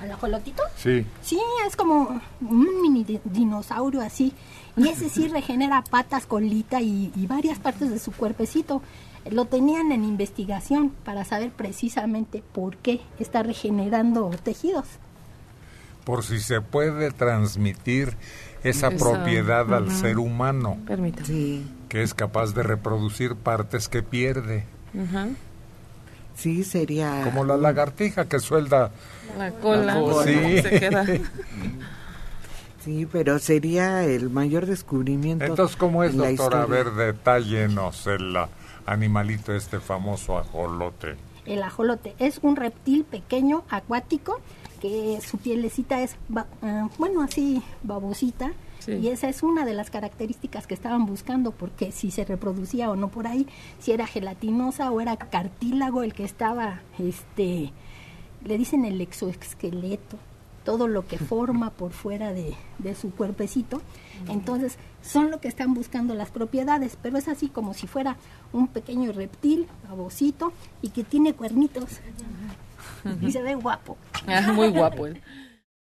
¿Al 0.00 0.10
ajolotito? 0.12 0.62
Sí. 0.76 1.06
Sí, 1.22 1.38
es 1.66 1.74
como 1.76 2.20
un 2.42 2.82
mini 2.82 3.02
di- 3.04 3.20
dinosaurio 3.24 4.00
así. 4.02 4.32
Y 4.76 4.88
ese 4.88 5.08
sí 5.08 5.28
regenera 5.32 5.82
patas, 5.82 6.26
colita 6.26 6.80
y, 6.82 7.10
y 7.16 7.26
varias 7.26 7.58
partes 7.58 7.88
de 7.90 7.98
su 7.98 8.12
cuerpecito. 8.12 8.82
Lo 9.30 9.46
tenían 9.46 9.90
en 9.92 10.04
investigación 10.04 10.90
para 11.04 11.24
saber 11.24 11.50
precisamente 11.50 12.42
por 12.52 12.76
qué 12.76 13.00
está 13.18 13.42
regenerando 13.42 14.28
tejidos. 14.42 14.84
Por 16.04 16.22
si 16.22 16.38
se 16.38 16.60
puede 16.60 17.10
transmitir 17.10 18.16
esa 18.62 18.88
Esa, 18.88 18.96
propiedad 18.96 19.72
al 19.74 19.90
ser 19.90 20.18
humano, 20.18 20.76
Permítame. 20.86 21.62
que 21.88 22.02
es 22.02 22.14
capaz 22.14 22.52
de 22.54 22.62
reproducir 22.62 23.34
partes 23.34 23.88
que 23.88 24.02
pierde. 24.04 24.64
Ujú. 24.94 25.34
Sí, 26.36 26.62
sería... 26.64 27.22
Como 27.24 27.44
la 27.44 27.56
lagartija 27.56 28.26
que 28.26 28.38
suelda 28.38 28.90
La 29.38 29.50
cola. 29.52 29.96
Sí. 30.24 30.62
Se 30.62 30.78
queda. 30.80 31.04
Sí, 32.84 33.04
pero 33.10 33.40
sería 33.40 34.04
el 34.04 34.30
mayor 34.30 34.64
descubrimiento. 34.66 35.44
Entonces, 35.44 35.76
¿cómo 35.76 36.04
es, 36.04 36.14
la 36.14 36.28
doctora? 36.28 36.62
A 36.62 36.66
ver, 36.66 36.92
detállenos 36.92 38.06
el 38.06 38.36
animalito 38.86 39.52
este 39.52 39.80
famoso 39.80 40.38
ajolote. 40.38 41.16
El 41.46 41.64
ajolote 41.64 42.14
es 42.20 42.38
un 42.42 42.54
reptil 42.54 43.02
pequeño, 43.04 43.64
acuático, 43.70 44.40
que 44.80 45.18
su 45.28 45.38
pielecita 45.38 46.00
es, 46.00 46.14
ba- 46.28 46.46
ah, 46.62 46.88
bueno, 46.96 47.22
así 47.22 47.60
babosita. 47.82 48.52
Sí. 48.86 48.92
Y 48.92 49.08
esa 49.08 49.28
es 49.28 49.42
una 49.42 49.66
de 49.66 49.74
las 49.74 49.90
características 49.90 50.66
que 50.66 50.74
estaban 50.74 51.04
buscando, 51.04 51.50
porque 51.50 51.92
si 51.92 52.10
se 52.10 52.24
reproducía 52.24 52.90
o 52.90 52.96
no 52.96 53.08
por 53.08 53.26
ahí, 53.26 53.46
si 53.78 53.92
era 53.92 54.06
gelatinosa 54.06 54.90
o 54.90 55.00
era 55.00 55.16
cartílago 55.16 56.02
el 56.02 56.14
que 56.14 56.24
estaba, 56.24 56.80
este, 56.98 57.72
le 58.44 58.56
dicen 58.58 58.84
el 58.84 59.00
exoesqueleto, 59.00 60.16
todo 60.64 60.88
lo 60.88 61.06
que 61.06 61.18
forma 61.32 61.70
por 61.70 61.92
fuera 61.92 62.32
de, 62.32 62.54
de 62.78 62.94
su 62.94 63.10
cuerpecito. 63.10 63.82
Entonces, 64.28 64.78
son 65.02 65.30
lo 65.30 65.40
que 65.40 65.48
están 65.48 65.74
buscando 65.74 66.14
las 66.14 66.30
propiedades, 66.30 66.98
pero 67.00 67.18
es 67.18 67.28
así 67.28 67.48
como 67.48 67.74
si 67.74 67.86
fuera 67.86 68.16
un 68.52 68.68
pequeño 68.68 69.12
reptil, 69.12 69.66
babosito, 69.88 70.52
y 70.82 70.90
que 70.90 71.04
tiene 71.04 71.34
cuernitos. 71.34 72.00
Y 73.20 73.30
se 73.30 73.42
ve 73.42 73.54
guapo. 73.54 73.96
Ah, 74.26 74.52
muy 74.54 74.68
guapo 74.68 75.06
él. 75.06 75.22